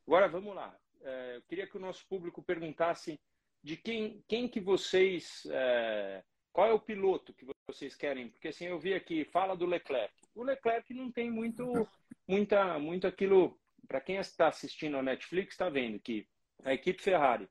Agora, 0.06 0.28
vamos 0.28 0.54
lá. 0.56 0.78
É, 1.02 1.38
eu 1.38 1.42
queria 1.44 1.68
que 1.68 1.78
o 1.78 1.80
nosso 1.80 2.06
público 2.08 2.44
perguntasse 2.44 3.20
de 3.64 3.78
quem, 3.78 4.24
quem 4.28 4.48
que 4.48 4.60
vocês... 4.60 5.48
É, 5.50 6.24
qual 6.52 6.68
é 6.68 6.74
o 6.74 6.80
piloto 6.80 7.34
que 7.34 7.46
vocês 7.68 7.96
querem? 7.96 8.30
Porque 8.30 8.48
assim, 8.48 8.66
eu 8.66 8.80
vi 8.80 8.94
aqui, 8.94 9.24
fala 9.26 9.56
do 9.56 9.66
Leclerc. 9.66 10.12
O 10.34 10.44
Leclerc 10.44 10.92
não 10.92 11.12
tem 11.12 11.30
muito, 11.30 11.88
muita, 12.28 12.80
muito 12.80 13.06
aquilo. 13.06 13.60
Para 13.88 14.02
quem 14.02 14.18
está 14.18 14.48
assistindo 14.48 14.98
a 14.98 15.04
Netflix, 15.04 15.54
está 15.54 15.70
vendo 15.70 16.00
que 16.00 16.28
a 16.64 16.74
equipe 16.74 17.02
Ferrari 17.02 17.48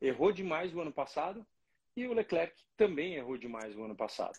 errou 0.00 0.32
demais 0.32 0.72
no 0.72 0.82
ano 0.82 0.92
passado 0.92 1.46
e 1.96 2.06
o 2.06 2.12
Leclerc 2.12 2.54
também 2.76 3.14
errou 3.14 3.38
demais 3.38 3.76
no 3.76 3.84
ano 3.84 3.94
passado. 3.96 4.36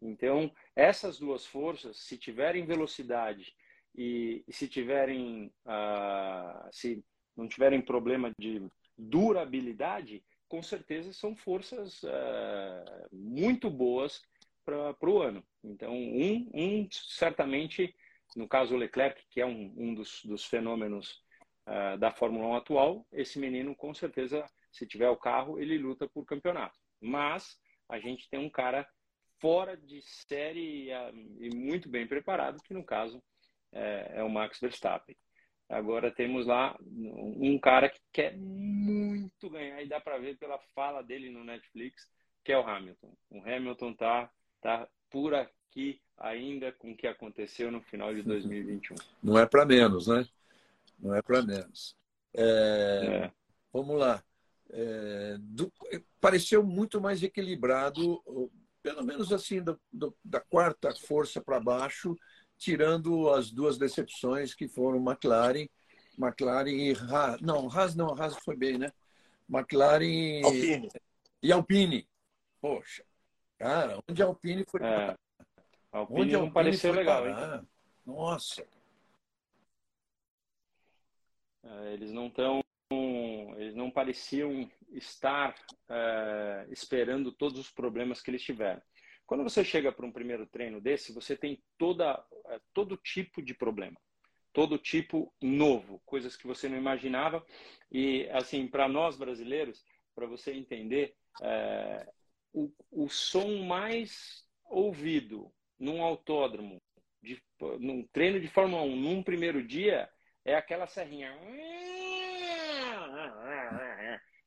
Então, 0.00 0.52
essas 0.74 1.18
duas 1.18 1.46
forças, 1.46 1.98
se 1.98 2.18
tiverem 2.18 2.66
velocidade 2.66 3.54
e, 3.94 4.44
e 4.46 4.52
se 4.52 4.68
tiverem, 4.68 5.52
uh, 5.64 6.68
se 6.70 7.02
não 7.36 7.48
tiverem 7.48 7.80
problema 7.80 8.32
de 8.38 8.62
durabilidade, 8.96 10.22
com 10.48 10.62
certeza 10.62 11.12
são 11.12 11.34
forças 11.34 12.02
uh, 12.02 13.08
muito 13.12 13.70
boas 13.70 14.22
para 14.64 15.10
o 15.10 15.22
ano. 15.22 15.44
Então, 15.62 15.92
um, 15.92 16.50
um, 16.52 16.88
certamente, 16.90 17.94
no 18.34 18.48
caso 18.48 18.74
o 18.74 18.78
Leclerc, 18.78 19.22
que 19.30 19.40
é 19.40 19.46
um, 19.46 19.72
um 19.76 19.94
dos, 19.94 20.22
dos 20.24 20.44
fenômenos 20.44 21.22
uh, 21.66 21.96
da 21.98 22.10
Fórmula 22.10 22.48
1 22.48 22.56
atual, 22.56 23.06
esse 23.12 23.38
menino, 23.38 23.74
com 23.74 23.94
certeza, 23.94 24.44
se 24.70 24.86
tiver 24.86 25.08
o 25.08 25.16
carro, 25.16 25.58
ele 25.58 25.78
luta 25.78 26.08
por 26.08 26.24
campeonato. 26.24 26.78
Mas 27.00 27.58
a 27.88 27.98
gente 27.98 28.28
tem 28.28 28.40
um 28.40 28.50
cara 28.50 28.86
fora 29.40 29.76
de 29.76 30.00
série 30.02 30.90
e 31.38 31.54
muito 31.54 31.88
bem 31.88 32.06
preparado, 32.06 32.62
que 32.62 32.74
no 32.74 32.84
caso 32.84 33.22
é, 33.72 34.12
é 34.16 34.22
o 34.22 34.30
Max 34.30 34.58
Verstappen. 34.60 35.16
Agora 35.68 36.12
temos 36.12 36.46
lá 36.46 36.76
um 36.80 37.58
cara 37.58 37.88
que 37.88 38.00
quer 38.12 38.36
muito 38.36 39.50
ganhar 39.50 39.82
e 39.82 39.88
dá 39.88 40.00
para 40.00 40.18
ver 40.18 40.38
pela 40.38 40.58
fala 40.74 41.02
dele 41.02 41.28
no 41.30 41.42
Netflix 41.42 42.08
que 42.46 42.52
é 42.52 42.58
o 42.58 42.66
Hamilton. 42.66 43.12
O 43.28 43.40
Hamilton 43.40 43.92
tá 43.94 44.30
tá 44.62 44.88
por 45.10 45.34
aqui 45.34 46.00
ainda 46.16 46.72
com 46.72 46.92
o 46.92 46.96
que 46.96 47.08
aconteceu 47.08 47.72
no 47.72 47.82
final 47.82 48.14
de 48.14 48.22
2021. 48.22 48.96
Não 49.20 49.36
é 49.36 49.44
para 49.44 49.66
menos, 49.66 50.06
né? 50.06 50.24
Não 50.98 51.14
é 51.14 51.20
para 51.20 51.42
menos. 51.42 51.96
É, 52.32 53.24
é. 53.24 53.32
Vamos 53.72 53.98
lá. 53.98 54.22
É, 54.70 55.36
do, 55.40 55.72
pareceu 56.20 56.62
muito 56.62 57.00
mais 57.00 57.22
equilibrado, 57.22 58.22
pelo 58.86 59.04
menos 59.04 59.32
assim, 59.32 59.60
do, 59.60 59.80
do, 59.92 60.16
da 60.24 60.38
quarta 60.38 60.94
força 60.94 61.40
para 61.40 61.58
baixo, 61.58 62.14
tirando 62.56 63.28
as 63.30 63.50
duas 63.50 63.76
decepções 63.76 64.54
que 64.54 64.68
foram 64.68 64.98
McLaren, 65.00 65.66
McLaren 66.16 66.70
e 66.70 66.92
Haas. 66.92 67.40
Não, 67.40 67.68
Haas 67.68 67.96
não, 67.96 68.14
Haas 68.14 68.36
foi 68.44 68.54
bem, 68.56 68.78
né? 68.78 68.92
McLaren 69.50 70.40
Alpine. 70.44 70.88
e 71.42 71.50
Alpine. 71.50 72.08
Poxa, 72.60 73.04
cara, 73.58 73.98
onde 74.08 74.22
a 74.22 74.26
Alpine 74.26 74.64
foi. 74.70 74.80
É. 74.80 75.16
Alpine 75.90 76.20
onde 76.20 76.34
a 76.36 76.38
Alpine 76.38 76.54
pareceu 76.54 76.92
legal, 76.92 77.24
parar? 77.24 77.58
hein? 77.58 77.68
Nossa. 78.06 78.64
É, 81.64 81.92
eles 81.92 82.12
não 82.12 82.28
estão 82.28 82.62
eles 83.56 83.74
não 83.74 83.90
pareciam 83.90 84.70
estar 84.92 85.54
é, 85.88 86.66
esperando 86.70 87.32
todos 87.32 87.58
os 87.58 87.70
problemas 87.70 88.20
que 88.20 88.30
eles 88.30 88.42
tiveram. 88.42 88.80
Quando 89.26 89.42
você 89.42 89.64
chega 89.64 89.90
para 89.90 90.06
um 90.06 90.12
primeiro 90.12 90.46
treino 90.46 90.80
desse, 90.80 91.12
você 91.12 91.36
tem 91.36 91.62
toda, 91.76 92.24
é, 92.46 92.60
todo 92.72 92.96
tipo 92.96 93.42
de 93.42 93.54
problema, 93.54 93.96
todo 94.52 94.78
tipo 94.78 95.34
novo, 95.42 96.00
coisas 96.06 96.36
que 96.36 96.46
você 96.46 96.68
não 96.68 96.76
imaginava. 96.76 97.44
E, 97.90 98.28
assim, 98.30 98.68
para 98.68 98.88
nós 98.88 99.16
brasileiros, 99.16 99.84
para 100.14 100.26
você 100.26 100.52
entender, 100.52 101.14
é, 101.42 102.08
o, 102.52 102.72
o 102.90 103.08
som 103.08 103.64
mais 103.64 104.46
ouvido 104.64 105.52
num 105.78 106.02
autódromo, 106.02 106.80
de, 107.22 107.42
num 107.80 108.06
treino 108.12 108.40
de 108.40 108.48
Fórmula 108.48 108.82
1, 108.82 108.96
num 108.96 109.22
primeiro 109.22 109.66
dia, 109.66 110.08
é 110.44 110.54
aquela 110.54 110.86
serrinha 110.86 111.34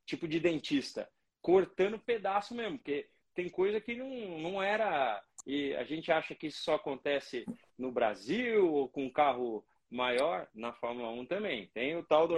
tipo 0.10 0.28
de 0.28 0.40
dentista, 0.40 1.08
cortando 1.42 2.00
pedaço 2.00 2.56
mesmo, 2.56 2.78
porque 2.78 3.08
tem 3.36 3.50
coisa 3.50 3.80
que 3.80 3.96
não, 3.96 4.40
não 4.40 4.62
era. 4.62 5.24
E 5.46 5.74
a 5.76 5.84
gente 5.84 6.12
acha 6.12 6.36
que 6.36 6.48
isso 6.48 6.64
só 6.64 6.76
acontece 6.76 7.46
no 7.78 7.92
Brasil 7.92 8.72
ou 8.72 8.90
com 8.90 9.06
um 9.06 9.12
carro 9.12 9.64
maior, 9.90 10.48
na 10.54 10.74
Fórmula 10.74 11.10
1 11.12 11.26
também. 11.26 11.68
Tem 11.74 11.96
o 11.96 12.04
tal 12.04 12.28
do. 12.28 12.36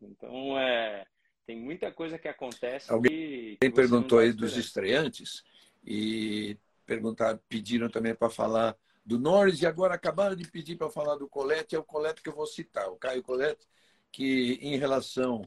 Então, 0.00 0.58
é, 0.58 1.06
tem 1.46 1.56
muita 1.56 1.90
coisa 1.92 2.18
que 2.18 2.28
acontece. 2.28 2.92
Alguém 2.92 3.10
que, 3.10 3.58
que 3.60 3.70
perguntou 3.70 4.18
tá 4.18 4.24
aí 4.24 4.32
dos 4.32 4.56
estreantes 4.56 5.44
e 5.84 6.58
perguntar, 6.84 7.38
pediram 7.48 7.88
também 7.88 8.14
para 8.14 8.28
falar 8.28 8.76
do 9.04 9.18
Norris 9.18 9.62
e 9.62 9.66
agora 9.66 9.94
acabaram 9.94 10.36
de 10.36 10.48
pedir 10.48 10.76
para 10.76 10.90
falar 10.90 11.16
do 11.16 11.28
Colette, 11.28 11.74
é 11.74 11.78
o 11.78 11.84
Colette 11.84 12.22
que 12.22 12.28
eu 12.28 12.34
vou 12.34 12.46
citar, 12.46 12.88
o 12.88 12.96
Caio 12.96 13.22
Colette, 13.22 13.66
que 14.12 14.58
em 14.60 14.76
relação 14.76 15.42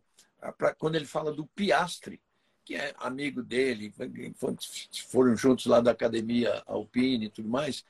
pra, 0.51 0.73
quando 0.73 0.95
ele 0.95 1.05
fala 1.05 1.31
do 1.31 1.45
Piastre, 1.47 2.21
que 2.63 2.75
é 2.75 2.93
amigo 2.97 3.43
dele, 3.43 3.93
foram 5.07 5.35
juntos 5.35 5.67
lá 5.67 5.79
da 5.79 5.91
academia 5.91 6.63
Alpine 6.65 7.25
e 7.25 7.29
tudo 7.29 7.47
mais, 7.47 7.85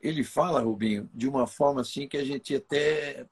ele 0.00 0.24
fala, 0.24 0.60
Rubinho, 0.60 1.10
de 1.12 1.28
uma 1.28 1.46
forma 1.46 1.82
assim 1.82 2.08
que 2.08 2.16
a 2.16 2.24
gente 2.24 2.54
até. 2.54 3.26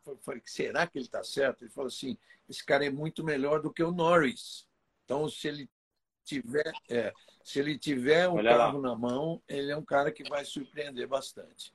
Será 0.45 0.87
que 0.87 0.99
ele 0.99 1.07
está 1.07 1.25
certo? 1.25 1.63
Ele 1.63 1.71
fala 1.71 1.89
assim: 1.89 2.17
esse 2.49 2.65
cara 2.65 2.85
é 2.85 2.91
muito 2.91 3.25
melhor 3.25 3.63
do 3.63 3.73
que 3.73 3.83
o 3.83 3.93
Norris. 3.93 4.67
Então, 5.05 5.29
se 5.29 5.49
ele 5.49 5.71
tiver, 6.25 6.71
é, 6.91 7.13
se 7.43 7.59
ele 7.59 7.79
tiver 7.79 8.29
um 8.29 8.35
Olha 8.35 8.55
carro 8.55 8.81
lá. 8.81 8.91
na 8.91 8.95
mão, 8.97 9.41
ele 9.49 9.71
é 9.71 9.77
um 9.77 9.85
cara 9.85 10.13
que 10.13 10.29
vai 10.29 10.45
surpreender 10.45 11.09
bastante. 11.09 11.73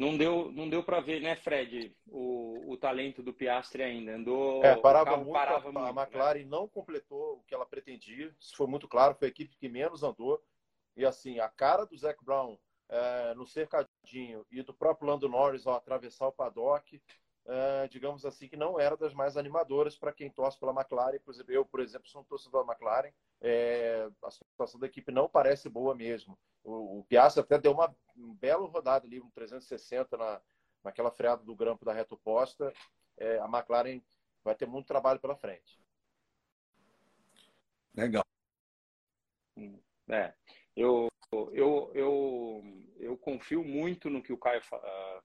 Não 0.00 0.16
deu, 0.16 0.50
não 0.50 0.66
deu 0.66 0.82
para 0.82 0.98
ver, 0.98 1.20
né, 1.20 1.36
Fred, 1.36 1.94
o, 2.06 2.72
o 2.72 2.76
talento 2.78 3.22
do 3.22 3.34
Piastri 3.34 3.82
ainda. 3.82 4.16
Andou, 4.16 4.64
é, 4.64 4.74
parava 4.74 5.18
muito, 5.18 5.32
parava 5.32 5.68
a, 5.68 5.72
muito, 5.72 5.98
a 5.98 6.02
McLaren 6.02 6.38
né? 6.38 6.46
não 6.46 6.66
completou 6.66 7.34
o 7.34 7.42
que 7.46 7.54
ela 7.54 7.66
pretendia. 7.66 8.34
Isso 8.40 8.56
foi 8.56 8.66
muito 8.66 8.88
claro, 8.88 9.14
foi 9.14 9.28
a 9.28 9.30
equipe 9.30 9.54
que 9.58 9.68
menos 9.68 10.02
andou. 10.02 10.42
E 10.96 11.04
assim, 11.04 11.38
a 11.38 11.50
cara 11.50 11.84
do 11.84 11.96
Zac 11.98 12.24
Brown 12.24 12.56
é, 12.88 13.34
no 13.34 13.46
cercadinho 13.46 14.44
e 14.50 14.62
do 14.62 14.72
próprio 14.72 15.06
Lando 15.06 15.28
Norris 15.28 15.66
ao 15.66 15.74
atravessar 15.74 16.28
o 16.28 16.32
paddock, 16.32 17.00
é, 17.46 17.88
digamos 17.88 18.24
assim, 18.24 18.48
que 18.48 18.56
não 18.56 18.78
era 18.78 18.96
das 18.96 19.14
mais 19.14 19.36
animadoras 19.36 19.96
para 19.96 20.12
quem 20.12 20.30
torce 20.30 20.58
pela 20.58 20.72
McLaren. 20.72 21.18
Por 21.20 21.32
exemplo, 21.32 21.52
eu, 21.52 21.64
por 21.64 21.80
exemplo, 21.80 22.08
sou 22.08 22.20
um 22.20 22.24
torcedor 22.24 22.64
da 22.64 22.72
McLaren. 22.72 23.12
É, 23.40 24.08
a 24.22 24.30
situação 24.30 24.78
da 24.78 24.86
equipe 24.86 25.10
não 25.10 25.28
parece 25.28 25.68
boa 25.68 25.94
mesmo. 25.94 26.38
O, 26.62 27.00
o 27.00 27.04
Piastri 27.04 27.42
até 27.42 27.58
deu 27.58 27.72
uma, 27.72 27.94
uma 28.14 28.34
bela 28.34 28.68
rodada 28.68 29.06
ali, 29.06 29.20
um 29.20 29.30
360 29.30 30.16
na, 30.16 30.40
naquela 30.84 31.10
freada 31.10 31.42
do 31.42 31.56
grampo 31.56 31.84
da 31.84 31.92
reta 31.92 32.14
oposta. 32.14 32.72
É, 33.16 33.38
a 33.38 33.46
McLaren 33.46 34.00
vai 34.44 34.54
ter 34.54 34.66
muito 34.66 34.86
trabalho 34.86 35.20
pela 35.20 35.36
frente. 35.36 35.80
Legal. 37.94 38.24
É, 40.08 40.32
eu, 40.76 41.08
eu, 41.52 41.90
eu, 41.94 42.62
eu 42.98 43.16
confio 43.18 43.64
muito 43.64 44.08
no 44.08 44.22
que 44.22 44.32
o 44.32 44.38
Caio 44.38 44.60
uh, 44.60 45.22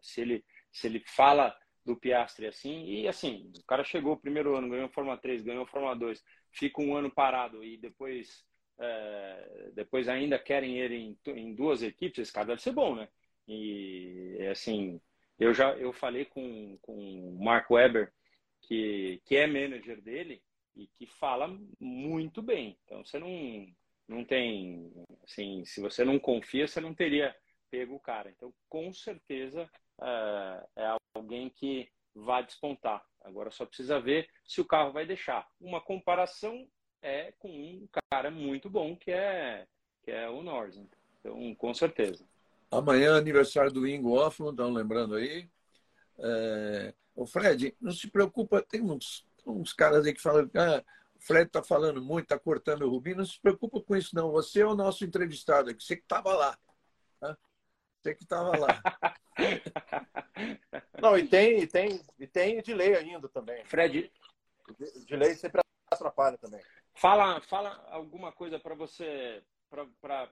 se 0.00 0.20
ele 0.20 0.44
se 0.72 0.86
ele 0.86 1.02
fala 1.06 1.56
do 1.84 1.96
Piastri 1.96 2.46
assim 2.46 2.84
e 2.84 3.08
assim 3.08 3.50
o 3.58 3.64
cara 3.64 3.84
chegou 3.84 4.14
o 4.14 4.20
primeiro 4.20 4.56
ano 4.56 4.68
ganhou 4.68 4.88
Fórmula 4.88 5.16
3 5.16 5.42
ganhou 5.42 5.66
Fórmula 5.66 5.94
2 5.94 6.22
fica 6.50 6.80
um 6.80 6.96
ano 6.96 7.10
parado 7.10 7.62
e 7.62 7.76
depois 7.76 8.44
é, 8.78 9.70
depois 9.74 10.08
ainda 10.08 10.38
querem 10.38 10.78
ele 10.78 10.96
em, 10.96 11.18
em, 11.32 11.54
duas 11.54 11.82
equipes, 11.82 12.18
esse 12.18 12.32
cara 12.32 12.48
deve 12.48 12.62
ser 12.62 12.72
bom, 12.72 12.94
né? 12.94 13.08
E 13.48 14.36
assim, 14.50 15.00
eu 15.38 15.54
já 15.54 15.74
eu 15.76 15.92
falei 15.92 16.24
com, 16.24 16.76
com 16.82 16.94
o 16.94 17.42
Mark 17.42 17.70
Webber, 17.70 18.12
que, 18.62 19.20
que 19.24 19.36
é 19.36 19.46
manager 19.46 20.00
dele, 20.02 20.42
e 20.74 20.86
que 20.86 21.06
fala 21.06 21.58
muito 21.80 22.42
bem. 22.42 22.78
Então 22.84 23.04
você 23.04 23.18
não, 23.18 23.66
não 24.06 24.24
tem, 24.24 24.92
assim, 25.24 25.64
se 25.64 25.80
você 25.80 26.04
não 26.04 26.18
confia, 26.18 26.66
você 26.66 26.80
não 26.80 26.94
teria 26.94 27.34
pego 27.76 27.96
o 27.96 28.00
cara. 28.00 28.30
Então, 28.30 28.52
com 28.68 28.92
certeza 28.92 29.68
é, 30.00 30.66
é 30.76 30.96
alguém 31.14 31.50
que 31.50 31.88
vai 32.14 32.44
despontar. 32.44 33.04
Agora 33.20 33.50
só 33.50 33.66
precisa 33.66 34.00
ver 34.00 34.28
se 34.46 34.60
o 34.60 34.64
carro 34.64 34.92
vai 34.92 35.04
deixar. 35.04 35.46
Uma 35.60 35.80
comparação 35.80 36.66
é 37.02 37.32
com 37.38 37.50
um 37.50 37.86
cara 38.10 38.30
muito 38.30 38.70
bom 38.70 38.96
que 38.96 39.10
é, 39.10 39.66
que 40.02 40.10
é 40.10 40.28
o 40.28 40.42
Norris. 40.42 40.80
Então, 41.20 41.54
com 41.56 41.74
certeza. 41.74 42.24
Amanhã 42.70 43.16
aniversário 43.16 43.70
do 43.70 43.86
Ingo 43.86 44.18
Hoffman, 44.18 44.50
estão 44.50 44.72
lembrando 44.72 45.16
aí. 45.16 45.48
É... 46.18 46.94
O 47.14 47.26
Fred, 47.26 47.74
não 47.80 47.92
se 47.92 48.10
preocupa, 48.10 48.60
tem 48.62 48.82
uns, 48.82 49.26
uns 49.46 49.72
caras 49.72 50.04
aí 50.04 50.12
que 50.12 50.20
falam 50.20 50.50
ah, 50.54 50.84
o 51.14 51.20
Fred 51.20 51.46
está 51.46 51.62
falando 51.62 52.02
muito, 52.02 52.24
está 52.24 52.38
cortando 52.38 52.82
o 52.82 52.90
Rubinho, 52.90 53.16
não 53.16 53.24
se 53.24 53.40
preocupa 53.40 53.80
com 53.80 53.96
isso 53.96 54.14
não. 54.14 54.30
Você 54.32 54.60
é 54.60 54.66
o 54.66 54.74
nosso 54.74 55.02
entrevistado 55.02 55.70
aqui, 55.70 55.82
você 55.82 55.96
que 55.96 56.02
estava 56.02 56.34
lá. 56.34 56.58
Tá? 57.18 57.36
Você 58.06 58.14
que 58.14 58.22
estava 58.22 58.56
lá. 58.56 58.82
não, 61.02 61.18
e 61.18 61.26
tem, 61.26 61.58
e 61.58 61.66
tem, 61.66 62.00
e 62.20 62.26
tem 62.26 62.62
delay 62.62 62.94
ainda 62.94 63.28
também. 63.28 63.64
Fred. 63.64 64.12
Delay 65.08 65.34
sempre 65.34 65.60
atrapalha 65.90 66.38
também. 66.38 66.60
Fala, 66.94 67.40
fala 67.40 67.84
alguma 67.90 68.30
coisa 68.30 68.60
para 68.60 68.76
você, 68.76 69.42
para 69.68 70.28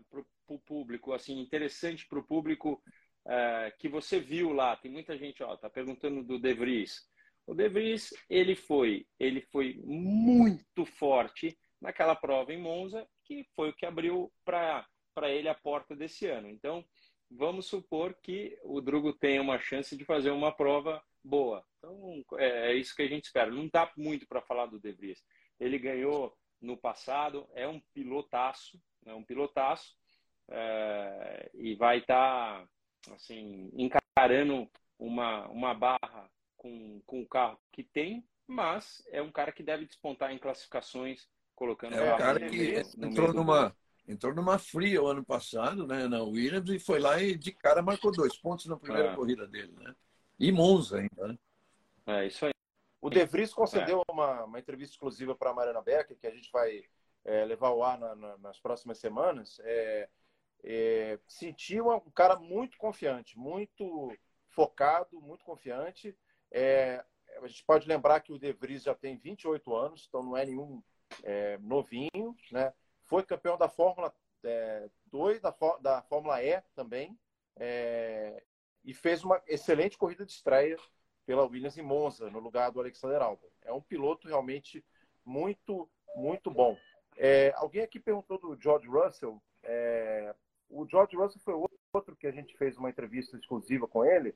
o 0.46 0.58
público, 0.60 1.12
assim, 1.12 1.40
interessante 1.40 2.06
para 2.06 2.20
o 2.20 2.24
público 2.24 2.80
é, 3.26 3.74
que 3.76 3.88
você 3.88 4.20
viu 4.20 4.52
lá. 4.52 4.76
Tem 4.76 4.90
muita 4.90 5.18
gente, 5.18 5.42
ó, 5.42 5.56
tá 5.56 5.68
perguntando 5.68 6.22
do 6.22 6.38
De 6.38 6.54
Vries. 6.54 7.08
O 7.44 7.54
De 7.54 7.68
Vries, 7.68 8.14
ele 8.30 8.54
foi, 8.54 9.04
ele 9.18 9.40
foi 9.40 9.80
muito 9.84 10.86
forte 10.86 11.58
naquela 11.80 12.14
prova 12.14 12.52
em 12.52 12.62
Monza, 12.62 13.04
que 13.24 13.44
foi 13.56 13.70
o 13.70 13.74
que 13.74 13.84
abriu 13.84 14.32
para 14.44 14.86
ele 15.24 15.48
a 15.48 15.54
porta 15.54 15.96
desse 15.96 16.26
ano. 16.28 16.48
Então, 16.48 16.84
vamos 17.36 17.66
supor 17.66 18.14
que 18.22 18.58
o 18.62 18.80
Drugo 18.80 19.12
tenha 19.12 19.42
uma 19.42 19.58
chance 19.58 19.96
de 19.96 20.04
fazer 20.04 20.30
uma 20.30 20.52
prova 20.52 21.02
boa. 21.22 21.64
Então, 21.78 22.24
é, 22.38 22.72
é 22.72 22.74
isso 22.74 22.94
que 22.94 23.02
a 23.02 23.08
gente 23.08 23.24
espera. 23.24 23.50
Não 23.50 23.68
dá 23.72 23.90
muito 23.96 24.26
para 24.26 24.42
falar 24.42 24.66
do 24.66 24.78
De 24.78 24.92
Vries. 24.92 25.22
Ele 25.58 25.78
ganhou 25.78 26.36
no 26.60 26.76
passado, 26.76 27.46
é 27.54 27.66
um 27.66 27.80
pilotaço, 27.92 28.80
é 29.04 29.12
um 29.12 29.22
pilotaço, 29.22 29.94
é, 30.48 31.50
e 31.54 31.74
vai 31.74 31.98
estar 31.98 32.66
tá, 33.02 33.14
assim, 33.14 33.70
encarando 33.74 34.68
uma, 34.98 35.48
uma 35.48 35.74
barra 35.74 36.30
com, 36.56 37.02
com 37.04 37.20
o 37.20 37.28
carro 37.28 37.58
que 37.70 37.82
tem, 37.82 38.24
mas 38.46 39.02
é 39.10 39.20
um 39.20 39.32
cara 39.32 39.52
que 39.52 39.62
deve 39.62 39.86
despontar 39.86 40.32
em 40.32 40.38
classificações, 40.38 41.28
colocando 41.54 41.96
é 41.96 42.14
um 42.14 42.18
cara 42.18 42.48
que 42.48 42.74
entrou 42.98 43.32
numa 43.32 43.74
entrou 44.06 44.34
numa 44.34 44.58
fria 44.58 45.02
o 45.02 45.06
ano 45.06 45.24
passado, 45.24 45.86
né, 45.86 46.06
na 46.06 46.22
Williams 46.22 46.68
e 46.70 46.78
foi 46.78 47.00
lá 47.00 47.20
e 47.20 47.36
de 47.36 47.52
cara 47.52 47.82
marcou 47.82 48.12
dois 48.12 48.36
pontos 48.36 48.66
na 48.66 48.76
primeira 48.76 49.12
é. 49.12 49.14
corrida 49.14 49.46
dele, 49.46 49.72
né? 49.78 49.94
E 50.38 50.52
Monza 50.52 50.98
ainda, 50.98 51.28
né? 51.28 51.38
É 52.06 52.26
isso 52.26 52.44
aí. 52.44 52.52
O 53.00 53.10
De 53.10 53.24
Vries 53.24 53.52
concedeu 53.52 54.02
é. 54.08 54.12
uma, 54.12 54.44
uma 54.44 54.58
entrevista 54.58 54.94
exclusiva 54.94 55.34
para 55.34 55.50
a 55.50 55.54
Mariana 55.54 55.82
Becker, 55.82 56.16
que 56.18 56.26
a 56.26 56.34
gente 56.34 56.50
vai 56.50 56.84
é, 57.24 57.44
levar 57.44 57.68
ao 57.68 57.82
ar 57.82 57.98
na, 57.98 58.14
na, 58.14 58.38
nas 58.38 58.58
próximas 58.58 58.98
semanas. 58.98 59.58
É, 59.62 60.08
é, 60.64 61.18
sentiu 61.26 61.90
um 61.90 62.10
cara 62.10 62.36
muito 62.36 62.78
confiante, 62.78 63.38
muito 63.38 64.12
focado, 64.48 65.20
muito 65.20 65.44
confiante. 65.44 66.16
É, 66.50 67.04
a 67.42 67.46
gente 67.46 67.64
pode 67.64 67.86
lembrar 67.86 68.20
que 68.20 68.32
o 68.32 68.38
De 68.38 68.52
Vries 68.52 68.82
já 68.82 68.94
tem 68.94 69.16
28 69.16 69.74
anos, 69.74 70.06
então 70.08 70.22
não 70.22 70.36
é 70.36 70.46
nenhum 70.46 70.82
é, 71.22 71.58
novinho, 71.58 72.36
né? 72.50 72.72
Foi 73.04 73.22
campeão 73.22 73.56
da 73.56 73.68
Fórmula 73.68 74.14
2, 75.06 75.40
da, 75.40 75.54
da 75.80 76.02
Fórmula 76.02 76.42
E 76.42 76.60
também, 76.74 77.18
e 78.84 78.92
fez 78.92 79.24
uma 79.24 79.40
excelente 79.46 79.96
corrida 79.96 80.24
de 80.26 80.32
estreia 80.32 80.76
pela 81.26 81.44
Williams 81.44 81.78
em 81.78 81.82
Monza, 81.82 82.30
no 82.30 82.38
lugar 82.38 82.70
do 82.70 82.80
Alexander 82.80 83.22
Albon. 83.22 83.48
É 83.62 83.72
um 83.72 83.80
piloto 83.80 84.28
realmente 84.28 84.84
muito, 85.24 85.88
muito 86.14 86.50
bom. 86.50 86.76
É, 87.16 87.52
alguém 87.56 87.82
aqui 87.82 87.98
perguntou 87.98 88.38
do 88.38 88.60
George 88.60 88.86
Russell. 88.88 89.42
É, 89.62 90.34
o 90.68 90.86
George 90.86 91.16
Russell 91.16 91.40
foi 91.40 91.54
outro 91.92 92.16
que 92.16 92.26
a 92.26 92.32
gente 92.32 92.56
fez 92.56 92.76
uma 92.76 92.90
entrevista 92.90 93.36
exclusiva 93.36 93.88
com 93.88 94.04
ele. 94.04 94.34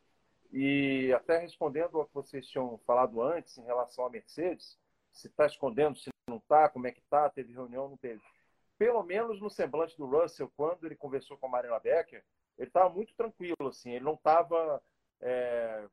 E 0.51 1.13
até 1.13 1.39
respondendo 1.39 1.99
ao 1.99 2.07
que 2.07 2.15
vocês 2.15 2.47
tinham 2.47 2.79
falado 2.87 3.21
antes 3.21 3.59
em 3.59 3.65
relação 3.65 4.07
à 4.07 4.11
Mercedes, 4.11 4.79
se 5.13 5.27
está 5.27 5.45
escondendo, 5.45 5.99
se 5.99 6.09
não 6.29 6.39
está, 6.39 6.69
como 6.69 6.87
é 6.87 6.93
que 6.93 7.01
está, 7.01 7.29
teve 7.29 7.53
reunião, 7.53 7.89
não 7.89 7.97
teve. 7.97 8.23
Pelo 8.79 9.03
menos 9.03 9.41
no 9.41 9.51
semblante 9.51 9.97
do 9.97 10.07
Russell, 10.07 10.51
quando 10.57 10.87
ele 10.87 10.95
conversou 10.97 11.37
com 11.37 11.47
a 11.47 11.51
Marina 11.51 11.79
Becker, 11.81 12.25
ele 12.57 12.69
estava 12.69 12.89
muito 12.89 13.15
tranquilo, 13.15 13.69
assim, 13.69 13.91
ele 13.91 14.05
não 14.05 14.15
estava 14.15 14.81
é, 15.21 15.89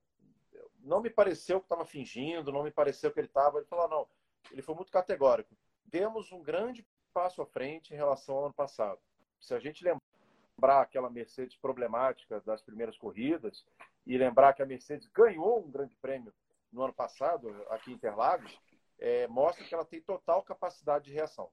não 0.86 1.02
me 1.02 1.10
pareceu 1.10 1.60
que 1.60 1.66
estava 1.66 1.86
fingindo, 1.86 2.52
não 2.52 2.64
me 2.64 2.72
pareceu 2.72 3.12
que 3.12 3.20
ele 3.20 3.28
estava. 3.28 3.58
Ele 3.58 3.68
falou, 3.68 3.90
não, 3.90 4.08
ele 4.52 4.62
foi 4.62 4.76
muito 4.76 4.92
categórico. 4.92 5.56
Demos 5.86 6.32
um 6.32 6.42
grande 6.42 6.86
passo 7.14 7.42
à 7.42 7.46
frente 7.46 7.94
em 7.94 7.98
relação 7.98 8.36
ao 8.36 8.46
ano 8.46 8.54
passado. 8.54 9.00
Se 9.40 9.54
a 9.54 9.60
gente 9.60 9.84
lembrar 9.84 10.82
aquela 10.82 11.10
Mercedes 11.10 11.56
problemática 11.58 12.40
das 12.42 12.62
primeiras 12.62 12.98
corridas 12.98 13.66
e 14.06 14.18
lembrar 14.18 14.54
que 14.54 14.62
a 14.62 14.66
Mercedes 14.66 15.08
ganhou 15.08 15.60
um 15.60 15.72
grande 15.72 15.96
prêmio 15.96 16.34
no 16.72 16.84
ano 16.84 16.94
passado, 16.94 17.50
aqui 17.70 17.92
em 17.92 17.96
Interlagos, 17.96 18.60
é, 19.00 19.28
mostra 19.28 19.66
que 19.66 19.74
ela 19.74 19.86
tem 19.86 20.02
total 20.02 20.44
capacidade 20.44 21.06
de 21.06 21.14
reação. 21.14 21.50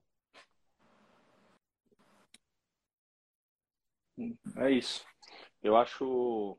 É 4.57 4.71
isso. 4.71 5.05
Eu 5.61 5.75
acho 5.77 6.57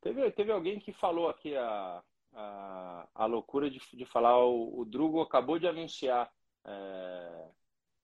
Teve, 0.00 0.30
teve 0.30 0.52
alguém 0.52 0.78
que 0.78 0.92
falou 0.92 1.28
aqui 1.28 1.56
a, 1.56 2.02
a, 2.32 3.08
a 3.14 3.26
loucura 3.26 3.68
de, 3.68 3.80
de 3.92 4.06
falar, 4.06 4.38
o, 4.44 4.80
o 4.80 4.84
Drugo 4.84 5.20
acabou 5.20 5.58
de 5.58 5.66
anunciar. 5.66 6.32
É, 6.64 7.48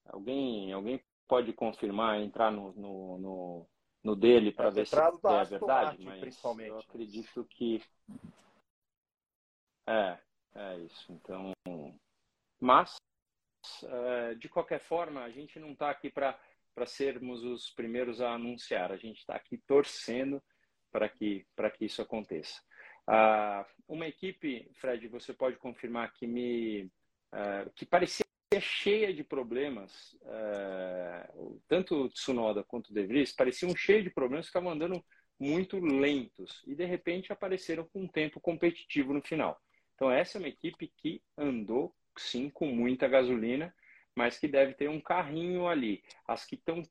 alguém, 0.07 0.73
alguém 0.73 1.03
pode 1.29 1.53
confirmar, 1.53 2.21
entrar 2.21 2.51
no, 2.51 2.73
no, 2.73 3.19
no, 3.19 3.67
no 4.03 4.17
dele 4.17 4.51
para 4.51 4.71
ver 4.71 4.87
se 4.87 4.97
é 4.97 5.45
verdade, 5.45 6.05
mas 6.05 6.21
principalmente. 6.21 6.71
eu 6.71 6.79
acredito 6.81 7.45
que. 7.45 7.83
É, 9.87 10.19
é 10.55 10.79
isso. 10.79 11.13
Então. 11.13 11.53
Mas, 12.59 12.97
é, 13.85 14.35
de 14.35 14.49
qualquer 14.49 14.81
forma, 14.81 15.23
a 15.23 15.31
gente 15.31 15.61
não 15.61 15.73
está 15.73 15.91
aqui 15.91 16.11
para 16.11 16.39
sermos 16.87 17.45
os 17.45 17.71
primeiros 17.71 18.21
a 18.21 18.33
anunciar, 18.33 18.91
a 18.91 18.97
gente 18.97 19.19
está 19.19 19.37
aqui 19.37 19.59
torcendo 19.67 20.43
para 20.91 21.09
que, 21.09 21.47
que 21.77 21.85
isso 21.85 22.03
aconteça. 22.03 22.61
Uh, 23.09 23.65
uma 23.87 24.07
equipe, 24.07 24.71
Fred, 24.75 25.07
você 25.09 25.33
pode 25.33 25.57
confirmar 25.57 26.13
que 26.13 26.27
me 26.27 26.85
uh, 27.33 27.71
que 27.75 27.85
parecia 27.85 28.25
cheia 28.61 29.13
de 29.13 29.25
problemas, 29.25 30.17
uh, 30.23 31.61
tanto 31.69 32.05
o 32.05 32.09
Tsunoda 32.09 32.63
quanto 32.65 32.95
De 32.95 33.05
Vries 33.05 33.33
pareciam 33.33 33.75
cheios 33.77 34.05
de 34.05 34.11
problemas, 34.11 34.47
estavam 34.47 34.71
andando 34.71 35.05
muito 35.39 35.79
lentos 35.81 36.63
e 36.67 36.75
de 36.75 36.85
repente 36.85 37.33
apareceram 37.33 37.85
com 37.93 38.03
um 38.03 38.09
tempo 38.09 38.41
competitivo 38.41 39.13
no 39.13 39.23
final. 39.23 39.61
Então 39.95 40.11
essa 40.11 40.39
é 40.39 40.41
uma 40.41 40.49
equipe 40.49 40.93
que 40.97 41.21
andou 41.37 41.95
sim 42.17 42.49
com 42.49 42.67
muita 42.67 43.09
gasolina, 43.09 43.75
mas 44.15 44.39
que 44.39 44.47
deve 44.47 44.75
ter 44.75 44.89
um 44.89 45.01
carrinho 45.01 45.67
ali. 45.67 46.03
As 46.27 46.45
que 46.45 46.55
estão 46.55 46.83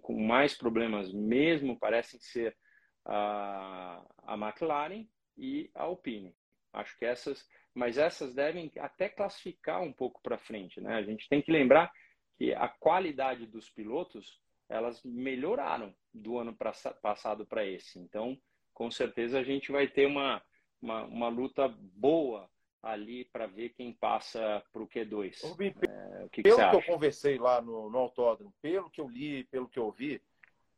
com, 0.00 0.26
mais 0.26 0.54
problemas 0.54 1.12
mesmo 1.12 1.78
parecem 1.78 2.20
ser 2.20 2.56
a, 3.04 4.02
a 4.24 4.34
McLaren 4.34 5.06
e 5.36 5.70
a 5.74 5.84
Alpine. 5.84 6.34
Acho 6.72 6.96
que 6.98 7.04
essas, 7.04 7.48
mas 7.74 7.98
essas 7.98 8.34
devem 8.34 8.70
até 8.78 9.08
classificar 9.08 9.82
um 9.82 9.92
pouco 9.92 10.20
para 10.22 10.38
frente, 10.38 10.80
né? 10.80 10.94
A 10.94 11.02
gente 11.02 11.28
tem 11.28 11.42
que 11.42 11.52
lembrar 11.52 11.92
que 12.36 12.54
a 12.54 12.68
qualidade 12.68 13.46
dos 13.46 13.68
pilotos 13.70 14.40
elas 14.68 15.02
melhoraram 15.04 15.94
do 16.12 16.38
ano 16.38 16.56
passado 17.02 17.46
para 17.46 17.64
esse. 17.64 17.98
Então, 17.98 18.38
com 18.72 18.90
certeza 18.90 19.38
a 19.38 19.44
gente 19.44 19.70
vai 19.70 19.86
ter 19.86 20.06
uma, 20.06 20.42
uma, 20.80 21.04
uma 21.04 21.28
luta 21.28 21.68
boa 21.68 22.48
ali 22.82 23.24
para 23.26 23.46
ver 23.46 23.70
quem 23.70 23.92
passa 23.92 24.62
para 24.72 24.82
o 24.82 24.88
Q2. 24.88 25.42
Rubim, 25.42 25.74
é, 25.88 26.24
o 26.24 26.28
que 26.28 26.42
pelo 26.42 26.56
que, 26.56 26.70
que 26.70 26.76
eu 26.76 26.84
conversei 26.84 27.38
lá 27.38 27.62
no, 27.62 27.88
no 27.88 27.98
autódromo, 27.98 28.52
pelo 28.60 28.90
que 28.90 29.00
eu 29.00 29.08
li, 29.08 29.44
pelo 29.44 29.68
que 29.68 29.78
eu 29.78 29.90
vi, 29.90 30.20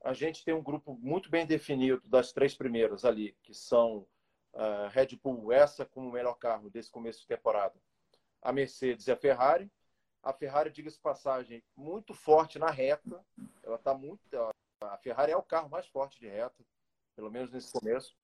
a 0.03 0.13
gente 0.13 0.45
tem 0.45 0.53
um 0.53 0.63
grupo 0.63 0.95
muito 1.01 1.31
bem 1.31 1.47
definido 1.47 2.03
das 2.07 2.31
três 2.31 2.55
primeiras 2.55 3.07
ali, 3.07 3.35
que 3.43 3.55
são 3.55 4.07
uh, 4.53 4.89
Red 4.91 5.19
Bull, 5.23 5.51
essa 5.51 5.87
como 5.87 6.11
o 6.11 6.13
melhor 6.13 6.35
carro 6.35 6.69
desse 6.69 6.91
começo 6.91 7.21
de 7.21 7.27
temporada, 7.27 7.75
a 8.43 8.53
Mercedes 8.53 9.07
e 9.07 9.13
a 9.13 9.17
Ferrari. 9.17 9.71
A 10.23 10.33
Ferrari, 10.33 10.71
diga-se 10.71 10.99
passagem, 10.99 11.63
muito 11.77 12.15
forte 12.15 12.59
na 12.59 12.71
reta. 12.71 13.23
Ela 13.63 13.77
está 13.77 13.93
muito. 13.93 14.23
A 14.81 14.97
Ferrari 14.99 15.33
é 15.33 15.37
o 15.37 15.43
carro 15.43 15.69
mais 15.69 15.87
forte 15.87 16.19
de 16.19 16.29
reta, 16.29 16.65
pelo 17.15 17.31
menos 17.31 17.51
nesse 17.51 17.73
começo. 17.73 18.15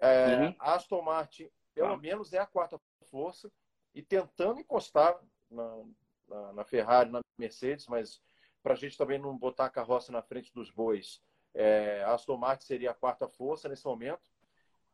É, 0.00 0.36
uhum. 0.36 0.54
Aston 0.60 1.02
Martin, 1.02 1.50
pelo 1.78 1.94
ah. 1.94 1.96
menos, 1.96 2.32
é 2.32 2.38
a 2.38 2.46
quarta 2.46 2.80
força 3.08 3.50
e 3.94 4.02
tentando 4.02 4.60
encostar 4.60 5.18
na, 5.50 5.84
na, 6.26 6.52
na 6.54 6.64
Ferrari, 6.64 7.10
na 7.10 7.20
Mercedes, 7.38 7.86
mas 7.86 8.20
para 8.62 8.74
a 8.74 8.76
gente 8.76 8.98
também 8.98 9.18
não 9.18 9.36
botar 9.36 9.66
a 9.66 9.70
carroça 9.70 10.10
na 10.10 10.20
frente 10.22 10.52
dos 10.52 10.70
bois. 10.70 11.22
É, 11.54 12.02
a 12.02 12.14
Aston 12.14 12.36
Martin 12.36 12.66
seria 12.66 12.90
a 12.90 12.94
quarta 12.94 13.28
força 13.28 13.68
nesse 13.68 13.84
momento. 13.86 14.28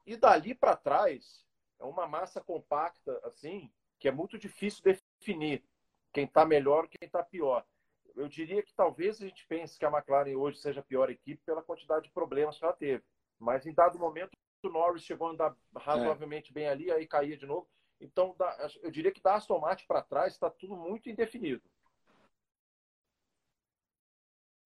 E 0.06 0.16
dali 0.16 0.54
para 0.54 0.76
trás, 0.76 1.44
é 1.80 1.84
uma 1.84 2.06
massa 2.06 2.40
compacta, 2.40 3.18
assim, 3.24 3.72
que 3.98 4.06
é 4.06 4.12
muito 4.12 4.38
difícil 4.38 4.82
definir 4.84 5.64
quem 6.12 6.24
está 6.24 6.44
melhor 6.44 6.84
e 6.84 6.88
quem 6.88 7.06
está 7.06 7.22
pior. 7.22 7.64
Eu 8.14 8.28
diria 8.28 8.62
que 8.62 8.74
talvez 8.74 9.20
a 9.20 9.26
gente 9.26 9.46
pense 9.46 9.78
que 9.78 9.84
a 9.84 9.90
McLaren 9.90 10.36
hoje 10.36 10.58
seja 10.58 10.80
a 10.80 10.84
pior 10.84 11.10
equipe 11.10 11.42
pela 11.44 11.62
quantidade 11.62 12.04
de 12.04 12.12
problemas 12.12 12.58
que 12.58 12.64
ela 12.64 12.74
teve. 12.74 13.02
Mas 13.38 13.66
em 13.66 13.72
dado 13.72 13.98
momento, 13.98 14.36
o 14.66 14.72
Norris 14.72 15.02
chegou 15.02 15.28
a 15.28 15.30
andar 15.32 15.56
razoavelmente 15.76 16.50
é. 16.50 16.54
bem 16.54 16.68
ali, 16.68 16.90
aí 16.90 17.06
caía 17.06 17.36
de 17.36 17.46
novo. 17.46 17.68
Então, 18.00 18.36
eu 18.82 18.90
diria 18.90 19.12
que 19.12 19.22
da 19.22 19.34
Aston 19.34 19.58
Martin 19.58 19.86
para 19.86 20.02
trás 20.02 20.32
está 20.32 20.50
tudo 20.50 20.76
muito 20.76 21.08
indefinido. 21.08 21.62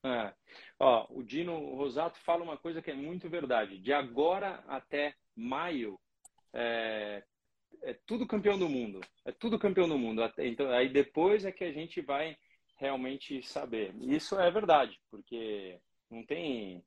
É. 0.04 0.32
Ó, 0.78 1.06
o 1.10 1.22
Dino 1.22 1.74
Rosato 1.74 2.18
fala 2.20 2.42
uma 2.42 2.56
coisa 2.56 2.80
que 2.80 2.90
é 2.90 2.94
muito 2.94 3.28
verdade. 3.28 3.78
De 3.78 3.92
agora 3.92 4.62
até 4.66 5.14
maio, 5.36 5.98
é, 6.52 7.22
é 7.82 7.94
tudo 8.06 8.26
campeão 8.26 8.58
do 8.58 8.68
mundo. 8.68 9.00
É 9.24 9.32
tudo 9.32 9.58
campeão 9.58 9.88
do 9.88 9.98
mundo. 9.98 10.22
Então, 10.38 10.70
aí 10.70 10.88
depois 10.88 11.44
é 11.44 11.52
que 11.52 11.64
a 11.64 11.72
gente 11.72 12.00
vai 12.00 12.36
realmente 12.76 13.42
saber. 13.42 13.94
Isso 14.00 14.38
é 14.38 14.50
verdade, 14.50 14.98
porque 15.10 15.80
não 16.10 16.24
tem. 16.24 16.84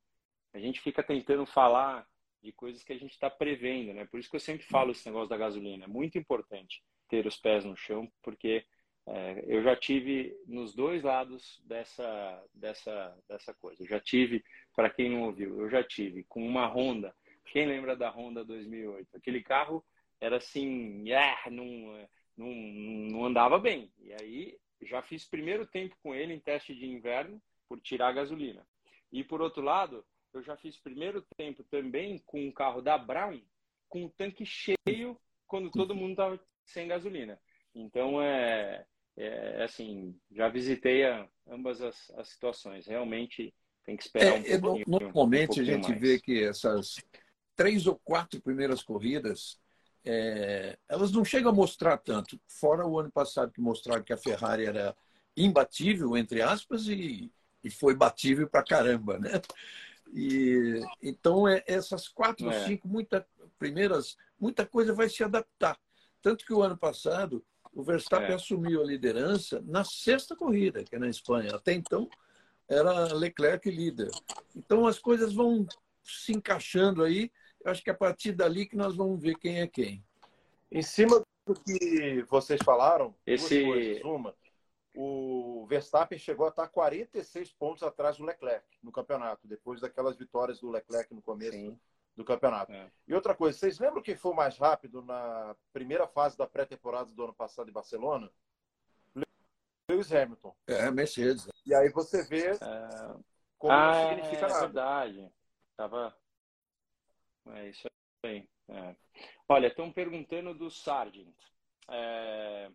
A 0.52 0.58
gente 0.58 0.80
fica 0.80 1.02
tentando 1.02 1.46
falar 1.46 2.06
de 2.42 2.52
coisas 2.52 2.82
que 2.82 2.92
a 2.92 2.98
gente 2.98 3.12
está 3.12 3.30
prevendo, 3.30 3.94
né? 3.94 4.04
Por 4.06 4.18
isso 4.18 4.28
que 4.28 4.36
eu 4.36 4.40
sempre 4.40 4.66
falo 4.66 4.90
esse 4.90 5.06
negócio 5.06 5.28
da 5.28 5.36
gasolina. 5.36 5.84
É 5.84 5.88
muito 5.88 6.18
importante 6.18 6.82
ter 7.08 7.26
os 7.26 7.36
pés 7.36 7.64
no 7.64 7.76
chão, 7.76 8.10
porque 8.22 8.64
é, 9.06 9.44
eu 9.46 9.62
já 9.62 9.76
tive 9.76 10.36
nos 10.46 10.74
dois 10.74 11.02
lados 11.02 11.62
dessa, 11.64 12.44
dessa, 12.52 13.16
dessa 13.28 13.54
coisa. 13.54 13.82
Eu 13.82 13.88
já 13.88 14.00
tive, 14.00 14.44
para 14.74 14.90
quem 14.90 15.10
não 15.10 15.22
ouviu, 15.22 15.60
eu 15.60 15.70
já 15.70 15.82
tive 15.82 16.24
com 16.24 16.44
uma 16.46 16.66
Honda. 16.66 17.14
Quem 17.46 17.66
lembra 17.66 17.96
da 17.96 18.10
Honda 18.10 18.44
2008? 18.44 19.16
Aquele 19.16 19.42
carro 19.42 19.84
era 20.20 20.36
assim, 20.36 21.06
yeah, 21.06 21.50
não, 21.50 22.08
não, 22.36 22.48
não 22.48 23.24
andava 23.24 23.58
bem. 23.58 23.92
E 23.98 24.12
aí 24.14 24.58
já 24.80 25.02
fiz 25.02 25.24
primeiro 25.24 25.66
tempo 25.66 25.96
com 26.02 26.14
ele 26.14 26.32
em 26.32 26.40
teste 26.40 26.74
de 26.74 26.86
inverno 26.86 27.40
por 27.68 27.80
tirar 27.80 28.08
a 28.08 28.12
gasolina. 28.12 28.66
E 29.12 29.22
por 29.22 29.42
outro 29.42 29.62
lado, 29.62 30.04
eu 30.32 30.42
já 30.42 30.56
fiz 30.56 30.76
primeiro 30.78 31.22
tempo 31.36 31.64
também 31.64 32.18
com 32.26 32.46
um 32.46 32.52
carro 32.52 32.80
da 32.80 32.96
Brown 32.96 33.40
com 33.88 34.04
o 34.04 34.10
tanque 34.10 34.44
cheio 34.46 35.20
quando 35.46 35.70
todo 35.70 35.94
mundo 35.94 36.12
estava 36.12 36.40
sem 36.64 36.88
gasolina. 36.88 37.38
Então 37.74 38.20
é 38.20 38.86
é, 39.16 39.60
é, 39.60 39.64
assim, 39.64 40.14
já 40.30 40.48
visitei 40.48 41.04
a, 41.04 41.26
ambas 41.48 41.80
as, 41.80 42.10
as, 42.16 42.28
situações. 42.28 42.86
Realmente 42.86 43.54
tem 43.84 43.96
que 43.96 44.04
esperar 44.04 44.44
é, 44.46 44.56
um 44.56 44.60
pouquinho. 44.60 44.84
Normalmente 44.88 45.60
um 45.60 45.62
a 45.62 45.66
gente 45.66 45.88
mais. 45.88 46.00
vê 46.00 46.20
que 46.20 46.42
essas 46.42 46.96
três 47.54 47.86
ou 47.86 48.00
quatro 48.02 48.40
primeiras 48.40 48.82
corridas 48.82 49.58
é, 50.04 50.76
elas 50.88 51.12
não 51.12 51.24
chegam 51.24 51.52
a 51.52 51.54
mostrar 51.54 51.96
tanto, 51.98 52.40
fora 52.48 52.86
o 52.86 52.98
ano 52.98 53.10
passado 53.10 53.52
que 53.52 53.60
mostraram 53.60 54.02
que 54.02 54.12
a 54.12 54.16
Ferrari 54.16 54.64
era 54.64 54.96
imbatível, 55.36 56.16
entre 56.16 56.42
aspas, 56.42 56.88
e, 56.88 57.30
e 57.62 57.70
foi 57.70 57.94
batível 57.94 58.48
para 58.48 58.64
caramba, 58.64 59.18
né? 59.18 59.40
E, 60.12 60.80
então, 61.02 61.48
é, 61.48 61.64
essas 61.66 62.06
quatro 62.06 62.46
ou 62.46 62.52
é. 62.52 62.66
cinco 62.66 62.86
muita, 62.86 63.26
primeiras, 63.58 64.16
muita 64.38 64.66
coisa 64.66 64.92
vai 64.92 65.08
se 65.08 65.24
adaptar. 65.24 65.78
Tanto 66.20 66.44
que 66.44 66.52
o 66.52 66.62
ano 66.62 66.76
passado, 66.76 67.44
o 67.72 67.82
Verstappen 67.82 68.32
é. 68.32 68.34
assumiu 68.34 68.82
a 68.82 68.84
liderança 68.84 69.62
na 69.66 69.84
sexta 69.84 70.36
corrida, 70.36 70.84
que 70.84 70.94
é 70.94 70.98
na 70.98 71.08
Espanha. 71.08 71.54
Até 71.54 71.72
então, 71.72 72.08
era 72.68 73.14
Leclerc 73.14 73.70
líder. 73.70 74.10
Então, 74.54 74.86
as 74.86 74.98
coisas 74.98 75.32
vão 75.32 75.66
se 76.02 76.32
encaixando 76.32 77.02
aí. 77.02 77.30
Eu 77.64 77.70
acho 77.70 77.82
que 77.82 77.90
é 77.90 77.92
a 77.92 77.96
partir 77.96 78.32
dali 78.32 78.66
que 78.66 78.76
nós 78.76 78.94
vamos 78.94 79.20
ver 79.20 79.36
quem 79.36 79.60
é 79.60 79.66
quem. 79.66 80.04
Em 80.70 80.82
cima 80.82 81.24
do 81.46 81.54
que 81.54 82.24
vocês 82.28 82.60
falaram, 82.64 83.14
Esse... 83.26 83.64
coisas. 83.64 84.02
Uma, 84.02 84.34
o 84.94 85.66
Verstappen 85.66 86.18
chegou 86.18 86.46
a 86.46 86.50
estar 86.50 86.68
46 86.68 87.52
pontos 87.54 87.82
atrás 87.82 88.18
do 88.18 88.24
Leclerc 88.24 88.66
no 88.82 88.92
campeonato, 88.92 89.48
depois 89.48 89.80
daquelas 89.80 90.16
vitórias 90.16 90.60
do 90.60 90.70
Leclerc 90.70 91.14
no 91.14 91.22
começo 91.22 91.52
Sim. 91.52 91.80
do 92.14 92.24
campeonato. 92.24 92.72
É. 92.72 92.90
E 93.08 93.14
outra 93.14 93.34
coisa, 93.34 93.58
vocês 93.58 93.78
lembram 93.78 94.02
quem 94.02 94.16
foi 94.16 94.34
mais 94.34 94.58
rápido 94.58 95.02
na 95.02 95.56
primeira 95.72 96.06
fase 96.06 96.36
da 96.36 96.46
pré-temporada 96.46 97.10
do 97.10 97.24
ano 97.24 97.34
passado 97.34 97.68
em 97.68 97.72
Barcelona? 97.72 98.30
Lewis 99.90 100.12
Hamilton. 100.12 100.54
É, 100.66 100.90
Mercedes. 100.90 101.48
E 101.66 101.74
aí 101.74 101.88
você 101.90 102.22
vê 102.24 102.50
é... 102.50 102.58
como 103.58 103.72
ah, 103.72 103.92
não 103.92 104.08
significa 104.10 104.46
é, 104.46 104.48
nada. 104.48 104.56
É 104.56 104.60
verdade. 104.60 105.32
Tava... 105.76 106.16
É 107.48 107.68
isso 107.68 107.88
aí. 108.24 108.48
É. 108.68 108.96
Olha, 109.48 109.66
estão 109.66 109.92
perguntando 109.92 110.54
do 110.54 110.70
Sargent. 110.70 111.34
É... 111.88 112.70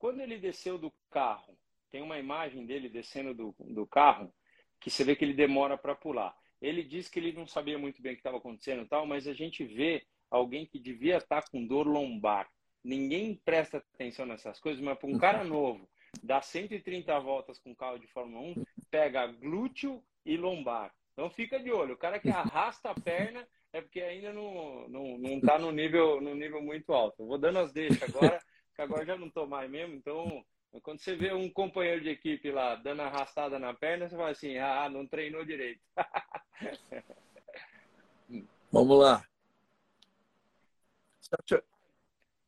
Quando 0.00 0.20
ele 0.20 0.38
desceu 0.38 0.78
do 0.78 0.90
carro, 1.10 1.54
tem 1.90 2.00
uma 2.00 2.18
imagem 2.18 2.64
dele 2.64 2.88
descendo 2.88 3.34
do, 3.34 3.54
do 3.58 3.86
carro 3.86 4.32
que 4.80 4.90
você 4.90 5.04
vê 5.04 5.14
que 5.14 5.22
ele 5.22 5.34
demora 5.34 5.76
para 5.76 5.94
pular. 5.94 6.34
Ele 6.60 6.82
disse 6.82 7.10
que 7.10 7.18
ele 7.18 7.34
não 7.34 7.46
sabia 7.46 7.78
muito 7.78 8.00
bem 8.00 8.12
o 8.12 8.14
que 8.14 8.20
estava 8.20 8.38
acontecendo 8.38 8.82
e 8.82 8.86
tal, 8.86 9.04
mas 9.04 9.28
a 9.28 9.34
gente 9.34 9.62
vê 9.62 10.02
alguém 10.30 10.64
que 10.64 10.78
devia 10.78 11.18
estar 11.18 11.42
tá 11.42 11.50
com 11.50 11.66
dor 11.66 11.86
lombar. 11.86 12.48
Ninguém 12.82 13.38
presta 13.44 13.76
atenção 13.76 14.24
nessas 14.24 14.58
coisas, 14.58 14.82
mas 14.82 14.98
para 14.98 15.10
um 15.10 15.18
cara 15.18 15.44
novo, 15.44 15.86
dá 16.22 16.40
130 16.40 17.20
voltas 17.20 17.58
com 17.58 17.76
carro 17.76 17.98
de 17.98 18.06
Fórmula 18.06 18.40
1, 18.40 18.64
pega 18.90 19.26
glúteo 19.26 20.02
e 20.24 20.34
lombar. 20.34 20.94
Então 21.12 21.28
fica 21.28 21.60
de 21.60 21.70
olho. 21.70 21.92
O 21.92 21.98
cara 21.98 22.18
que 22.18 22.30
arrasta 22.30 22.90
a 22.90 22.94
perna 22.94 23.46
é 23.70 23.82
porque 23.82 24.00
ainda 24.00 24.32
não, 24.32 24.88
não, 24.88 25.18
não 25.18 25.40
tá 25.42 25.58
no 25.58 25.70
nível, 25.70 26.22
no 26.22 26.34
nível 26.34 26.62
muito 26.62 26.90
alto. 26.90 27.22
Eu 27.22 27.26
vou 27.26 27.36
dando 27.36 27.58
as 27.58 27.70
deixas 27.70 28.02
agora 28.02 28.40
que 28.80 28.82
agora 28.82 29.04
já 29.04 29.16
não 29.16 29.26
estou 29.26 29.46
mais 29.46 29.70
mesmo, 29.70 29.94
então 29.94 30.42
quando 30.82 31.00
você 31.00 31.14
vê 31.14 31.34
um 31.34 31.50
companheiro 31.50 32.00
de 32.00 32.08
equipe 32.08 32.50
lá 32.50 32.76
dando 32.76 33.02
arrastada 33.02 33.58
na 33.58 33.74
perna, 33.74 34.08
você 34.08 34.16
fala 34.16 34.30
assim, 34.30 34.56
ah, 34.56 34.88
não 34.88 35.06
treinou 35.06 35.44
direito. 35.44 35.82
Vamos 38.72 38.98
lá. 38.98 39.22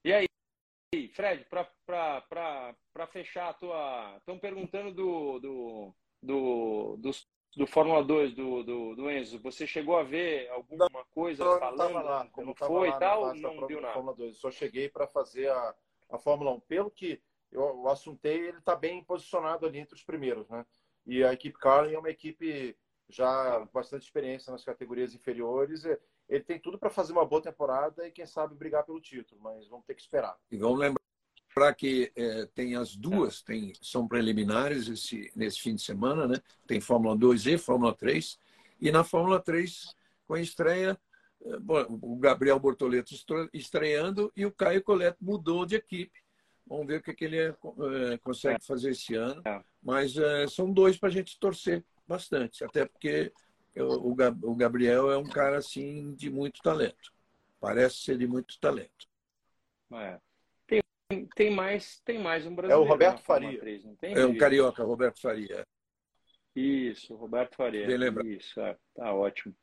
E 0.05 0.13
aí, 0.13 0.27
Fred, 1.09 1.45
para 1.47 3.07
fechar 3.09 3.49
a 3.51 3.55
tua. 3.55 4.15
Estão 4.19 4.39
perguntando 4.39 4.93
do, 4.93 5.41
do, 5.41 5.93
do, 6.23 6.97
do, 6.99 7.11
do 7.57 7.67
Fórmula 7.67 8.05
2 8.05 8.35
do, 8.35 8.63
do, 8.63 8.95
do, 8.95 9.11
Enzo. 9.11 9.41
Você 9.41 9.67
chegou 9.67 9.99
a 9.99 10.05
ver 10.05 10.49
alguma 10.51 10.89
coisa 11.11 11.45
não, 11.45 11.59
falando 11.59 11.95
não 11.95 12.05
lá, 12.05 12.29
como 12.29 12.55
foi 12.55 12.89
e 12.89 12.99
tal? 12.99 13.35
Não 13.35 13.67
viu 13.67 13.81
nada? 13.81 13.95
Fórmula 13.95 14.17
2. 14.17 14.39
Só 14.39 14.49
cheguei 14.51 14.89
para 14.89 15.09
fazer 15.09 15.51
a, 15.51 15.75
a 16.13 16.19
Fórmula 16.19 16.53
1. 16.53 16.61
Pelo 16.61 16.91
que 16.91 17.21
eu, 17.51 17.63
eu 17.63 17.89
assuntei, 17.89 18.49
ele 18.49 18.59
está 18.59 18.77
bem 18.77 19.03
posicionado 19.03 19.67
ali 19.67 19.79
entre 19.79 19.95
os 19.95 20.05
primeiros, 20.05 20.49
né? 20.49 20.65
E 21.05 21.25
a 21.25 21.33
equipe 21.33 21.59
Carlin 21.59 21.95
é 21.95 21.99
uma 21.99 22.11
equipe 22.11 22.77
já 23.09 23.67
bastante 23.73 24.05
experiência 24.05 24.53
nas 24.53 24.65
categorias 24.65 25.15
inferiores. 25.15 25.85
Ele 26.29 26.45
tem 26.45 26.59
tudo 26.59 26.79
para 26.79 26.91
fazer 26.91 27.13
uma 27.13 27.27
boa 27.27 27.43
temporada 27.43 28.07
e, 28.07 28.13
quem 28.13 28.25
sabe, 28.25 28.55
brigar 28.55 28.85
pelo 28.85 29.01
título, 29.01 29.41
mas 29.41 29.69
vamos 29.69 29.85
ter 29.85 29.95
que 29.95 30.03
esperar. 30.03 30.37
E 30.51 30.57
vamos 30.57 30.79
lembrar 30.79 31.75
que 31.75 32.13
é, 32.15 32.47
tem 32.55 32.77
as 32.77 32.97
duas, 32.97 33.43
tem, 33.43 33.73
são 33.83 34.07
preliminares 34.09 34.89
esse, 34.89 35.31
nesse 35.35 35.61
fim 35.61 35.75
de 35.75 35.83
semana, 35.83 36.27
né? 36.27 36.37
Tem 36.67 36.81
Fórmula 36.81 37.17
2 37.17 37.47
e 37.47 37.59
Fórmula 37.59 37.95
3. 37.95 38.39
E 38.81 38.91
na 38.91 39.05
Fórmula 39.05 39.41
3, 39.41 39.95
com 40.27 40.35
a 40.35 40.41
estreia 40.41 40.99
o 41.45 42.17
Gabriel 42.17 42.59
Bortoleto 42.59 43.15
estreando 43.53 44.33
e 44.37 44.47
o 44.47 44.53
Caio 44.53 44.83
Coleto 44.83 45.19
mudou 45.21 45.67
de 45.67 45.77
equipe. 45.77 46.23
Vamos 46.67 46.87
ver 46.87 47.01
o 47.01 47.03
que, 47.03 47.13
que 47.13 47.25
ele 47.25 47.39
é, 47.39 47.49
é 48.13 48.19
consegue 48.19 48.57
é. 48.57 48.67
fazer 48.67 48.91
esse 48.91 49.15
ano. 49.15 49.43
É. 49.45 49.63
Mas 49.83 50.17
é, 50.17 50.47
são 50.47 50.73
dois 50.73 50.97
para 50.97 51.09
a 51.09 51.13
gente 51.13 51.39
torcer 51.39 51.85
bastante, 52.07 52.65
até 52.65 52.87
porque 52.87 53.33
o, 53.77 54.13
o 54.13 54.55
Gabriel 54.55 55.11
é 55.11 55.17
um 55.17 55.29
cara 55.29 55.59
assim 55.59 56.15
de 56.15 56.31
muito 56.31 56.63
talento. 56.63 57.13
Parece 57.61 57.97
ser 57.97 58.19
de 58.19 58.27
muito 58.27 58.59
talento. 58.61 59.07
É. 59.93 60.19
Tem, 60.67 61.27
tem, 61.35 61.51
mais, 61.51 62.01
tem 62.05 62.19
mais 62.19 62.47
um 62.47 62.55
brasileiro. 62.55 62.83
É 62.83 62.87
o 62.87 62.89
Roberto 62.89 63.23
Faria. 63.23 63.59
3, 63.59 63.85
é 64.03 64.25
o 64.25 64.37
carioca, 64.37 64.85
Roberto 64.85 65.21
Faria. 65.21 65.67
Isso, 66.55 67.15
Roberto 67.15 67.57
Faria. 67.57 67.87
Bem 67.87 67.97
lembrado. 67.97 68.29
Isso, 68.29 68.61
é, 68.61 68.77
tá 68.95 69.13
ótimo. 69.13 69.55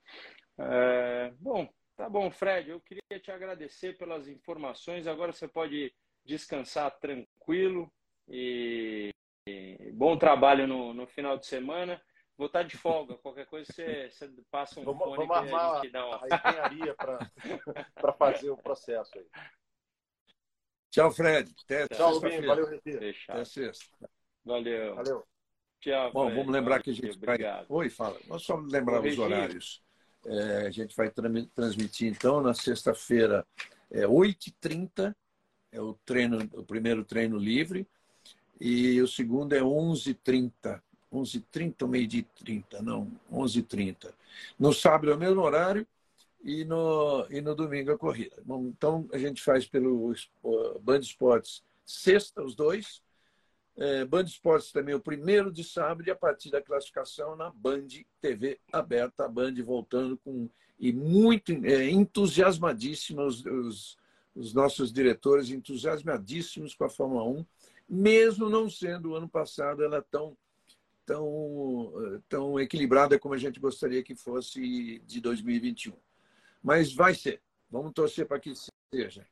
É, 0.62 1.32
bom, 1.40 1.68
tá 1.96 2.10
bom, 2.10 2.30
Fred. 2.30 2.70
Eu 2.70 2.82
queria 2.82 3.20
te 3.22 3.32
agradecer 3.32 3.98
pelas 3.98 4.28
informações. 4.28 5.08
Agora 5.08 5.32
você 5.32 5.48
pode 5.48 5.94
descansar 6.26 6.92
tranquilo 7.00 7.92
e, 8.28 9.10
e 9.48 9.92
bom 9.94 10.18
trabalho 10.18 10.68
no, 10.68 10.94
no, 10.94 11.08
final 11.08 11.38
de 11.38 11.46
semana. 11.46 12.02
Vou 12.38 12.48
estar 12.48 12.64
de 12.64 12.78
folga. 12.78 13.16
Qualquer 13.18 13.46
coisa 13.46 13.72
você, 13.72 14.10
você 14.10 14.30
passa 14.52 14.80
um 14.80 14.84
vamos, 14.84 15.04
fone 15.04 15.18
vamos 15.18 15.38
armar 15.38 15.86
a, 15.86 15.90
dá 15.90 16.06
uma... 16.06 16.22
a 16.22 16.28
engenharia 16.28 16.96
para 16.96 18.14
fazer 18.18 18.50
o 18.50 18.58
processo 18.58 19.18
aí. 19.18 19.28
Tchau, 20.92 21.12
Fred. 21.12 21.54
Até 21.64 21.88
Tchau, 21.88 22.20
Binho. 22.20 22.46
Valeu, 22.46 22.68
Retiro. 22.68 23.16
Até 23.30 23.46
sexta. 23.46 24.10
Valeu. 24.44 24.96
Valeu. 24.96 25.28
Tchau. 25.80 26.12
Bom, 26.12 26.26
Fred. 26.26 26.38
vamos 26.38 26.54
lembrar 26.54 26.82
que 26.82 26.90
a 26.90 26.94
gente 26.94 27.18
vai. 27.20 27.38
Oi, 27.70 27.90
fala. 27.90 28.20
Nós 28.28 28.42
só 28.42 28.56
lembrar 28.56 29.02
os 29.02 29.18
horários. 29.18 29.84
É, 30.26 30.68
a 30.68 30.70
gente 30.70 30.96
vai 30.96 31.12
transmitir, 31.56 32.12
então, 32.12 32.42
na 32.42 32.54
sexta-feira, 32.54 33.46
é 33.90 34.06
8h30, 34.06 35.16
é 35.72 35.82
o, 35.82 35.94
treino, 36.06 36.50
o 36.54 36.64
primeiro 36.64 37.04
treino 37.04 37.38
livre, 37.38 37.88
e 38.60 39.02
o 39.02 39.08
segundo 39.08 39.54
é 39.54 39.62
11h30. 39.62 40.82
11h30 41.12 41.76
ou 41.82 41.88
meio-dia 41.88 42.26
30? 42.36 42.82
Não, 42.82 43.12
11h30. 43.32 44.14
No 44.60 44.74
sábado 44.74 45.12
é 45.12 45.16
o 45.16 45.18
mesmo 45.18 45.42
horário 45.42 45.88
e 46.44 46.64
no, 46.64 47.26
e 47.30 47.42
no 47.42 47.56
domingo 47.56 47.92
a 47.92 47.98
corrida. 47.98 48.36
Bom, 48.46 48.68
então, 48.68 49.08
a 49.12 49.18
gente 49.18 49.42
faz 49.42 49.66
pelo 49.66 50.14
Band 50.82 51.00
Esportes 51.00 51.64
sexta, 51.86 52.44
os 52.44 52.56
dois, 52.56 53.02
é, 53.80 54.04
Band 54.04 54.24
Esportes 54.24 54.74
também, 54.74 54.94
o 54.94 55.00
primeiro 55.00 55.52
de 55.52 55.64
sábado, 55.64 56.06
e 56.06 56.12
a 56.12 56.16
partir 56.16 56.52
da 56.52 56.62
classificação 56.62 57.36
na 57.38 57.50
Band 57.50 57.88
TV 58.20 58.60
aberta, 58.72 59.26
a 59.26 59.30
Band 59.30 59.54
voltando 59.64 60.18
com. 60.18 60.50
E 60.78 60.94
muito 60.94 61.52
é, 61.66 61.90
entusiasmadíssimos, 61.90 63.46
os, 63.46 63.98
os 64.36 64.54
nossos 64.54 64.94
diretores 64.94 65.50
entusiasmadíssimos 65.50 66.74
com 66.74 66.86
a 66.86 66.90
Fórmula 66.90 67.24
1, 67.24 67.46
mesmo 67.90 68.50
não 68.50 68.70
sendo 68.70 69.10
o 69.10 69.16
ano 69.16 69.28
passado 69.28 69.84
ela 69.84 70.02
tão, 70.02 70.38
tão, 71.06 72.22
tão 72.30 72.60
equilibrada 72.60 73.20
como 73.20 73.34
a 73.34 73.38
gente 73.38 73.60
gostaria 73.60 74.04
que 74.04 74.16
fosse 74.16 75.00
de 75.06 75.20
2021. 75.20 75.94
Mas 76.64 76.94
vai 76.94 77.14
ser. 77.14 77.42
Vamos 77.70 77.94
torcer 77.94 78.26
para 78.26 78.40
que 78.40 78.54
seja. 78.94 79.28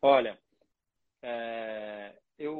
Olha, 0.00 0.38
é, 1.22 2.14
eu 2.38 2.56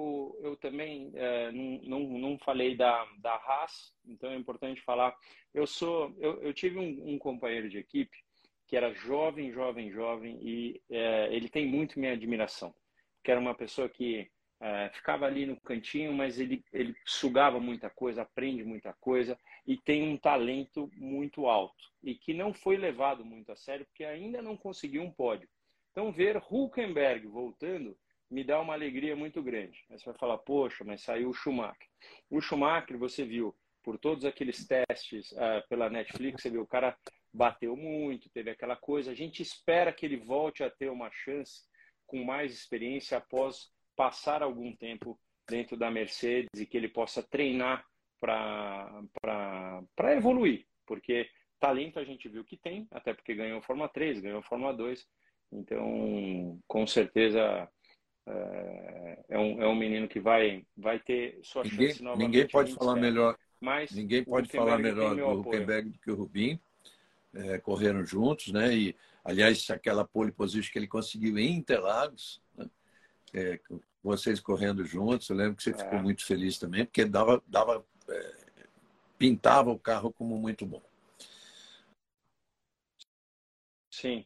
também 0.60 1.10
é, 1.14 1.50
não, 1.52 1.80
não, 1.82 2.18
não 2.18 2.38
falei 2.38 2.76
da, 2.76 3.06
da 3.18 3.34
Haas, 3.34 3.92
então 4.06 4.30
é 4.30 4.36
importante 4.36 4.80
falar. 4.82 5.16
Eu 5.52 5.66
sou, 5.66 6.14
eu, 6.18 6.40
eu 6.42 6.52
tive 6.54 6.78
um, 6.78 7.14
um 7.14 7.18
companheiro 7.18 7.68
de 7.68 7.78
equipe 7.78 8.16
que 8.66 8.76
era 8.76 8.94
jovem, 8.94 9.50
jovem, 9.50 9.90
jovem 9.90 10.38
e 10.40 10.80
é, 10.88 11.28
ele 11.34 11.48
tem 11.48 11.66
muito 11.66 11.98
minha 11.98 12.12
admiração, 12.12 12.72
que 13.24 13.30
era 13.30 13.40
uma 13.40 13.54
pessoa 13.54 13.88
que 13.88 14.30
é, 14.60 14.90
ficava 14.90 15.26
ali 15.26 15.46
no 15.46 15.60
cantinho, 15.60 16.12
mas 16.12 16.38
ele, 16.38 16.62
ele 16.72 16.94
sugava 17.04 17.58
muita 17.58 17.90
coisa, 17.90 18.22
aprende 18.22 18.62
muita 18.62 18.92
coisa 19.00 19.36
e 19.66 19.76
tem 19.76 20.08
um 20.08 20.16
talento 20.16 20.88
muito 20.94 21.46
alto 21.46 21.84
e 22.02 22.14
que 22.14 22.34
não 22.34 22.52
foi 22.52 22.76
levado 22.76 23.24
muito 23.24 23.50
a 23.50 23.56
sério 23.56 23.86
porque 23.86 24.04
ainda 24.04 24.40
não 24.40 24.56
conseguiu 24.56 25.02
um 25.02 25.10
pódio. 25.10 25.48
Então 25.90 26.12
ver 26.12 26.36
Hulkenberg 26.36 27.26
voltando 27.26 27.96
me 28.30 28.44
dá 28.44 28.60
uma 28.60 28.74
alegria 28.74 29.16
muito 29.16 29.42
grande. 29.42 29.84
Aí 29.90 29.98
você 29.98 30.04
vai 30.04 30.18
falar, 30.18 30.38
poxa, 30.38 30.84
mas 30.84 31.02
saiu 31.02 31.30
o 31.30 31.34
Schumacher. 31.34 31.88
O 32.30 32.40
Schumacher, 32.40 32.96
você 32.96 33.24
viu, 33.24 33.54
por 33.82 33.98
todos 33.98 34.24
aqueles 34.24 34.66
testes 34.66 35.32
uh, 35.32 35.66
pela 35.68 35.90
Netflix, 35.90 36.42
você 36.42 36.50
viu, 36.50 36.62
o 36.62 36.66
cara 36.66 36.96
bateu 37.32 37.76
muito, 37.76 38.30
teve 38.30 38.50
aquela 38.50 38.76
coisa. 38.76 39.10
A 39.10 39.14
gente 39.14 39.42
espera 39.42 39.92
que 39.92 40.06
ele 40.06 40.16
volte 40.16 40.62
a 40.62 40.70
ter 40.70 40.90
uma 40.90 41.10
chance 41.10 41.62
com 42.06 42.24
mais 42.24 42.52
experiência 42.52 43.18
após 43.18 43.70
passar 43.96 44.42
algum 44.42 44.74
tempo 44.74 45.18
dentro 45.48 45.76
da 45.76 45.90
Mercedes 45.90 46.60
e 46.60 46.66
que 46.66 46.76
ele 46.76 46.88
possa 46.88 47.22
treinar 47.22 47.84
para 48.20 49.02
evoluir, 50.16 50.66
porque 50.86 51.28
talento 51.58 51.98
a 51.98 52.04
gente 52.04 52.28
viu 52.28 52.44
que 52.44 52.56
tem, 52.56 52.86
até 52.90 53.14
porque 53.14 53.34
ganhou 53.34 53.62
Fórmula 53.62 53.88
3, 53.88 54.20
ganhou 54.20 54.42
Fórmula 54.42 54.74
2, 54.74 55.06
então 55.52 56.58
com 56.66 56.86
certeza 56.86 57.68
é, 58.26 59.24
é 59.30 59.38
um, 59.38 59.62
é 59.62 59.66
um 59.66 59.74
menino 59.74 60.08
que 60.08 60.20
vai, 60.20 60.64
vai 60.76 60.98
ter 60.98 61.38
sua 61.42 61.64
ninguém, 61.64 61.88
chance 61.88 62.02
novamente. 62.02 62.26
Ninguém 62.26 62.48
pode 62.48 62.74
falar 62.74 62.96
melhor, 62.96 63.38
mas 63.60 63.90
ninguém 63.92 64.24
pode 64.24 64.48
falar 64.48 64.78
melhor 64.78 65.16
do 65.16 65.40
Huckenberg 65.40 65.90
do 65.90 65.98
que 65.98 66.10
o 66.10 66.14
Rubinho, 66.14 66.60
é, 67.34 67.58
correram 67.58 68.04
juntos, 68.04 68.52
né? 68.52 68.74
E 68.74 68.96
aliás, 69.24 69.68
aquela 69.70 70.04
pole 70.04 70.32
position 70.32 70.72
que 70.72 70.78
ele 70.78 70.86
conseguiu 70.86 71.38
em 71.38 71.56
Interlagos, 71.56 72.42
né? 72.56 72.68
é, 73.34 73.60
vocês 74.02 74.40
correndo 74.40 74.84
juntos, 74.84 75.28
eu 75.28 75.36
lembro 75.36 75.56
que 75.56 75.62
você 75.62 75.74
ficou 75.74 75.98
é. 75.98 76.02
muito 76.02 76.24
feliz 76.24 76.58
também, 76.58 76.84
porque 76.84 77.04
dava, 77.04 77.42
dava 77.46 77.84
é, 78.08 78.34
pintava 79.18 79.70
o 79.70 79.78
carro 79.78 80.12
como 80.12 80.38
muito 80.38 80.64
bom. 80.64 80.82
Sim. 83.90 84.24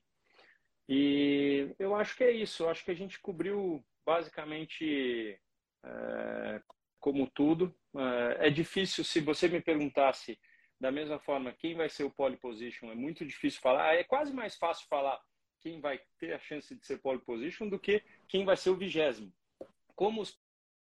E 0.88 1.74
eu 1.78 1.94
acho 1.94 2.16
que 2.16 2.24
é 2.24 2.30
isso. 2.30 2.62
Eu 2.62 2.70
acho 2.70 2.84
que 2.84 2.90
a 2.90 2.96
gente 2.96 3.20
cobriu 3.20 3.84
basicamente 4.04 5.38
é, 5.84 6.62
como 7.00 7.30
tudo. 7.30 7.74
É, 7.96 8.48
é 8.48 8.50
difícil, 8.50 9.04
se 9.04 9.20
você 9.20 9.48
me 9.48 9.60
perguntasse 9.60 10.38
da 10.80 10.90
mesma 10.90 11.18
forma 11.18 11.52
quem 11.52 11.74
vai 11.74 11.88
ser 11.88 12.04
o 12.04 12.10
pole 12.10 12.36
position, 12.36 12.90
é 12.90 12.94
muito 12.94 13.24
difícil 13.24 13.60
falar. 13.60 13.94
É 13.94 14.04
quase 14.04 14.32
mais 14.32 14.56
fácil 14.56 14.86
falar 14.88 15.20
quem 15.60 15.80
vai 15.80 15.98
ter 16.18 16.34
a 16.34 16.38
chance 16.38 16.74
de 16.74 16.84
ser 16.84 16.98
pole 16.98 17.20
position 17.20 17.68
do 17.68 17.78
que 17.78 18.02
quem 18.28 18.44
vai 18.44 18.56
ser 18.56 18.70
o 18.70 18.76
vigésimo. 18.76 19.32
Como 19.94 20.20
os 20.20 20.38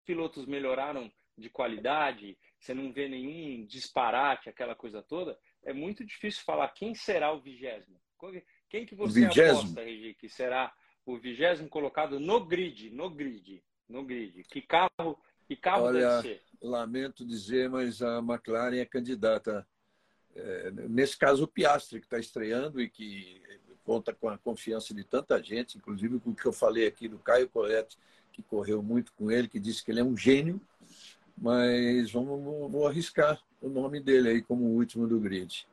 pilotos 0.05 0.45
melhoraram 0.45 1.11
de 1.37 1.49
qualidade, 1.49 2.37
você 2.59 2.73
não 2.73 2.91
vê 2.91 3.07
nenhum 3.07 3.65
disparate, 3.65 4.49
aquela 4.49 4.75
coisa 4.75 5.01
toda, 5.01 5.37
é 5.63 5.73
muito 5.73 6.05
difícil 6.05 6.43
falar 6.43 6.69
quem 6.69 6.93
será 6.93 7.31
o 7.31 7.41
vigésimo. 7.41 7.99
Quem 8.69 8.85
que 8.85 8.95
você 8.95 9.27
vigésimo. 9.27 9.59
aposta, 9.59 9.81
Regi, 9.81 10.13
que 10.13 10.29
será 10.29 10.73
o 11.05 11.17
vigésimo 11.17 11.67
colocado 11.67 12.19
no 12.19 12.45
grid, 12.45 12.91
no 12.91 13.09
grid, 13.09 13.63
no 13.87 14.03
grid? 14.03 14.43
Que 14.43 14.61
carro, 14.61 15.19
que 15.47 15.55
carro 15.55 15.85
Olha, 15.85 16.21
deve 16.21 16.21
ser? 16.21 16.41
Lamento 16.61 17.25
dizer, 17.25 17.69
mas 17.69 18.01
a 18.01 18.19
McLaren 18.19 18.77
é 18.77 18.85
candidata. 18.85 19.67
É, 20.35 20.71
nesse 20.71 21.17
caso, 21.17 21.43
o 21.43 21.47
Piastri, 21.47 21.99
que 21.99 22.05
está 22.05 22.19
estreando 22.19 22.79
e 22.79 22.89
que 22.89 23.41
conta 23.83 24.13
com 24.13 24.29
a 24.29 24.37
confiança 24.37 24.93
de 24.93 25.03
tanta 25.03 25.41
gente, 25.41 25.77
inclusive 25.77 26.19
com 26.19 26.29
o 26.29 26.35
que 26.35 26.45
eu 26.45 26.53
falei 26.53 26.85
aqui 26.85 27.07
do 27.07 27.17
Caio 27.17 27.49
Coletti, 27.49 27.97
que 28.31 28.43
correu 28.43 28.83
muito 28.83 29.11
com 29.13 29.31
ele, 29.31 29.47
que 29.47 29.59
disse 29.59 29.83
que 29.83 29.89
ele 29.89 29.99
é 29.99 30.03
um 30.03 30.15
gênio, 30.15 30.61
mas 31.35 32.11
vamos, 32.11 32.71
vou 32.71 32.87
arriscar 32.87 33.41
o 33.59 33.67
nome 33.67 33.99
dele 33.99 34.29
aí 34.29 34.41
como 34.43 34.63
o 34.65 34.75
último 34.75 35.07
do 35.07 35.19
grid. 35.19 35.67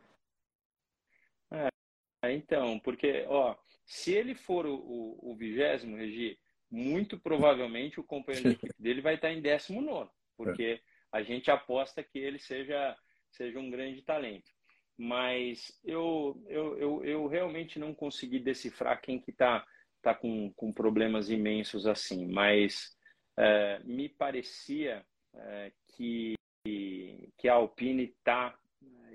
É, 2.23 2.33
então, 2.33 2.79
porque, 2.81 3.25
ó, 3.29 3.57
se 3.85 4.13
ele 4.13 4.35
for 4.35 4.67
o 4.67 5.35
vigésimo, 5.39 5.97
Regi, 5.97 6.39
muito 6.71 7.19
provavelmente 7.19 8.01
o 8.01 8.05
companheiro 8.05 8.51
de 8.51 8.55
equipe 8.57 8.75
dele 8.79 9.01
vai 9.01 9.15
estar 9.15 9.33
em 9.33 9.41
19, 9.41 10.11
porque 10.37 10.81
a 11.13 11.23
gente 11.23 11.51
aposta 11.51 12.03
que 12.03 12.19
ele 12.19 12.39
seja, 12.39 12.97
seja 13.31 13.59
um 13.59 13.71
grande 13.71 14.03
talento. 14.03 14.51
Mas 14.99 15.79
eu, 15.85 16.43
eu, 16.49 16.79
eu, 16.79 17.05
eu 17.05 17.27
realmente 17.27 17.79
não 17.79 17.95
consegui 17.95 18.39
decifrar 18.39 19.01
quem 19.01 19.21
que 19.21 19.31
está 19.31 19.65
tá 20.03 20.15
com, 20.15 20.53
com 20.55 20.73
problemas 20.73 21.31
imensos 21.31 21.87
assim, 21.87 22.27
mas 22.27 22.97
é, 23.37 23.81
me 23.85 24.09
parecia 24.09 25.05
é, 25.35 25.73
que, 25.89 26.35
que 26.65 27.49
a 27.49 27.55
Alpine 27.55 28.05
está 28.05 28.59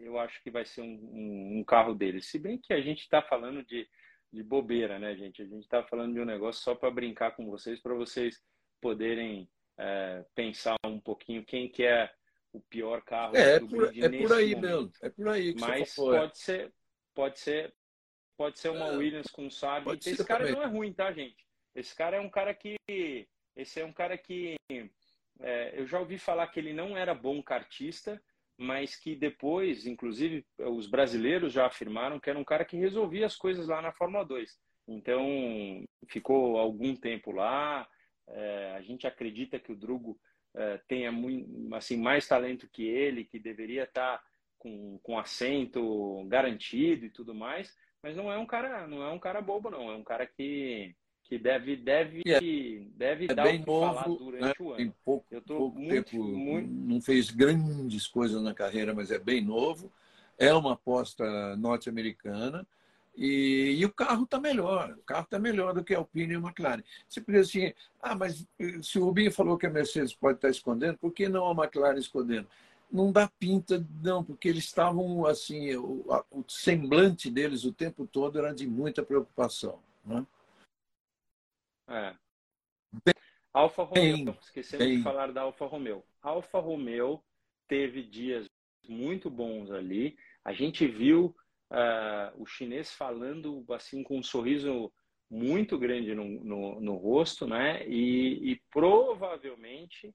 eu 0.01 0.17
acho 0.19 0.41
que 0.43 0.51
vai 0.51 0.65
ser 0.65 0.81
um, 0.81 0.99
um, 1.13 1.59
um 1.59 1.63
carro 1.63 1.93
dele. 1.93 2.21
Se 2.21 2.39
bem 2.39 2.57
que 2.57 2.73
a 2.73 2.81
gente 2.81 3.01
está 3.01 3.21
falando 3.21 3.63
de, 3.63 3.87
de 4.31 4.43
bobeira, 4.43 4.99
né, 4.99 5.15
gente? 5.15 5.41
A 5.41 5.45
gente 5.45 5.63
está 5.63 5.83
falando 5.83 6.13
de 6.13 6.19
um 6.19 6.25
negócio 6.25 6.61
só 6.61 6.75
para 6.75 6.91
brincar 6.91 7.35
com 7.35 7.45
vocês, 7.45 7.81
para 7.81 7.93
vocês 7.93 8.41
poderem 8.81 9.49
é, 9.77 10.25
pensar 10.35 10.75
um 10.85 10.99
pouquinho 10.99 11.45
quem 11.45 11.69
que 11.69 11.83
é 11.83 12.11
o 12.53 12.59
pior 12.59 13.01
carro 13.01 13.35
é, 13.35 13.59
do 13.59 13.67
por, 13.67 13.91
grid 13.91 14.03
é 14.03 14.27
por 14.27 14.33
aí 14.33 14.55
momento. 14.55 14.61
mesmo, 14.61 14.91
é 15.01 15.09
por 15.09 15.27
aí 15.29 15.53
que 15.53 15.61
Mas 15.61 15.89
você 15.89 16.01
pode 16.01 16.37
ser, 16.37 16.73
pode 17.13 17.39
ser, 17.39 17.73
pode 18.37 18.59
ser 18.59 18.69
uma 18.69 18.87
é, 18.87 18.97
Williams 18.97 19.27
com 19.27 19.49
Sabe. 19.49 19.91
Esse 19.93 20.25
cara 20.25 20.45
também. 20.45 20.55
não 20.55 20.63
é 20.63 20.67
ruim, 20.67 20.93
tá, 20.93 21.11
gente? 21.11 21.45
Esse 21.73 21.95
cara 21.95 22.17
é 22.17 22.19
um 22.19 22.29
cara 22.29 22.53
que, 22.53 22.75
esse 23.55 23.79
é 23.79 23.85
um 23.85 23.93
cara 23.93 24.17
que 24.17 24.55
é, 25.39 25.79
eu 25.79 25.87
já 25.87 25.99
ouvi 25.99 26.17
falar 26.17 26.47
que 26.47 26.59
ele 26.59 26.73
não 26.73 26.97
era 26.97 27.13
bom 27.13 27.41
cartista, 27.41 28.21
mas 28.61 28.95
que 28.95 29.15
depois, 29.15 29.87
inclusive, 29.87 30.45
os 30.59 30.87
brasileiros 30.87 31.51
já 31.51 31.65
afirmaram 31.65 32.19
que 32.19 32.29
era 32.29 32.37
um 32.37 32.43
cara 32.43 32.63
que 32.63 32.77
resolvia 32.77 33.25
as 33.25 33.35
coisas 33.35 33.67
lá 33.67 33.81
na 33.81 33.91
Fórmula 33.91 34.23
2. 34.23 34.55
Então, 34.87 35.83
ficou 36.07 36.57
algum 36.57 36.95
tempo 36.95 37.31
lá. 37.31 37.87
É, 38.27 38.75
a 38.77 38.81
gente 38.81 39.07
acredita 39.07 39.59
que 39.59 39.71
o 39.71 39.75
Drugo 39.75 40.19
é, 40.55 40.79
tenha 40.87 41.11
muito, 41.11 41.73
assim, 41.75 41.97
mais 41.97 42.27
talento 42.27 42.69
que 42.71 42.83
ele, 42.83 43.25
que 43.25 43.39
deveria 43.39 43.83
estar 43.83 44.19
tá 44.19 44.23
com, 44.59 44.99
com 45.01 45.17
assento 45.17 46.23
garantido 46.27 47.05
e 47.05 47.09
tudo 47.09 47.33
mais, 47.33 47.75
mas 48.03 48.15
não 48.15 48.31
é 48.31 48.37
um 48.37 48.45
cara, 48.45 48.85
não 48.87 49.01
é 49.01 49.11
um 49.11 49.19
cara 49.19 49.41
bobo, 49.41 49.71
não. 49.71 49.89
É 49.89 49.95
um 49.95 50.03
cara 50.03 50.27
que 50.27 50.95
que 51.31 51.39
deve 51.39 51.77
deve 51.77 52.21
é, 52.25 52.41
deve 52.97 53.25
é 53.29 53.33
dar 53.33 53.43
bem 53.43 53.61
o 53.61 53.63
que 53.63 53.71
novo, 53.71 53.93
falar 53.93 54.17
durante 54.17 54.41
né? 54.41 54.53
o 54.59 54.67
ano. 54.67 54.75
Tem 54.75 54.93
pouco, 55.05 55.25
Eu 55.31 55.41
tô 55.41 55.55
pouco 55.55 55.79
muito, 55.79 56.11
tempo, 56.11 56.23
muito... 56.25 56.69
não 56.69 56.99
fez 56.99 57.31
grandes 57.31 58.05
coisas 58.05 58.41
na 58.41 58.53
carreira, 58.53 58.93
mas 58.93 59.11
é 59.11 59.17
bem 59.17 59.41
novo. 59.41 59.89
É 60.37 60.53
uma 60.53 60.73
aposta 60.73 61.55
norte-americana. 61.55 62.67
E, 63.15 63.77
e, 63.79 63.85
o 63.85 63.93
carro 63.93 64.23
está 64.23 64.41
melhor, 64.41 64.93
o 64.97 65.03
carro 65.03 65.23
está 65.23 65.39
melhor 65.39 65.73
do 65.73 65.83
que 65.85 65.95
a 65.95 65.99
Alpine 65.99 66.33
e 66.33 66.35
a 66.35 66.39
McLaren. 66.39 66.83
Você 67.07 67.21
pensa 67.21 67.39
assim, 67.41 67.73
ah, 68.01 68.15
mas 68.15 68.45
eh, 68.59 68.79
se 68.81 68.99
o 68.99 69.05
Rubinho 69.05 69.31
falou 69.31 69.57
que 69.57 69.65
a 69.65 69.69
Mercedes 69.69 70.13
pode 70.13 70.37
estar 70.37 70.49
tá 70.49 70.51
escondendo, 70.51 70.97
por 70.97 71.13
que 71.13 71.29
não 71.29 71.47
a 71.47 71.63
McLaren 71.63 71.97
escondendo? 71.97 72.47
Não 72.91 73.09
dá 73.09 73.29
pinta, 73.39 73.85
não, 74.03 74.21
porque 74.21 74.49
eles 74.49 74.65
estavam 74.65 75.25
assim, 75.25 75.75
o, 75.75 76.05
o 76.29 76.43
semblante 76.47 77.29
deles 77.29 77.63
o 77.63 77.71
tempo 77.71 78.05
todo 78.05 78.37
era 78.37 78.53
de 78.53 78.67
muita 78.67 79.03
preocupação. 79.03 79.79
Né? 80.05 80.25
É. 81.89 82.15
Alfa 83.53 83.83
Romeo, 83.83 84.37
esquecemos 84.41 84.85
bem. 84.85 84.97
de 84.97 85.03
falar 85.03 85.31
da 85.31 85.41
Alfa 85.41 85.65
Romeo. 85.65 86.03
Alfa 86.21 86.59
Romeo 86.59 87.21
teve 87.67 88.03
dias 88.03 88.47
muito 88.87 89.29
bons 89.29 89.71
ali. 89.71 90.17
A 90.43 90.53
gente 90.53 90.87
viu 90.87 91.35
uh, 91.71 92.41
o 92.41 92.45
chinês 92.45 92.91
falando 92.93 93.65
assim 93.69 94.03
com 94.03 94.17
um 94.17 94.23
sorriso 94.23 94.91
muito 95.29 95.77
grande 95.77 96.13
no, 96.13 96.25
no, 96.25 96.81
no 96.81 96.95
rosto, 96.95 97.47
né? 97.47 97.87
E, 97.87 98.51
e 98.51 98.61
provavelmente 98.69 100.13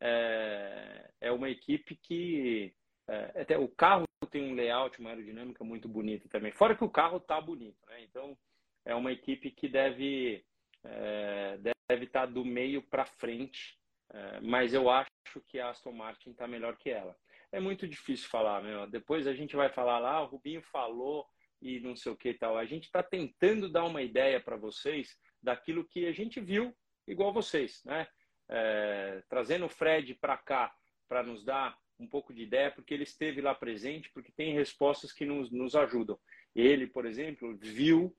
é, 0.00 1.10
é, 1.20 1.32
uma 1.32 1.50
equipe 1.50 1.96
que 1.96 2.72
é, 3.08 3.40
até 3.40 3.58
o 3.58 3.68
carro 3.68 4.04
tem 4.30 4.50
um 4.50 4.54
layout, 4.54 4.98
uma 5.00 5.10
aerodinâmica 5.10 5.64
muito 5.64 5.88
bonita 5.88 6.28
também. 6.28 6.52
Fora 6.52 6.76
que 6.76 6.84
o 6.84 6.90
carro 6.90 7.18
tá 7.18 7.40
bonito, 7.40 7.78
né? 7.88 8.02
Então 8.04 8.38
é 8.84 8.94
uma 8.94 9.12
equipe 9.12 9.50
que 9.50 9.68
deve 9.68 10.44
é, 10.84 11.58
deve 11.88 12.04
estar 12.04 12.26
do 12.26 12.44
meio 12.44 12.82
para 12.82 13.04
frente, 13.04 13.78
é, 14.12 14.40
mas 14.40 14.74
eu 14.74 14.90
acho 14.90 15.10
que 15.46 15.58
a 15.58 15.70
Aston 15.70 15.92
Martin 15.92 16.30
está 16.30 16.46
melhor 16.46 16.76
que 16.76 16.90
ela. 16.90 17.16
É 17.50 17.60
muito 17.60 17.86
difícil 17.86 18.28
falar, 18.28 18.62
meu. 18.62 18.86
Depois 18.86 19.26
a 19.26 19.34
gente 19.34 19.54
vai 19.54 19.68
falar 19.68 19.98
lá, 19.98 20.22
o 20.22 20.26
Rubinho 20.26 20.62
falou 20.62 21.26
e 21.60 21.80
não 21.80 21.94
sei 21.94 22.10
o 22.10 22.16
que 22.16 22.34
tal. 22.34 22.56
A 22.56 22.64
gente 22.64 22.84
está 22.84 23.02
tentando 23.02 23.68
dar 23.68 23.84
uma 23.84 24.02
ideia 24.02 24.40
para 24.40 24.56
vocês 24.56 25.18
daquilo 25.42 25.84
que 25.84 26.06
a 26.06 26.12
gente 26.12 26.40
viu, 26.40 26.74
igual 27.06 27.32
vocês, 27.32 27.82
né? 27.84 28.06
É, 28.48 29.22
trazendo 29.28 29.66
o 29.66 29.68
Fred 29.68 30.14
para 30.14 30.36
cá 30.36 30.74
para 31.08 31.22
nos 31.22 31.44
dar 31.44 31.76
um 31.98 32.08
pouco 32.08 32.34
de 32.34 32.42
ideia, 32.42 32.70
porque 32.70 32.92
ele 32.92 33.04
esteve 33.04 33.40
lá 33.40 33.54
presente, 33.54 34.10
porque 34.12 34.32
tem 34.32 34.54
respostas 34.54 35.12
que 35.12 35.24
nos, 35.24 35.50
nos 35.50 35.76
ajudam. 35.76 36.18
Ele, 36.54 36.86
por 36.86 37.06
exemplo, 37.06 37.56
viu 37.56 38.14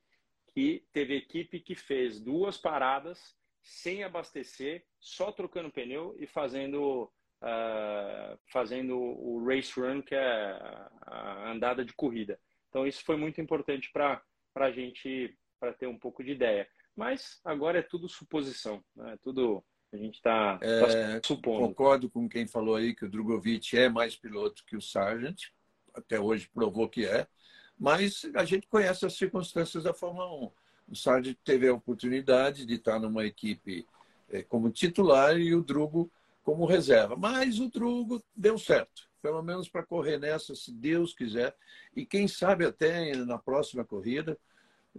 que 0.53 0.85
teve 0.93 1.15
equipe 1.15 1.59
que 1.59 1.75
fez 1.75 2.19
duas 2.19 2.57
paradas 2.57 3.35
sem 3.61 4.03
abastecer, 4.03 4.85
só 4.99 5.31
trocando 5.31 5.71
pneu 5.71 6.15
e 6.19 6.27
fazendo, 6.27 7.03
uh, 7.41 8.37
fazendo 8.51 8.97
o 8.97 9.43
race 9.45 9.79
run, 9.79 10.01
que 10.01 10.13
é 10.13 10.59
a 11.01 11.51
andada 11.51 11.83
de 11.83 11.93
corrida. 11.93 12.39
Então, 12.69 12.85
isso 12.85 13.03
foi 13.03 13.15
muito 13.15 13.39
importante 13.39 13.89
para 13.91 14.21
a 14.55 14.71
gente 14.71 15.37
para 15.59 15.73
ter 15.73 15.87
um 15.87 15.97
pouco 15.97 16.23
de 16.23 16.31
ideia. 16.31 16.67
Mas 16.95 17.39
agora 17.43 17.79
é 17.79 17.81
tudo 17.81 18.09
suposição, 18.09 18.83
né? 18.95 19.17
tudo 19.21 19.63
a 19.93 19.97
gente 19.97 20.15
está 20.15 20.57
tá 20.57 20.65
é, 20.65 21.21
supondo. 21.23 21.67
Concordo 21.67 22.09
com 22.09 22.27
quem 22.27 22.47
falou 22.47 22.75
aí 22.75 22.95
que 22.95 23.05
o 23.05 23.09
Drogovic 23.09 23.77
é 23.77 23.87
mais 23.87 24.15
piloto 24.15 24.63
que 24.65 24.75
o 24.75 24.81
Sargent, 24.81 25.43
até 25.93 26.19
hoje 26.19 26.49
provou 26.51 26.89
que 26.89 27.05
é. 27.05 27.27
Mas 27.79 28.25
a 28.35 28.45
gente 28.45 28.67
conhece 28.67 29.05
as 29.05 29.13
circunstâncias 29.13 29.83
da 29.83 29.93
Fórmula 29.93 30.31
1. 30.33 30.51
O 30.89 30.95
Sargent 30.95 31.37
teve 31.43 31.67
a 31.67 31.73
oportunidade 31.73 32.65
de 32.65 32.75
estar 32.75 32.99
numa 32.99 33.25
equipe 33.25 33.85
é, 34.29 34.43
como 34.43 34.69
titular 34.69 35.37
e 35.37 35.53
o 35.55 35.63
Drugo 35.63 36.11
como 36.43 36.65
reserva. 36.65 37.15
Mas 37.15 37.59
o 37.59 37.69
Drugo 37.69 38.23
deu 38.35 38.57
certo, 38.57 39.09
pelo 39.21 39.41
menos 39.41 39.69
para 39.69 39.83
correr 39.83 40.17
nessa, 40.17 40.55
se 40.55 40.71
Deus 40.71 41.13
quiser. 41.13 41.55
E 41.95 42.05
quem 42.05 42.27
sabe 42.27 42.65
até 42.65 43.15
na 43.15 43.37
próxima 43.37 43.83
corrida 43.83 44.37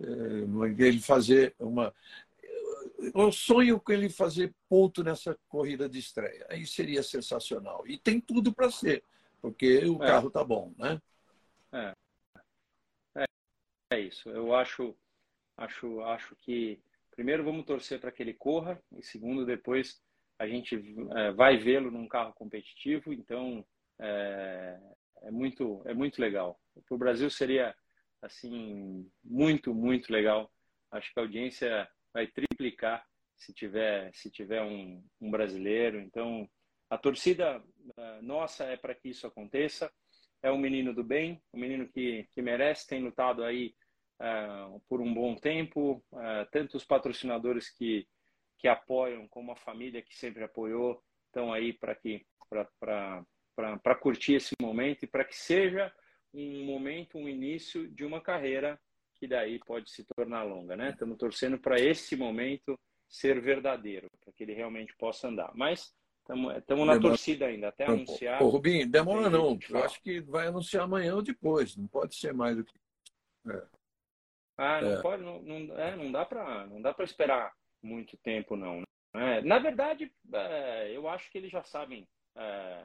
é, 0.00 0.84
ele 0.86 1.00
fazer 1.00 1.54
uma. 1.58 1.94
Eu 3.14 3.30
sonho 3.30 3.78
com 3.78 3.92
ele 3.92 4.08
fazer 4.08 4.54
ponto 4.68 5.04
nessa 5.04 5.38
corrida 5.48 5.88
de 5.88 5.98
estreia. 5.98 6.46
Aí 6.48 6.66
seria 6.66 7.02
sensacional. 7.02 7.84
E 7.86 7.98
tem 7.98 8.18
tudo 8.18 8.52
para 8.52 8.70
ser, 8.70 9.04
porque 9.42 9.84
o 9.84 10.02
é. 10.02 10.06
carro 10.06 10.30
tá 10.30 10.42
bom, 10.42 10.72
né? 10.78 11.00
É. 11.70 11.94
É 13.90 14.00
isso. 14.00 14.28
Eu 14.30 14.54
acho, 14.54 14.96
acho, 15.56 16.00
acho 16.02 16.36
que 16.36 16.80
primeiro 17.10 17.44
vamos 17.44 17.64
torcer 17.64 18.00
para 18.00 18.10
que 18.10 18.22
ele 18.22 18.34
corra 18.34 18.82
e 18.92 19.02
segundo 19.02 19.46
depois 19.46 20.02
a 20.38 20.46
gente 20.48 20.74
é, 21.16 21.30
vai 21.32 21.56
vê-lo 21.56 21.90
num 21.90 22.08
carro 22.08 22.32
competitivo. 22.34 23.12
Então 23.12 23.64
é, 24.00 24.78
é 25.22 25.30
muito, 25.30 25.82
é 25.86 25.94
muito 25.94 26.20
legal. 26.20 26.60
Para 26.86 26.94
o 26.94 26.98
Brasil 26.98 27.30
seria 27.30 27.74
assim 28.22 29.08
muito, 29.22 29.74
muito 29.74 30.12
legal. 30.12 30.50
Acho 30.90 31.12
que 31.12 31.20
a 31.20 31.22
audiência 31.22 31.88
vai 32.12 32.26
triplicar 32.26 33.04
se 33.36 33.52
tiver, 33.52 34.12
se 34.14 34.30
tiver 34.30 34.62
um, 34.62 35.04
um 35.20 35.30
brasileiro. 35.30 36.00
Então, 36.00 36.48
a 36.88 36.96
torcida 36.96 37.58
uh, 37.58 38.22
nossa 38.22 38.64
é 38.64 38.76
para 38.76 38.94
que 38.94 39.08
isso 39.08 39.26
aconteça. 39.26 39.92
É 40.44 40.52
um 40.52 40.58
menino 40.58 40.92
do 40.92 41.02
bem, 41.02 41.42
um 41.54 41.58
menino 41.58 41.88
que, 41.88 42.28
que 42.30 42.42
merece, 42.42 42.86
tem 42.86 43.02
lutado 43.02 43.42
aí 43.42 43.74
uh, 44.20 44.78
por 44.86 45.00
um 45.00 45.14
bom 45.14 45.34
tempo. 45.34 46.04
Uh, 46.12 46.44
tanto 46.52 46.76
os 46.76 46.84
patrocinadores 46.84 47.70
que, 47.70 48.06
que 48.58 48.68
apoiam, 48.68 49.26
como 49.28 49.52
a 49.52 49.56
família 49.56 50.02
que 50.02 50.14
sempre 50.14 50.44
apoiou, 50.44 51.02
estão 51.28 51.50
aí 51.50 51.72
para 51.72 51.94
que 51.94 52.26
para 52.78 53.94
curtir 53.98 54.34
esse 54.34 54.54
momento 54.60 55.04
e 55.04 55.06
para 55.06 55.24
que 55.24 55.34
seja 55.34 55.90
um 56.34 56.66
momento, 56.66 57.16
um 57.16 57.26
início 57.26 57.88
de 57.88 58.04
uma 58.04 58.20
carreira 58.20 58.78
que 59.14 59.26
daí 59.26 59.58
pode 59.60 59.90
se 59.90 60.04
tornar 60.14 60.42
longa, 60.42 60.76
né? 60.76 60.90
Estamos 60.90 61.16
torcendo 61.16 61.58
para 61.58 61.80
esse 61.80 62.16
momento 62.16 62.78
ser 63.08 63.40
verdadeiro, 63.40 64.10
para 64.22 64.30
que 64.34 64.42
ele 64.42 64.52
realmente 64.52 64.94
possa 64.98 65.26
andar. 65.26 65.52
Mas 65.54 65.94
estamos 66.26 66.86
na 66.86 67.00
torcida 67.00 67.46
ainda, 67.46 67.68
até 67.68 67.84
anunciar. 67.84 68.42
Ô, 68.42 68.48
Rubinho, 68.48 68.88
demora 68.88 69.28
não. 69.28 69.58
Eu 69.68 69.84
acho 69.84 70.00
que 70.02 70.20
vai 70.20 70.46
anunciar 70.46 70.84
amanhã 70.84 71.14
ou 71.14 71.22
depois. 71.22 71.76
Não 71.76 71.86
pode 71.86 72.14
ser 72.14 72.32
mais 72.32 72.56
do 72.56 72.64
que. 72.64 72.74
É. 73.50 73.62
Ah, 74.56 74.80
não 74.80 74.92
é. 74.92 75.02
pode, 75.02 75.22
não, 75.22 75.42
não, 75.42 75.78
é, 75.78 75.96
não 75.96 76.12
dá 76.12 76.24
para, 76.24 76.66
não 76.66 76.80
dá 76.80 76.94
para 76.94 77.04
esperar 77.04 77.52
muito 77.82 78.16
tempo, 78.18 78.56
não. 78.56 78.82
É, 79.12 79.42
na 79.42 79.58
verdade, 79.58 80.12
é, 80.32 80.96
eu 80.96 81.08
acho 81.08 81.30
que 81.30 81.38
eles 81.38 81.50
já 81.50 81.62
sabem. 81.62 82.06
É, 82.36 82.84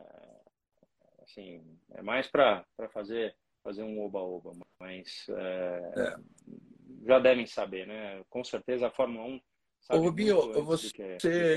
assim, 1.24 1.64
é 1.92 2.02
mais 2.02 2.28
para 2.28 2.66
fazer 2.92 3.36
fazer 3.64 3.84
um 3.84 4.02
oba-oba, 4.02 4.54
mas 4.80 5.28
é, 5.30 5.92
é. 5.98 6.16
já 7.06 7.20
devem 7.20 7.46
saber, 7.46 7.86
né? 7.88 8.24
Com 8.30 8.44
certeza 8.44 8.88
a 8.88 8.92
Fórmula 8.92 9.26
1 9.26 9.42
sabe 9.82 10.00
Ô, 10.00 10.04
Rubinho, 10.04 10.64
você 10.64 10.92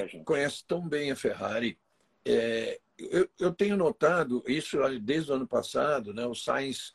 que, 0.09 0.25
conhece 0.25 0.64
tão 0.66 0.87
bem 0.87 1.11
a 1.11 1.16
Ferrari. 1.16 1.79
É, 2.25 2.81
eu, 2.99 3.29
eu, 3.39 3.53
tenho 3.53 3.77
notado 3.77 4.43
isso 4.47 4.79
desde 5.01 5.31
o 5.31 5.35
ano 5.35 5.47
passado, 5.47 6.14
né? 6.14 6.25
O 6.27 6.35
Sainz, 6.35 6.95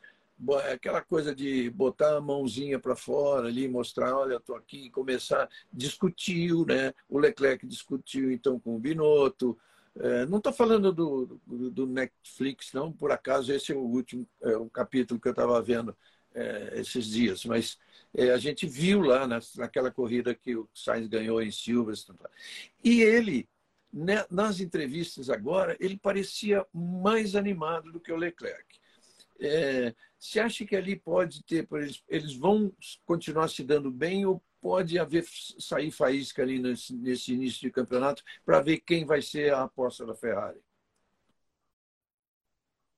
aquela 0.71 1.01
coisa 1.01 1.35
de 1.35 1.69
botar 1.69 2.15
a 2.15 2.21
mãozinha 2.21 2.79
para 2.79 2.95
fora 2.95 3.47
ali, 3.47 3.67
mostrar, 3.67 4.15
olha, 4.15 4.35
estou 4.35 4.55
aqui, 4.55 4.89
começar, 4.89 5.49
discutiu, 5.71 6.65
né? 6.65 6.93
O 7.09 7.19
Leclerc 7.19 7.65
discutiu 7.67 8.31
então 8.31 8.59
com 8.59 8.75
o 8.75 8.79
Binotto, 8.79 9.57
é, 9.99 10.25
não 10.27 10.37
estou 10.37 10.53
falando 10.53 10.91
do, 10.91 11.39
do, 11.45 11.71
do, 11.71 11.87
Netflix, 11.87 12.71
não, 12.71 12.91
por 12.91 13.11
acaso 13.11 13.51
esse 13.51 13.71
é 13.71 13.75
o 13.75 13.79
último 13.79 14.27
é, 14.43 14.55
o 14.55 14.69
capítulo 14.69 15.19
que 15.19 15.27
eu 15.27 15.31
estava 15.31 15.59
vendo 15.61 15.95
é, 16.35 16.73
esses 16.75 17.07
dias, 17.07 17.43
mas 17.45 17.79
é, 18.13 18.31
a 18.31 18.37
gente 18.37 18.65
viu 18.65 19.01
lá 19.01 19.27
na, 19.27 19.39
naquela 19.55 19.91
corrida 19.91 20.33
que 20.33 20.55
o 20.55 20.69
Sainz 20.73 21.07
ganhou 21.07 21.41
em 21.41 21.51
Silverstone. 21.51 22.19
E 22.83 23.01
ele, 23.01 23.47
né, 23.91 24.25
nas 24.29 24.59
entrevistas 24.59 25.29
agora, 25.29 25.75
ele 25.79 25.97
parecia 25.97 26.65
mais 26.73 27.35
animado 27.35 27.91
do 27.91 27.99
que 27.99 28.11
o 28.11 28.17
Leclerc. 28.17 28.79
É, 29.39 29.93
você 30.17 30.39
acha 30.39 30.65
que 30.65 30.75
ali 30.75 30.95
pode 30.95 31.43
ter, 31.43 31.67
eles, 31.71 32.03
eles 32.07 32.33
vão 32.33 32.73
continuar 33.05 33.47
se 33.49 33.63
dando 33.63 33.91
bem 33.91 34.25
ou 34.25 34.41
pode 34.59 34.97
haver 34.97 35.23
sair 35.59 35.91
faísca 35.91 36.41
ali 36.41 36.59
nesse, 36.59 36.95
nesse 36.95 37.33
início 37.33 37.61
de 37.61 37.71
campeonato 37.71 38.23
para 38.43 38.61
ver 38.61 38.79
quem 38.79 39.05
vai 39.05 39.21
ser 39.21 39.53
a 39.53 39.63
aposta 39.63 40.05
da 40.05 40.15
Ferrari? 40.15 40.59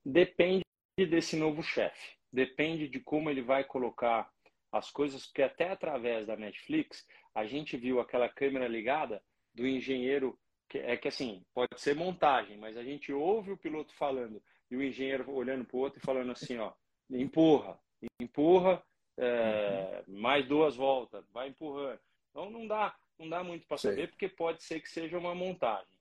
Depende 0.04 0.64
desse 0.96 1.36
novo 1.36 1.62
chefe. 1.62 2.16
Depende 2.32 2.88
de 2.88 3.00
como 3.00 3.28
ele 3.28 3.42
vai 3.42 3.64
colocar 3.64 4.30
as 4.72 4.90
coisas, 4.90 5.26
porque 5.26 5.42
até 5.42 5.70
através 5.70 6.26
da 6.26 6.36
Netflix 6.36 7.06
a 7.34 7.44
gente 7.44 7.76
viu 7.76 8.00
aquela 8.00 8.28
câmera 8.28 8.68
ligada 8.68 9.22
do 9.54 9.66
engenheiro 9.66 10.38
que 10.68 10.78
é 10.78 10.96
que 10.96 11.08
assim 11.08 11.44
pode 11.52 11.80
ser 11.80 11.96
montagem, 11.96 12.56
mas 12.56 12.76
a 12.76 12.84
gente 12.84 13.12
ouve 13.12 13.50
o 13.50 13.56
piloto 13.56 13.92
falando 13.94 14.40
e 14.70 14.76
o 14.76 14.82
engenheiro 14.82 15.28
olhando 15.32 15.64
para 15.64 15.76
o 15.76 15.80
outro 15.80 15.98
e 15.98 16.06
falando 16.06 16.30
assim, 16.30 16.58
ó, 16.58 16.72
empurra, 17.10 17.76
empurra, 18.20 18.80
é, 19.18 20.04
uhum. 20.06 20.20
mais 20.20 20.46
duas 20.46 20.76
voltas, 20.76 21.28
vai 21.30 21.48
empurrando. 21.48 22.00
Então 22.30 22.48
não 22.50 22.68
dá, 22.68 22.96
não 23.18 23.28
dá 23.28 23.42
muito 23.42 23.66
para 23.66 23.78
saber, 23.78 24.08
porque 24.08 24.28
pode 24.28 24.62
ser 24.62 24.80
que 24.80 24.88
seja 24.88 25.18
uma 25.18 25.34
montagem. 25.34 25.98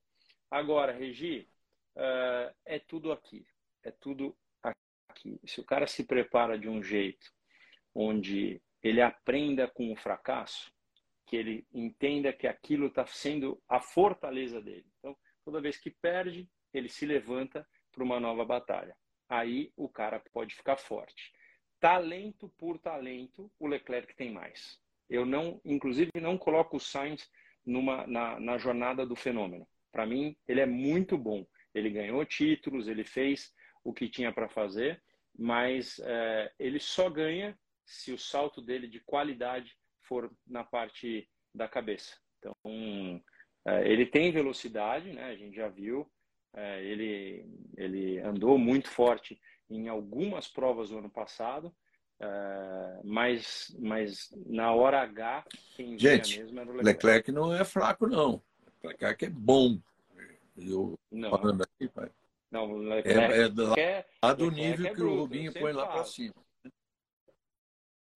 Agora, 0.51 0.91
Regi, 0.91 1.49
é, 1.95 2.53
é 2.65 2.79
tudo 2.79 3.11
aqui. 3.11 3.45
É 3.83 3.89
tudo 3.89 4.37
aqui. 4.61 5.39
Se 5.45 5.59
o 5.59 5.65
cara 5.65 5.87
se 5.87 6.03
prepara 6.03 6.59
de 6.59 6.69
um 6.69 6.83
jeito 6.83 7.33
onde 7.93 8.61
ele 8.81 9.01
aprenda 9.01 9.67
com 9.67 9.91
o 9.91 9.95
fracasso, 9.95 10.71
que 11.25 11.35
ele 11.35 11.67
entenda 11.73 12.33
que 12.33 12.47
aquilo 12.47 12.87
está 12.87 13.05
sendo 13.05 13.61
a 13.67 13.79
fortaleza 13.79 14.61
dele. 14.61 14.85
Então, 14.99 15.15
toda 15.43 15.61
vez 15.61 15.77
que 15.77 15.91
perde, 15.91 16.49
ele 16.73 16.89
se 16.89 17.05
levanta 17.05 17.67
para 17.91 18.03
uma 18.03 18.19
nova 18.19 18.45
batalha. 18.45 18.95
Aí 19.27 19.71
o 19.75 19.87
cara 19.89 20.23
pode 20.31 20.55
ficar 20.55 20.77
forte 20.77 21.31
talento 21.79 22.49
por 22.57 22.77
talento, 22.77 23.51
o 23.57 23.67
Leclerc 23.67 24.15
tem 24.15 24.31
mais. 24.31 24.79
Eu 25.09 25.25
não, 25.25 25.59
inclusive, 25.65 26.11
não 26.15 26.37
coloco 26.37 26.77
o 26.77 26.79
Sainz 26.79 27.27
numa, 27.65 28.05
na, 28.05 28.39
na 28.39 28.57
jornada 28.57 29.05
do 29.05 29.15
fenômeno. 29.15 29.67
Para 29.91 30.05
mim, 30.05 30.35
ele 30.47 30.59
é 30.59 30.65
muito 30.65 31.17
bom. 31.17 31.45
Ele 31.73 31.89
ganhou 31.89 32.23
títulos, 32.25 32.87
ele 32.87 33.03
fez 33.03 33.53
o 33.83 33.93
que 33.93 34.09
tinha 34.09 34.31
para 34.31 34.49
fazer, 34.49 35.01
mas 35.37 35.99
é, 36.03 36.51
ele 36.59 36.79
só 36.79 37.09
ganha 37.09 37.57
se 37.89 38.13
o 38.13 38.19
salto 38.19 38.61
dele 38.61 38.87
de 38.87 38.99
qualidade 38.99 39.75
for 40.01 40.31
na 40.45 40.63
parte 40.63 41.27
da 41.53 41.67
cabeça. 41.67 42.15
Então, 42.37 42.53
é, 43.65 43.91
ele 43.91 44.05
tem 44.05 44.31
velocidade, 44.31 45.11
né? 45.11 45.25
A 45.25 45.35
gente 45.35 45.55
já 45.55 45.67
viu. 45.67 46.09
É, 46.53 46.83
ele, 46.83 47.45
ele 47.75 48.19
andou 48.19 48.57
muito 48.57 48.89
forte 48.89 49.39
em 49.69 49.87
algumas 49.87 50.47
provas 50.47 50.89
do 50.89 50.97
ano 50.97 51.09
passado, 51.09 51.67
uh, 52.21 53.01
mas, 53.03 53.75
mas 53.79 54.29
na 54.47 54.73
hora 54.73 55.01
H, 55.01 55.45
quem 55.75 55.97
Gente, 55.97 56.39
mesmo 56.39 56.59
era 56.59 56.69
o 56.69 56.73
Leclerc. 56.73 57.05
Leclerc 57.05 57.31
não 57.31 57.53
é 57.53 57.63
fraco, 57.63 58.07
não. 58.07 58.41
Leclerc 58.83 59.25
é 59.25 59.29
bom. 59.29 59.79
Eu 60.57 60.97
não. 61.11 61.29
falando 61.29 61.63
aqui, 61.63 61.87
pai. 61.87 62.09
Não, 62.49 62.77
Leclerc 62.77 63.33
é, 63.33 63.41
é 63.41 63.49
do, 63.49 63.79
é, 63.79 64.05
do 64.35 64.49
nível 64.49 64.87
é 64.87 64.89
que 64.89 64.95
bruto, 64.95 65.13
o 65.13 65.19
Rubinho 65.19 65.53
põe 65.53 65.71
lá 65.71 65.85
para 65.85 66.03
cima. 66.03 66.33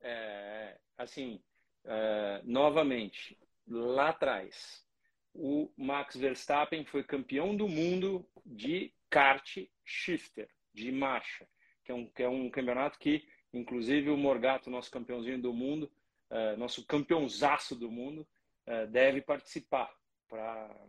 É, 0.04 0.78
assim, 0.98 1.42
uh, 1.86 2.44
novamente, 2.44 3.40
lá 3.66 4.10
atrás, 4.10 4.86
o 5.34 5.72
Max 5.78 6.18
Verstappen 6.18 6.84
foi 6.86 7.06
campeão 7.06 7.56
do 7.56 7.70
mundo 7.70 8.28
de 8.46 8.94
kart 9.10 9.58
shifter 9.86 10.50
de 10.74 10.92
marcha, 10.92 11.48
que 11.86 11.92
é 11.92 11.96
um, 11.96 12.06
que 12.08 12.22
é 12.22 12.28
um 12.28 12.50
campeonato 12.50 13.00
que, 13.00 13.26
inclusive, 13.54 14.10
o 14.10 14.18
Morgato, 14.18 14.70
nosso 14.70 14.92
campeãozinho 14.92 15.42
do 15.42 15.54
mundo, 15.54 15.90
uh, 16.30 16.58
nosso 16.58 16.86
campeãozaço 16.86 17.74
do 17.74 17.90
mundo, 17.90 18.28
uh, 18.68 18.86
deve 18.88 19.22
participar 19.22 19.90
pra, 20.28 20.86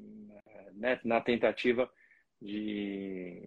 né, 0.73 1.01
na 1.05 1.21
tentativa 1.21 1.89
de, 2.43 3.43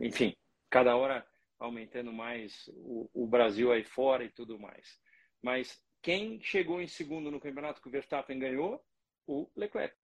enfim, 0.00 0.34
cada 0.70 0.96
hora 0.96 1.26
aumentando 1.58 2.12
mais 2.12 2.68
o, 2.74 3.08
o, 3.12 3.26
Brasil 3.26 3.72
aí 3.72 3.84
fora 3.84 4.24
e 4.24 4.30
tudo 4.30 4.58
mais. 4.58 5.00
Mas 5.42 5.82
quem 6.02 6.40
chegou 6.42 6.80
em 6.80 6.86
segundo 6.86 7.30
no 7.30 7.40
campeonato 7.40 7.80
que 7.80 7.88
o 7.88 7.90
Verstappen 7.90 8.38
ganhou? 8.38 8.84
O 9.26 9.50
Leclerc. 9.56 9.96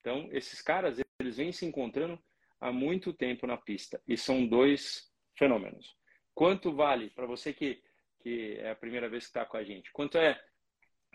Então, 0.00 0.28
esses 0.32 0.62
caras, 0.62 0.98
eles 1.18 1.36
vêm 1.36 1.52
se 1.52 1.66
encontrando 1.66 2.18
há 2.58 2.72
muito 2.72 3.12
tempo 3.12 3.46
na 3.46 3.56
pista. 3.56 4.02
E 4.08 4.16
são 4.16 4.46
dois 4.46 5.12
fenômenos. 5.36 5.94
Quanto 6.34 6.72
vale 6.72 7.10
para 7.10 7.26
você 7.26 7.52
que 7.52 7.82
que 8.20 8.58
é 8.58 8.70
a 8.70 8.76
primeira 8.76 9.08
vez 9.08 9.24
que 9.24 9.30
está 9.30 9.44
com 9.44 9.56
a 9.56 9.64
gente. 9.64 9.90
Quanto 9.92 10.18
é 10.18 10.40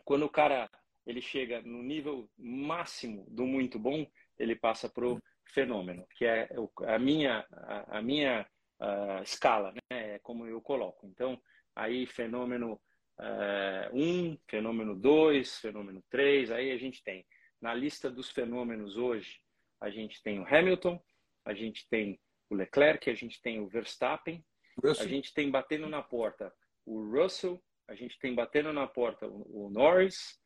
quando 0.04 0.24
o 0.24 0.30
cara 0.30 0.70
ele 1.06 1.22
chega 1.22 1.62
no 1.62 1.84
nível 1.84 2.30
máximo 2.38 3.26
do 3.30 3.46
muito 3.46 3.78
bom, 3.78 4.06
ele 4.38 4.56
passa 4.56 4.90
para 4.90 5.08
o 5.08 5.20
fenômeno, 5.46 6.06
que 6.18 6.26
é 6.26 6.50
a 6.88 7.00
minha, 7.00 7.46
a, 7.88 8.02
minha 8.02 8.46
uh, 8.86 9.24
escala, 9.24 9.72
né? 9.72 10.16
É 10.16 10.20
como 10.20 10.46
eu 10.46 10.62
coloco. 10.62 11.08
Então, 11.08 11.42
aí 11.76 12.06
fenômeno 12.06 12.80
1, 13.20 13.24
uh, 13.24 13.98
um, 13.98 14.38
fenômeno 14.48 14.96
2, 14.96 15.60
fenômeno 15.60 16.04
3, 16.10 16.52
aí 16.52 16.72
a 16.72 16.78
gente 16.78 17.04
tem. 17.04 17.26
Na 17.62 17.74
lista 17.74 18.10
dos 18.10 18.30
fenômenos 18.30 18.98
hoje, 18.98 19.40
a 19.82 19.90
gente 19.90 20.22
tem 20.22 20.40
o 20.40 20.48
Hamilton, 20.48 21.02
a 21.46 21.54
gente 21.54 21.88
tem 21.90 22.20
o 22.50 22.56
Leclerc, 22.56 23.10
a 23.10 23.16
gente 23.16 23.42
tem 23.42 23.60
o 23.60 23.68
Verstappen, 23.68 24.44
Russell. 24.82 25.06
a 25.06 25.08
gente 25.08 25.34
tem 25.34 25.50
batendo 25.50 25.88
na 25.88 26.02
porta 26.02 26.54
o 26.86 27.02
Russell, 27.04 27.62
a 27.88 27.96
gente 27.96 28.18
tem 28.20 28.36
batendo 28.36 28.72
na 28.72 28.88
porta 28.88 29.28
o, 29.28 29.66
o 29.66 29.70
Norris, 29.70 30.40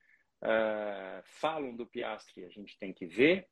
uh, 0.43 1.21
falam 1.23 1.75
do 1.75 1.85
Piastri, 1.85 2.45
a 2.45 2.49
gente 2.49 2.77
tem 2.79 2.93
que 2.93 3.05
ver. 3.05 3.47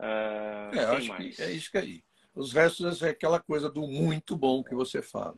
Uh, 0.00 0.74
é, 0.74 0.84
acho 0.96 1.08
mais? 1.08 1.36
que 1.36 1.42
é 1.42 1.50
isso 1.52 1.70
que 1.70 1.78
aí. 1.78 2.02
Os 2.36 2.52
restos 2.52 3.02
é 3.02 3.08
aquela 3.08 3.40
coisa 3.40 3.70
do 3.70 3.86
muito 3.86 4.36
bom 4.36 4.62
que 4.62 4.74
você 4.74 5.00
fala. 5.00 5.34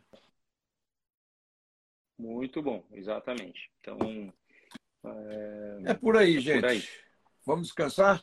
Muito 2.18 2.60
bom, 2.60 2.84
exatamente. 2.90 3.70
Então. 3.80 4.34
É, 5.04 5.82
é 5.86 5.94
por 5.94 6.16
aí, 6.16 6.40
gente. 6.40 6.60
Por 6.60 6.70
aí. 6.70 6.82
Vamos 7.46 7.68
descansar? 7.68 8.20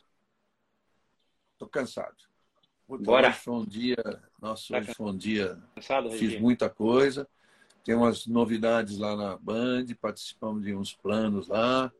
Estou 1.54 1.66
cansado. 1.66 2.14
Bora. 2.86 3.30
Hoje 3.30 3.38
foi 3.38 3.54
um 3.54 3.64
dia. 3.64 3.96
Nossa, 4.40 4.74
tá 4.74 4.78
hoje 4.78 4.94
foi 4.94 5.06
um 5.06 5.16
dia. 5.16 5.58
Cansado, 5.74 6.10
Fiz 6.12 6.38
muita 6.38 6.68
coisa. 6.68 7.26
Tem 7.82 7.94
umas 7.94 8.26
novidades 8.26 8.98
lá 8.98 9.16
na 9.16 9.38
Band, 9.38 9.86
participamos 9.98 10.62
de 10.62 10.74
uns 10.74 10.92
planos 10.92 11.48
lá, 11.48 11.90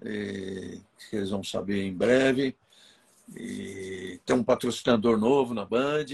que 0.00 1.16
eles 1.16 1.30
vão 1.30 1.44
saber 1.44 1.84
em 1.84 1.94
breve. 1.94 2.56
E 3.36 4.20
tem 4.24 4.36
um 4.36 4.44
patrocinador 4.44 5.18
novo 5.18 5.54
na 5.54 5.64
Band, 5.64 6.06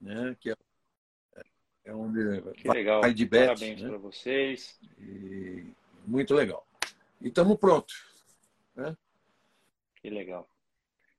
né, 0.00 0.36
que 0.40 0.50
é, 0.50 0.54
é 1.84 1.94
onde 1.94 2.42
que 2.54 2.68
legal. 2.68 3.00
vai 3.00 3.14
de 3.14 3.24
bet. 3.24 3.46
Parabéns 3.46 3.82
né? 3.82 3.88
para 3.88 3.98
vocês. 3.98 4.78
E, 4.98 5.66
muito 6.06 6.34
legal. 6.34 6.66
E 7.20 7.28
estamos 7.28 7.56
prontos. 7.58 8.06
Né? 8.74 8.96
Que 9.96 10.10
legal. 10.10 10.48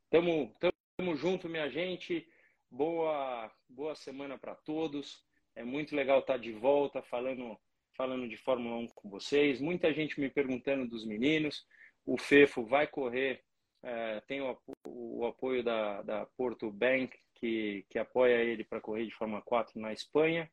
Tamo, 0.10 0.54
tamo 0.60 1.16
junto, 1.16 1.48
minha 1.48 1.70
gente. 1.70 2.28
Boa, 2.72 3.52
boa 3.68 3.96
semana 3.96 4.38
para 4.38 4.56
todos. 4.56 5.24
É 5.56 5.64
muito 5.64 5.96
legal 5.96 6.20
estar 6.20 6.38
de 6.38 6.52
volta 6.52 7.02
falando, 7.02 7.58
falando 7.96 8.28
de 8.28 8.38
Fórmula 8.38 8.78
1 8.78 8.88
com 8.90 9.10
vocês. 9.10 9.60
Muita 9.60 9.94
gente 9.94 10.20
me 10.20 10.30
perguntando 10.30 10.88
dos 10.88 11.06
meninos. 11.06 11.66
O 12.06 12.18
Fefo 12.18 12.66
vai 12.66 12.88
correr, 12.88 13.44
é, 13.84 14.22
tem 14.22 14.42
o, 14.42 14.58
o, 14.86 15.26
apoio 15.26 15.64
da, 15.64 16.02
da 16.02 16.26
Porto 16.38 16.72
Bank, 16.72 17.18
que, 17.36 17.86
que 17.90 17.98
apoia 17.98 18.36
ele 18.36 18.64
para 18.64 18.82
correr 18.82 19.06
de 19.06 19.16
Fórmula 19.16 19.42
4 19.42 19.80
na 19.80 19.94
Espanha. 19.94 20.50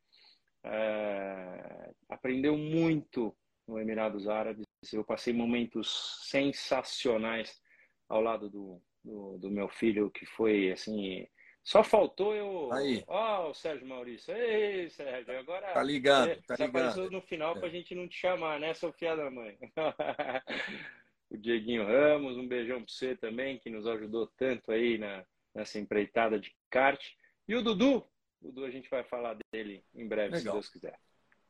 É, 0.65 1.91
aprendeu 2.09 2.57
muito 2.57 3.37
no 3.67 3.79
Emirados 3.81 4.29
Árabes. 4.29 4.65
Eu 4.93 5.05
passei 5.05 5.33
momentos 5.33 6.29
sensacionais 6.29 7.61
ao 8.09 8.21
lado 8.21 8.49
do, 8.49 8.81
do, 9.05 9.39
do 9.39 9.51
meu 9.51 9.69
filho, 9.69 10.11
que 10.11 10.25
foi 10.27 10.71
assim 10.71 11.27
só 11.67 11.83
faltou 11.83 12.33
eu. 12.33 12.73
Aí. 12.73 13.03
Ó, 13.09 13.47
oh, 13.47 13.51
o 13.51 13.55
Sérgio 13.55 13.89
Maurício. 13.89 14.33
Ei, 14.33 14.89
Sérgio, 14.89 15.37
agora. 15.37 15.73
Tá 15.73 15.83
ligado, 15.83 16.41
tá 16.47 16.55
ligado. 16.55 16.69
apareceu 16.69 17.11
no 17.11 17.21
final 17.21 17.57
é. 17.57 17.59
pra 17.59 17.69
gente 17.69 17.93
não 17.93 18.07
te 18.07 18.17
chamar, 18.17 18.61
né, 18.61 18.73
Sofia 18.73 19.17
da 19.17 19.29
mãe? 19.29 19.59
o 21.31 21.37
Dieguinho 21.37 21.87
Ramos, 21.87 22.37
um 22.37 22.47
beijão 22.47 22.83
pra 22.83 22.93
você 22.93 23.17
também, 23.17 23.59
que 23.59 23.71
nos 23.71 23.87
ajudou 23.87 24.27
tanto 24.37 24.73
aí 24.73 24.99
na, 24.99 25.25
nessa 25.55 25.79
empreitada 25.79 26.39
de 26.39 26.55
kart. 26.71 27.03
E 27.49 27.55
o 27.55 27.63
Dudu, 27.63 27.99
o 28.41 28.47
Dudu 28.47 28.65
a 28.65 28.71
gente 28.71 28.89
vai 28.89 29.05
falar 29.05 29.37
dele 29.53 29.85
em 29.95 30.07
breve, 30.07 30.37
Legal. 30.37 30.41
se 30.41 30.53
Deus 30.53 30.69
quiser. 30.69 30.99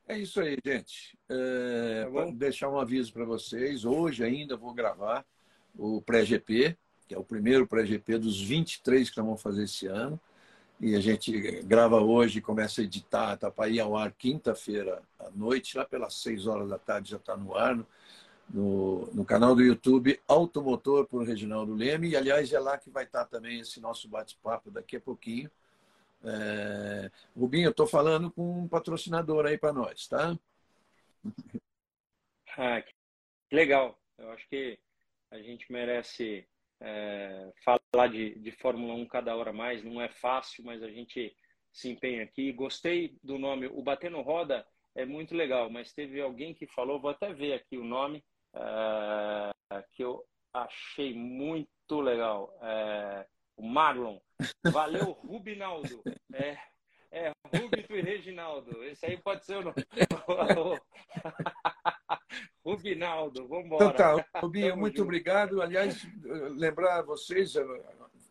É 0.09 0.18
isso 0.18 0.41
aí, 0.41 0.57
gente. 0.64 1.18
É, 1.29 2.05
tá 2.05 2.09
vou 2.11 2.33
deixar 2.33 2.70
um 2.70 2.79
aviso 2.79 3.12
para 3.12 3.24
vocês. 3.24 3.85
Hoje 3.85 4.24
ainda 4.24 4.57
vou 4.57 4.72
gravar 4.72 5.27
o 5.74 6.01
pré-GP 6.01 6.77
que 7.07 7.14
é 7.14 7.18
o 7.18 7.24
primeiro 7.24 7.66
pré-GP 7.66 8.18
dos 8.18 8.41
23 8.41 9.09
que 9.09 9.16
nós 9.16 9.27
vamos 9.27 9.43
fazer 9.43 9.64
esse 9.64 9.87
ano. 9.87 10.20
E 10.79 10.95
a 10.95 11.01
gente 11.01 11.33
grava 11.62 12.01
hoje, 12.01 12.41
começa 12.41 12.81
a 12.81 12.85
editar, 12.85 13.37
tá 13.37 13.51
para 13.51 13.70
ir 13.70 13.81
ao 13.81 13.97
ar 13.97 14.12
quinta-feira 14.12 15.03
à 15.18 15.31
noite, 15.31 15.77
lá 15.77 15.87
pelas 15.87 16.14
6 16.16 16.47
horas 16.47 16.68
da 16.68 16.79
tarde 16.79 17.11
já 17.11 17.16
está 17.16 17.35
no 17.35 17.55
ar, 17.55 17.79
no, 18.49 19.07
no 19.12 19.24
canal 19.24 19.55
do 19.55 19.62
YouTube 19.62 20.20
Automotor 20.28 21.07
por 21.07 21.26
Reginaldo 21.26 21.74
Leme. 21.74 22.09
E, 22.09 22.16
aliás, 22.16 22.53
é 22.53 22.59
lá 22.59 22.78
que 22.78 22.90
vai 22.90 23.05
estar 23.05 23.24
também 23.26 23.61
esse 23.61 23.80
nosso 23.80 24.09
bate-papo 24.09 24.70
daqui 24.70 24.97
a 24.97 25.01
pouquinho. 25.01 25.51
É... 26.24 27.11
Rubinho, 27.36 27.66
eu 27.66 27.70
estou 27.70 27.86
falando 27.86 28.30
com 28.30 28.62
um 28.62 28.68
patrocinador 28.68 29.47
aí 29.47 29.59
para 29.59 29.72
nós, 29.72 30.07
tá? 30.07 30.36
Ah, 32.59 32.80
que 32.80 33.55
legal. 33.55 34.01
Eu 34.16 34.30
acho 34.30 34.49
que 34.49 34.78
a 35.30 35.36
gente 35.36 35.70
merece 35.70 36.49
é, 36.80 37.53
falar 37.62 38.09
de, 38.09 38.38
de 38.38 38.51
Fórmula 38.53 38.94
1 38.94 39.07
cada 39.09 39.36
hora 39.36 39.53
mais 39.53 39.84
não 39.84 40.01
é 40.01 40.09
fácil, 40.09 40.64
mas 40.64 40.82
a 40.82 40.88
gente 40.88 41.36
se 41.70 41.90
empenha 41.90 42.22
aqui. 42.22 42.53
Gostei 42.53 43.18
do 43.22 43.38
nome. 43.38 43.66
O 43.66 43.82
Batendo 43.82 44.22
Roda 44.22 44.66
é 44.94 45.05
muito 45.05 45.34
legal, 45.34 45.68
mas 45.68 45.92
teve 45.92 46.20
alguém 46.20 46.55
que 46.55 46.66
falou, 46.66 47.01
vou 47.01 47.11
até 47.11 47.32
ver 47.32 47.53
aqui 47.53 47.76
o 47.76 47.84
nome, 47.84 48.24
é, 48.57 49.84
que 49.92 50.02
eu 50.02 50.24
achei 50.52 51.14
muito 51.14 52.00
legal. 52.00 52.57
É, 52.62 53.26
o 53.57 53.66
Marlon. 53.66 54.18
Valeu, 54.72 55.12
Rubinaldo. 55.24 56.02
É, 56.32 56.57
é 57.11 57.32
Rubito 57.54 57.94
e 57.94 58.02
Reginaldo. 58.02 58.82
Esse 58.84 59.07
aí 59.07 59.16
pode 59.16 59.44
ser 59.44 59.57
o 59.59 59.62
nome. 59.62 59.76
Rubinaldo, 62.64 63.46
vamos 63.46 63.66
embora. 63.66 63.84
Então 63.84 63.96
tá, 64.32 64.40
Rubinho, 64.40 64.76
muito 64.76 64.96
junto. 64.98 65.04
obrigado. 65.07 65.62
Aliás, 65.62 66.07
lembrar 66.57 67.02
vocês, 67.02 67.54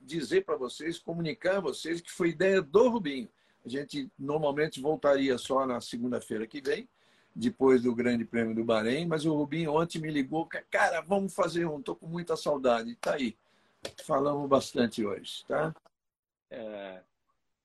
dizer 0.02 0.44
para 0.44 0.58
vocês, 0.58 1.00
comunicar 1.00 1.58
a 1.58 1.62
vocês 1.62 2.02
que 2.02 2.12
foi 2.12 2.30
ideia 2.30 2.62
do 2.62 2.90
Rubinho. 2.90 3.30
A 3.66 3.70
gente 3.70 4.12
normalmente 4.20 4.80
voltaria 4.80 5.38
só 5.38 5.66
na 5.66 5.82
segunda-feira 5.82 6.45
que 6.45 6.62
vem, 6.62 6.88
depois 7.36 7.84
do 7.84 7.94
Grande 7.94 8.24
Prêmio 8.24 8.56
do 8.56 8.64
Bahrein, 8.64 9.06
mas 9.06 9.26
o 9.26 9.36
Rubinho 9.36 9.74
ontem 9.74 9.99
me 9.99 10.10
ligou, 10.10 10.48
cara, 10.72 11.02
vamos 11.02 11.36
fazer 11.36 11.66
um, 11.66 11.82
tô 11.82 11.95
com 11.95 12.07
muita 12.07 12.38
saudade. 12.38 12.95
Tá 12.95 13.16
aí. 13.16 13.36
Falamos 14.06 14.48
bastante 14.48 15.06
hoje, 15.06 15.44
tá? 15.45 15.76
É... 16.49 17.02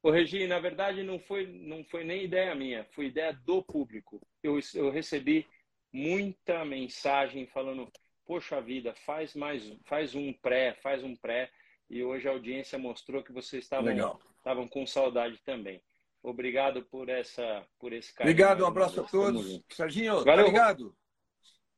Ô, 0.03 0.11
Regi, 0.11 0.47
na 0.47 0.59
verdade 0.59 1.03
não 1.03 1.19
foi, 1.21 1.47
não 1.47 1.85
foi 1.85 2.05
nem 2.05 2.25
ideia 2.25 2.55
minha, 2.55 2.85
foi 2.93 3.07
ideia 3.07 3.33
do 3.33 3.63
público. 3.63 4.21
Eu, 4.43 4.59
eu 4.75 4.91
recebi 4.91 5.47
muita 5.93 6.65
mensagem 6.65 7.47
falando, 7.47 7.91
poxa 8.27 8.61
vida, 8.61 8.95
faz 9.07 9.35
mais, 9.35 9.73
faz 9.85 10.15
um 10.15 10.33
pré, 10.33 10.75
faz 10.83 11.05
um 11.05 11.15
pré. 11.15 11.51
E 11.89 12.03
hoje 12.03 12.29
a 12.29 12.33
audiência 12.33 12.79
mostrou 12.79 13.23
que 13.23 13.33
vocês 13.33 13.65
estavam, 13.65 13.93
estavam 14.37 14.67
com 14.67 14.87
saudade 14.87 15.39
também. 15.45 15.83
Obrigado 16.23 16.85
por 16.85 17.09
essa, 17.09 17.67
por 17.79 17.93
esse 17.93 18.13
carinho. 18.13 18.33
Obrigado, 18.33 18.63
um 18.63 18.67
abraço 18.67 19.01
a 19.01 19.05
todos. 19.05 19.63
Serginho, 19.71 20.19
tá 20.19 20.31
Valeu, 20.31 20.45
tá 20.45 20.51
ligado? 20.51 20.97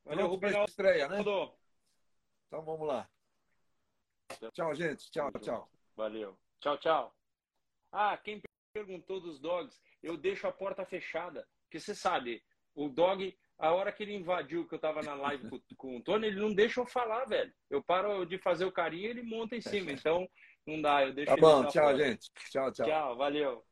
Valeu, 0.03 0.27
Rubinho. 0.27 0.65
estreia, 0.65 1.07
né? 1.07 1.21
Então 1.21 1.55
vamos 2.49 2.87
lá. 2.87 3.09
Tchau, 4.53 4.75
gente. 4.75 5.09
Tchau, 5.11 5.31
tchau. 5.39 5.69
Valeu. 5.95 6.37
Tchau, 6.59 6.77
tchau. 6.77 7.15
Ah, 7.91 8.17
quem 8.17 8.41
perguntou 8.73 9.21
dos 9.21 9.39
dogs, 9.39 9.79
eu 10.01 10.17
deixo 10.17 10.47
a 10.47 10.51
porta 10.51 10.85
fechada. 10.85 11.47
Porque 11.63 11.79
você 11.79 11.95
sabe, 11.95 12.43
o 12.75 12.89
dog 12.89 13.35
a 13.57 13.71
hora 13.71 13.91
que 13.91 14.03
ele 14.03 14.15
invadiu, 14.15 14.67
que 14.67 14.75
eu 14.75 14.79
tava 14.79 15.01
na 15.01 15.13
live 15.13 15.49
com, 15.49 15.59
com, 15.77 15.97
o 15.97 16.01
Tony, 16.01 16.27
ele 16.27 16.39
não 16.39 16.53
deixa 16.53 16.81
eu 16.81 16.85
falar, 16.85 17.25
velho. 17.25 17.53
Eu 17.69 17.81
paro 17.81 18.25
de 18.25 18.37
fazer 18.37 18.65
o 18.65 18.71
carinho 18.71 19.03
e 19.03 19.07
ele 19.07 19.23
monta 19.23 19.55
em 19.55 19.61
cima. 19.61 19.91
Então, 19.91 20.27
não 20.65 20.81
dá, 20.81 21.05
eu 21.05 21.13
deixo 21.13 21.33
Tá 21.33 21.39
bom, 21.39 21.65
tchau, 21.67 21.95
gente. 21.95 22.29
Tchau, 22.51 22.71
tchau. 22.71 22.85
Tchau, 22.85 23.15
valeu. 23.15 23.63